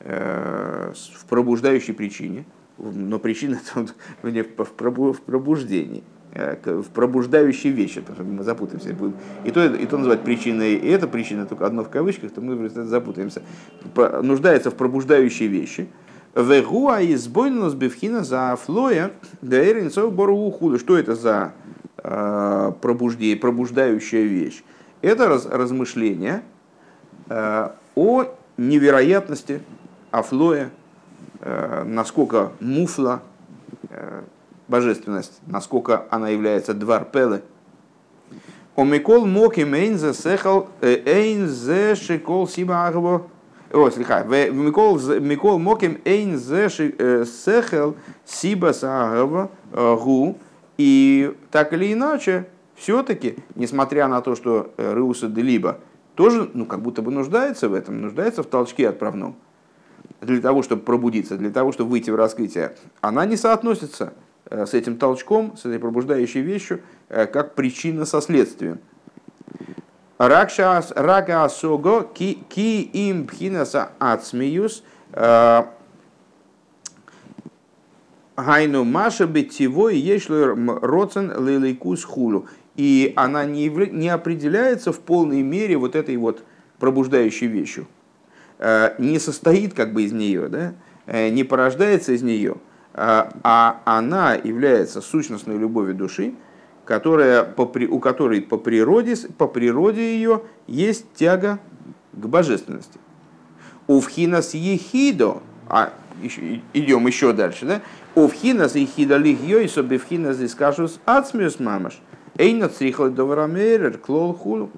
э, 0.00 0.92
в 0.94 1.26
пробуждающей 1.26 1.94
причине. 1.94 2.44
Но 2.78 3.18
причина 3.18 3.60
в 4.22 5.20
пробуждении. 5.20 6.02
Э, 6.34 6.56
в 6.64 6.90
пробуждающие 6.90 7.72
вещи, 7.72 8.00
потому 8.00 8.16
что 8.16 8.24
мы 8.24 8.42
запутаемся. 8.42 8.96
И 9.44 9.50
то, 9.52 9.64
и 9.64 9.86
то 9.86 9.98
называть 9.98 10.22
причиной, 10.22 10.74
и 10.74 10.88
это 10.88 11.06
причина 11.06 11.46
только 11.46 11.64
одно 11.64 11.84
в 11.84 11.90
кавычках, 11.90 12.32
то 12.32 12.40
мы 12.40 12.68
запутаемся. 12.68 13.42
Нуждается 14.22 14.72
в 14.72 14.74
пробуждающие 14.74 15.48
вещи. 15.48 15.88
Вегуа 16.34 17.00
избойнус 17.02 17.74
бифхина 17.74 18.24
за 18.24 18.56
флоя 18.56 19.12
гаэринцов 19.42 20.12
бору 20.12 20.50
худу. 20.50 20.78
Что 20.78 20.98
это 20.98 21.14
за 21.14 21.52
э, 21.98 22.72
пробуждение, 22.80 23.36
пробуждающая 23.36 24.22
вещь? 24.22 24.64
Это 25.02 25.28
раз, 25.28 25.46
размышление 25.46 26.42
э, 27.28 27.68
о 27.94 28.24
невероятности 28.56 29.60
Афлоя, 30.10 30.70
насколько 31.84 32.52
муфла, 32.60 33.20
божественность, 34.68 35.40
насколько 35.46 36.06
она 36.10 36.28
является 36.28 36.74
двар 36.74 37.04
пелы. 37.04 37.42
Омикол 38.76 39.24
моки 39.26 39.60
мейнзе 39.60 40.12
сехал 40.14 40.68
э, 40.80 41.00
эйнзе 41.04 41.94
шикол 41.94 42.48
сиба 42.48 42.86
агво. 42.88 43.28
О, 43.74 43.90
слегка. 43.90 44.22
Микол, 44.22 45.58
моким 45.58 45.98
эйнзе 46.04 46.68
э, 46.68 47.24
сехал 47.24 47.96
сиба 48.24 48.72
саагва 48.72 49.50
э, 49.72 49.96
гу. 50.00 50.38
И 50.78 51.34
так 51.50 51.72
или 51.72 51.92
иначе, 51.92 52.46
все-таки, 52.76 53.36
несмотря 53.56 54.06
на 54.06 54.20
то, 54.20 54.36
что 54.36 54.72
Рыуса 54.76 55.28
Делиба 55.28 55.78
тоже, 56.14 56.48
ну, 56.54 56.66
как 56.66 56.82
будто 56.82 57.02
бы 57.02 57.10
нуждается 57.10 57.68
в 57.68 57.74
этом, 57.74 58.00
нуждается 58.00 58.44
в 58.44 58.46
толчке 58.46 58.88
отправном, 58.88 59.34
для 60.20 60.40
того, 60.40 60.62
чтобы 60.62 60.82
пробудиться, 60.82 61.36
для 61.36 61.50
того, 61.50 61.72
чтобы 61.72 61.90
выйти 61.90 62.10
в 62.10 62.16
раскрытие, 62.16 62.76
она 63.00 63.26
не 63.26 63.36
соотносится 63.36 64.12
Э, 64.50 64.66
с 64.66 64.74
этим 64.74 64.96
толчком, 64.96 65.56
с 65.56 65.64
этой 65.64 65.78
пробуждающей 65.78 66.42
вещью, 66.42 66.80
э, 67.08 67.26
как 67.26 67.54
причина 67.54 68.04
со 68.04 68.20
следствием. 68.20 68.78
Ракшас 70.18 70.92
рага 70.94 71.48
ки 72.14 72.90
им 72.92 73.26
пхинаса 73.26 73.90
ацмиюс 73.98 74.82
э, 75.12 75.62
гайну 78.36 78.84
маша 78.84 79.26
бетивой 79.26 79.96
ешло 79.96 80.54
роцен 80.82 81.32
лилейкус 81.32 82.04
хулу. 82.04 82.46
И 82.76 83.12
она 83.16 83.44
не, 83.44 83.68
не 83.68 84.08
определяется 84.08 84.92
в 84.92 85.00
полной 85.00 85.42
мере 85.42 85.76
вот 85.76 85.94
этой 85.94 86.16
вот 86.16 86.42
пробуждающей 86.78 87.46
вещью. 87.46 87.86
Не 88.58 89.18
состоит 89.18 89.74
как 89.74 89.92
бы 89.92 90.02
из 90.02 90.12
нее, 90.12 90.48
да? 90.48 90.74
не 91.30 91.44
порождается 91.44 92.12
из 92.12 92.22
нее– 92.22 92.56
а 92.94 93.80
она 93.84 94.34
является 94.34 95.00
сущностной 95.00 95.58
любовью 95.58 95.94
души, 95.96 96.34
которая, 96.84 97.44
по, 97.44 97.62
у 97.62 97.98
которой 97.98 98.40
по 98.40 98.56
природе, 98.56 99.16
по 99.38 99.46
природе 99.46 100.14
ее 100.14 100.42
есть 100.66 101.06
тяга 101.14 101.58
к 102.12 102.26
божественности. 102.26 102.98
У 103.86 104.00
вхинас 104.00 104.54
ехидо, 104.54 105.42
а 105.68 105.92
еще, 106.22 106.60
идем 106.72 107.06
еще 107.06 107.32
дальше, 107.32 107.66
да? 107.66 107.82
У 108.14 108.28
вхинас 108.28 108.74
ехидо 108.76 109.16
и 109.16 109.68
собе 109.68 109.98
вхинас 109.98 110.40
искашус 110.40 111.00
ацмиус 111.04 111.58
мамаш. 111.58 112.00
Эйна 112.36 112.68
црихла 112.68 113.10
доварамерер 113.10 113.98
клол 113.98 114.34
хулу. 114.34 114.70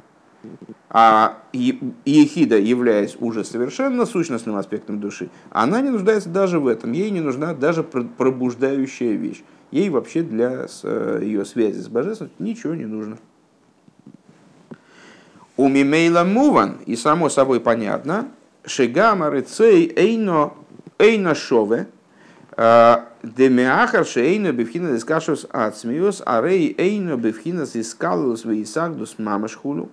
А 0.89 1.39
ехида, 1.53 2.59
являясь 2.59 3.17
уже 3.19 3.45
совершенно 3.45 4.07
сущностным 4.07 4.57
аспектом 4.57 5.01
души, 5.01 5.31
она 5.51 5.81
не 5.81 5.91
нуждается 5.91 6.29
даже 6.29 6.61
в 6.61 6.67
этом. 6.69 6.93
Ей 6.93 7.11
не 7.11 7.21
нужна 7.21 7.55
даже 7.55 7.83
пробуждающая 7.83 9.15
вещь. 9.15 9.43
Ей 9.73 9.91
вообще 9.91 10.23
для 10.23 10.67
э, 10.83 11.21
ее 11.23 11.45
связи 11.45 11.81
с 11.81 11.89
божественностью 11.89 12.45
ничего 12.45 12.75
не 12.75 12.87
нужно. 12.87 13.19
У 15.57 15.69
Мимейла 15.69 16.23
Муван, 16.23 16.77
и 16.87 16.95
само 16.97 17.31
собой 17.31 17.61
понятно, 17.61 18.29
Шигама 18.65 19.31
Рыцей 19.31 19.93
Эйно 19.97 20.53
Эйно 20.99 21.35
Шове, 21.35 21.89
э, 22.57 22.97
Демиахар 23.25 24.07
Шейно 24.07 24.53
Бифхина 24.53 24.93
Дискашус 24.93 25.47
Ацмиус, 25.51 26.23
Арей 26.25 26.75
Эйно 26.79 27.17
Бифхина 27.17 27.67
Дискалус 27.67 28.45
Вейсагдус 28.45 29.19
Мамашхулу. 29.19 29.91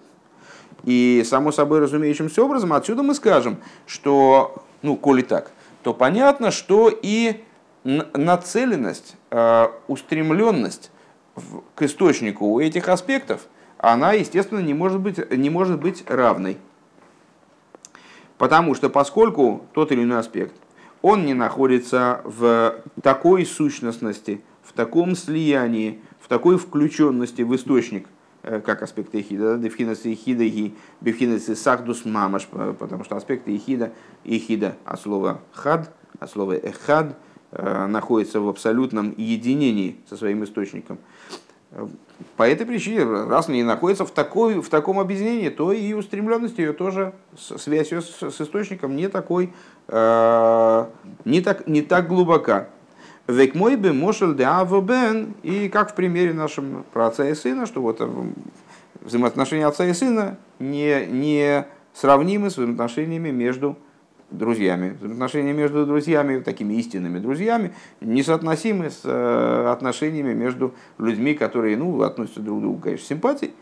И, 0.83 1.23
само 1.25 1.51
собой 1.51 1.79
разумеющимся 1.79 2.43
образом, 2.43 2.73
отсюда 2.73 3.03
мы 3.03 3.13
скажем, 3.15 3.57
что, 3.85 4.63
ну, 4.81 4.97
коли 4.97 5.21
так, 5.21 5.51
то 5.81 5.93
понятно, 5.93 6.51
что 6.51 6.89
и 6.89 7.43
нацеленность, 7.83 9.15
э, 9.31 9.67
устремленность 9.87 10.91
к 11.75 11.81
источнику 11.83 12.45
у 12.45 12.59
этих 12.59 12.89
аспектов, 12.89 13.41
она, 13.77 14.13
естественно, 14.13 14.59
не 14.59 14.73
может 14.73 14.99
быть, 15.01 15.31
не 15.31 15.49
может 15.49 15.79
быть 15.79 16.03
равной. 16.07 16.57
Потому 18.37 18.75
что 18.75 18.89
поскольку 18.89 19.65
тот 19.73 19.91
или 19.91 20.03
иной 20.03 20.19
аспект, 20.19 20.55
он 21.01 21.25
не 21.25 21.33
находится 21.33 22.21
в 22.23 22.75
такой 23.01 23.45
сущностности, 23.45 24.41
в 24.63 24.73
таком 24.73 25.15
слиянии, 25.15 26.01
в 26.19 26.27
такой 26.29 26.57
включенности 26.57 27.41
в 27.41 27.53
источник, 27.55 28.07
как 28.43 28.81
аспекты 28.81 29.21
Ихида, 29.21 29.57
Девхинас 29.57 30.05
Ихида 30.05 30.43
и 30.43 30.73
Бевхинас 31.01 31.45
Сахдус 31.45 32.03
Мамаш, 32.05 32.47
потому 32.47 33.03
что 33.05 33.15
аспекты 33.15 33.55
Ихида, 33.55 33.93
Ихида 34.25 34.75
от 34.83 34.99
слова 34.99 35.39
хад, 35.53 35.91
от 36.19 36.29
слова 36.29 36.53
эхад, 36.53 37.15
э, 37.51 37.87
находится 37.87 38.41
в 38.41 38.49
абсолютном 38.49 39.13
единении 39.17 39.97
со 40.09 40.17
своим 40.17 40.43
источником. 40.43 40.99
По 42.37 42.43
этой 42.43 42.67
причине, 42.67 43.03
раз 43.03 43.47
не 43.47 43.63
находится 43.63 44.05
в, 44.05 44.11
такой, 44.11 44.61
в 44.61 44.69
таком 44.69 44.99
объединении, 44.99 45.49
то 45.49 45.71
и 45.71 45.93
устремленность 45.93 46.59
ее 46.59 46.73
тоже, 46.73 47.13
связь 47.35 47.91
ее 47.91 48.01
с, 48.01 48.21
с 48.21 48.41
источником 48.41 48.95
не 48.95 49.07
такой, 49.07 49.53
э, 49.87 50.85
не, 51.25 51.41
так, 51.41 51.67
не 51.67 51.81
так 51.81 52.07
глубока. 52.07 52.69
Век 53.27 53.55
мой 53.55 53.77
бы 53.77 53.93
мошел 53.93 54.33
де 54.33 54.43
бен, 54.81 55.33
и 55.43 55.69
как 55.69 55.91
в 55.91 55.95
примере 55.95 56.33
нашем 56.33 56.83
про 56.91 57.07
отца 57.07 57.27
и 57.29 57.33
сына, 57.33 57.65
что 57.65 57.81
вот 57.81 58.01
э, 58.01 58.09
взаимоотношения 58.99 59.65
отца 59.65 59.85
и 59.85 59.93
сына 59.93 60.37
не, 60.59 61.05
не 61.05 61.65
сравнимы 61.93 62.49
с 62.49 62.57
взаимоотношениями 62.57 63.29
между 63.29 63.77
друзьями. 64.29 64.97
Взаимоотношения 64.97 65.53
между 65.53 65.85
друзьями, 65.85 66.39
такими 66.41 66.73
истинными 66.73 67.19
друзьями, 67.19 67.73
несоотносимы 68.01 68.89
с 68.89 69.01
э, 69.05 69.67
отношениями 69.71 70.33
между 70.33 70.73
людьми, 70.97 71.33
которые 71.33 71.77
ну, 71.77 72.01
относятся 72.01 72.41
друг 72.41 72.59
к 72.59 72.61
другу, 72.61 72.79
конечно, 72.79 73.07
симпатией, 73.07 73.53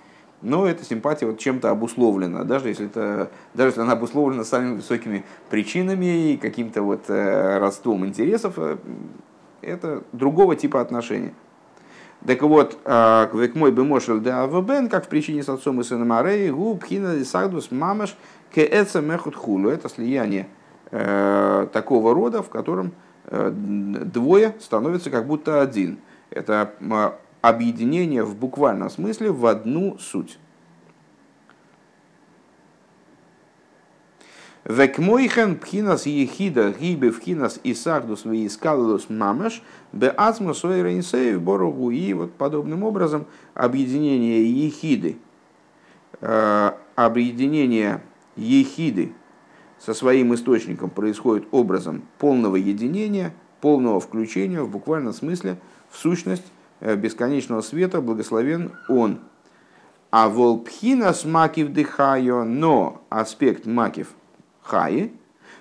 но 0.42 0.66
эта 0.66 0.84
симпатия 0.84 1.28
вот 1.28 1.38
чем-то 1.38 1.70
обусловлена, 1.70 2.46
даже 2.46 2.70
если, 2.70 2.88
это, 2.88 3.30
даже 3.54 3.70
если 3.70 3.82
она 3.82 3.94
обусловлена 3.94 4.44
самыми 4.44 4.78
высокими 4.78 5.24
причинами 5.52 6.32
и 6.32 6.38
каким-то 6.38 6.82
вот 6.82 7.10
э, 7.10 7.60
родством 7.60 8.08
интересов, 8.08 8.56
э, 8.58 8.78
это 9.62 10.04
другого 10.12 10.56
типа 10.56 10.82
отношения. 10.82 11.34
Так 12.26 12.42
вот, 12.44 12.78
э, 12.86 13.28
к 13.32 13.56
мой 13.56 13.72
бы 13.72 13.84
мошел 13.84 14.20
да 14.20 14.44
авбен, 14.44 14.90
как 14.90 15.06
в 15.06 15.08
причине 15.08 15.44
с 15.44 15.50
отцом 15.50 15.82
и 15.82 15.84
сыном 15.84 16.12
Арей, 16.14 16.52
гу 16.52 16.76
пхина 16.76 17.24
сагдус 17.26 17.72
мамаш 17.72 18.16
кеэца 18.54 19.02
мехут 19.02 19.36
хулу. 19.36 19.70
Это 19.70 19.90
слияние 19.90 20.48
такого 20.92 22.14
рода, 22.14 22.44
в 22.44 22.50
котором 22.50 22.92
двое 23.30 24.56
становятся 24.60 25.10
как 25.10 25.26
будто 25.26 25.62
один. 25.62 26.00
Это 26.32 26.74
объединение 27.42 28.24
в 28.24 28.36
буквальном 28.36 28.90
смысле 28.90 29.32
в 29.32 29.46
одну 29.46 29.98
суть. 30.00 30.38
Векмойхен 34.72 35.58
пхинас 35.58 36.06
ехида 36.06 36.74
гибе 36.80 37.12
вхинас 37.12 37.60
исахдус 37.64 38.26
веискалус 38.26 39.10
мамаш 39.10 39.62
бе 39.92 40.10
ацму 40.10 40.54
сойрейнсеев 40.54 41.42
борогу. 41.42 41.92
И 41.92 42.14
вот 42.14 42.34
подобным 42.34 42.84
образом 42.84 43.26
объединение 43.54 44.50
ехиды, 44.66 45.18
э, 46.22 46.72
объединение 46.96 48.02
ехиды 48.36 49.14
со 49.80 49.94
своим 49.94 50.34
источником 50.34 50.90
происходит 50.90 51.48
образом 51.52 52.04
полного 52.20 52.56
единения, 52.56 53.34
полного 53.62 54.00
включения 54.00 54.62
в 54.62 54.70
буквальном 54.70 55.14
смысле 55.14 55.58
в 55.90 55.98
сущность 55.98 56.46
Э, 56.82 56.96
бесконечного 56.96 57.62
света, 57.62 58.02
благословен 58.02 58.72
Он. 58.90 59.20
А 60.10 60.28
волпхинас 60.28 61.26
макив 61.26 61.70
дыхайо, 61.70 62.44
но 62.44 63.04
аспект 63.10 63.68
макив 63.68 64.08
хаи, 64.64 65.12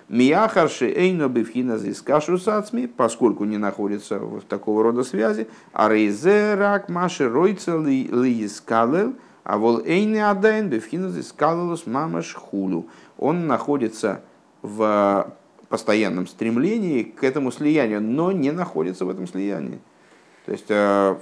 мияхарши 0.09 0.91
эйно 0.91 1.27
бифхина 1.27 1.77
зискашу 1.77 2.37
сацми, 2.37 2.87
поскольку 2.87 3.45
не 3.45 3.57
находится 3.57 4.19
в 4.19 4.41
такого 4.41 4.83
рода 4.83 5.03
связи, 5.03 5.47
а 5.73 5.89
рейзерак 5.89 6.89
маши 6.89 7.29
ройца 7.29 7.77
лиискалел, 7.77 9.13
а 9.43 9.57
вол 9.57 9.81
эйни 9.83 10.19
адайн 10.19 10.69
бифхина 10.69 11.09
зискалелус 11.09 11.85
мамаш 11.85 12.33
хулу. 12.33 12.87
Он 13.17 13.47
находится 13.47 14.21
в 14.61 15.33
постоянном 15.69 16.27
стремлении 16.27 17.03
к 17.03 17.23
этому 17.23 17.51
слиянию, 17.51 18.01
но 18.01 18.31
не 18.31 18.51
находится 18.51 19.05
в 19.05 19.09
этом 19.09 19.27
слиянии. 19.27 19.79
То 20.45 20.51
есть 20.51 20.65
э, 20.69 21.15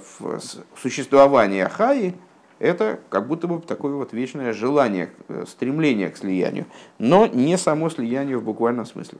существование 0.74 1.68
Хаи– 1.68 2.14
это 2.60 3.00
как 3.08 3.26
будто 3.26 3.48
бы 3.48 3.60
такое 3.60 3.94
вот 3.94 4.12
вечное 4.12 4.52
желание, 4.52 5.10
э, 5.28 5.44
стремление 5.48 6.10
к 6.10 6.16
слиянию, 6.16 6.66
но 6.98 7.26
не 7.26 7.58
само 7.58 7.90
слияние 7.90 8.38
в 8.38 8.44
буквальном 8.44 8.86
смысле. 8.86 9.18